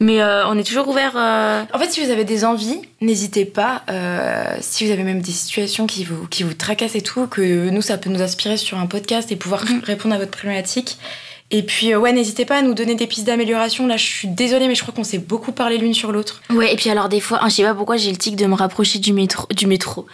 Mais 0.00 0.20
euh, 0.20 0.46
on 0.48 0.58
est 0.58 0.64
toujours 0.64 0.88
ouvert. 0.88 1.12
euh, 1.16 1.62
En 1.72 1.78
fait, 1.78 1.90
si 1.90 2.04
vous 2.04 2.10
avez 2.10 2.24
des 2.24 2.44
envies, 2.44 2.80
n'hésitez 3.00 3.44
pas. 3.44 3.82
euh, 3.88 4.56
si 4.60 4.84
vous 4.86 4.92
avez 4.92 5.04
même 5.04 5.20
des 5.22 5.30
situations 5.32 5.86
qui 5.86 6.04
vous, 6.04 6.26
qui 6.26 6.42
vous 6.42 6.54
tracassent 6.54 6.96
et 6.96 7.02
tout, 7.02 7.26
que 7.28 7.70
nous, 7.70 7.82
ça 7.82 7.98
peut 7.98 8.10
nous 8.10 8.22
inspirer 8.22 8.56
sur 8.56 8.78
un 8.78 8.86
podcast 8.86 9.30
et 9.30 9.36
pouvoir 9.36 9.64
Mhm. 9.64 9.80
répondre 9.84 10.14
à 10.14 10.18
votre 10.18 10.30
problématique. 10.32 10.98
Et 11.54 11.62
puis, 11.62 11.92
euh, 11.92 11.98
ouais, 11.98 12.12
n'hésitez 12.12 12.44
pas 12.46 12.56
à 12.56 12.62
nous 12.62 12.72
donner 12.72 12.94
des 12.94 13.06
pistes 13.06 13.26
d'amélioration. 13.26 13.86
Là, 13.86 13.96
je 13.98 14.04
suis 14.04 14.26
désolée, 14.26 14.68
mais 14.68 14.74
je 14.74 14.80
crois 14.82 14.94
qu'on 14.94 15.04
s'est 15.04 15.18
beaucoup 15.18 15.52
parlé 15.52 15.76
l'une 15.76 15.92
sur 15.92 16.10
l'autre. 16.10 16.40
Ouais, 16.50 16.72
et 16.72 16.76
puis 16.76 16.88
alors 16.88 17.08
des 17.10 17.20
fois, 17.20 17.40
hein, 17.42 17.48
je 17.50 17.54
sais 17.56 17.62
pas 17.62 17.74
pourquoi 17.74 17.98
j'ai 17.98 18.10
le 18.10 18.16
tic 18.16 18.36
de 18.36 18.46
me 18.46 18.54
rapprocher 18.54 18.98
du 18.98 19.12
métro, 19.12 19.46
du 19.54 19.66
métro, 19.66 20.06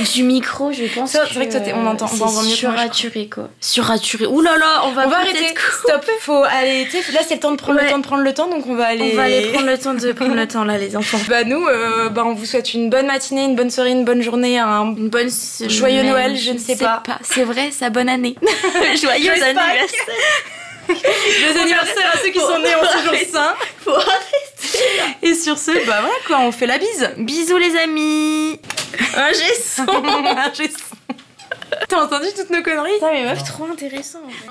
du 0.14 0.22
micro. 0.22 0.72
Je 0.72 0.84
pense. 0.92 1.10
C'est 1.12 1.18
vrai 1.34 1.48
que 1.48 1.52
toi, 1.52 1.60
on 1.76 1.86
entend- 1.86 2.06
on 2.18 2.22
entend 2.24 2.42
mieux 2.42 2.48
Suraturé 2.54 3.28
quoi. 3.28 3.50
Suraturé. 3.60 4.26
Ouh 4.26 4.40
là 4.40 4.56
là, 4.56 4.82
on 4.86 4.92
va, 4.92 5.06
on 5.06 5.10
va 5.10 5.18
arrêter. 5.18 5.38
Stop. 5.84 6.04
Faut 6.20 6.42
aller. 6.44 6.84
Là, 7.12 7.20
c'est 7.28 7.34
le 7.34 7.40
temps 7.40 7.50
de 7.52 7.56
prendre 7.56 7.78
Ouais. 7.78 7.84
le 7.84 7.90
temps 7.90 7.98
de 7.98 8.02
prendre 8.04 8.22
le 8.22 8.32
temps, 8.34 8.48
donc 8.48 8.66
on 8.66 8.74
va 8.74 8.86
aller. 8.86 9.10
On 9.12 9.16
va 9.16 9.22
aller 9.24 9.42
prendre 9.52 9.66
le 9.66 9.76
temps 9.78 9.92
de 9.94 10.12
prendre 10.12 10.34
le 10.34 10.48
temps 10.48 10.64
là, 10.64 10.78
les 10.78 10.96
enfants. 10.96 11.18
Bah 11.28 11.44
nous, 11.44 11.62
euh, 11.66 12.08
bah, 12.08 12.22
on 12.24 12.32
vous 12.34 12.46
souhaite 12.46 12.72
une 12.74 12.88
bonne 12.88 13.06
matinée, 13.06 13.44
une 13.44 13.54
bonne 13.54 13.70
soirée, 13.70 13.90
une 13.90 14.04
bonne 14.06 14.22
journée, 14.22 14.58
un 14.58 14.94
Une 14.96 15.08
bonne. 15.10 15.28
Joyeux 15.68 16.02
Noël, 16.04 16.36
je 16.36 16.52
ne 16.52 16.58
sais 16.58 16.76
pas. 16.76 17.02
C'est 17.22 17.44
vrai, 17.44 17.70
sa 17.70 17.90
bonne 17.90 18.08
année. 18.08 18.34
Joyeux 19.00 19.32
anniversaire. 19.32 19.86
Joyeux 20.94 21.60
anniversaire 21.60 22.10
à 22.14 22.18
ceux 22.18 22.30
qui 22.30 22.40
sont 22.40 22.58
nés 22.58 22.74
en 22.74 22.84
ce 22.84 22.98
jour 23.04 23.14
saint. 23.32 23.54
Faut 23.84 23.94
arrêter. 23.94 25.18
Et 25.22 25.34
sur 25.34 25.58
ce, 25.58 25.70
bah 25.86 25.98
voilà 26.00 26.14
quoi, 26.26 26.40
on 26.40 26.52
fait 26.52 26.66
la 26.66 26.78
bise. 26.78 27.10
Bisous 27.18 27.58
les 27.58 27.76
amis. 27.76 28.58
Un 29.16 29.32
gesson. 29.32 29.86
T'as 31.88 32.02
entendu 32.02 32.26
toutes 32.36 32.50
nos 32.50 32.62
conneries? 32.62 32.94
Putain 32.94 33.12
mais 33.12 33.24
meuf, 33.24 33.44
trop 33.44 33.64
intéressant. 33.64 34.18
en 34.26 34.30
fait. 34.30 34.50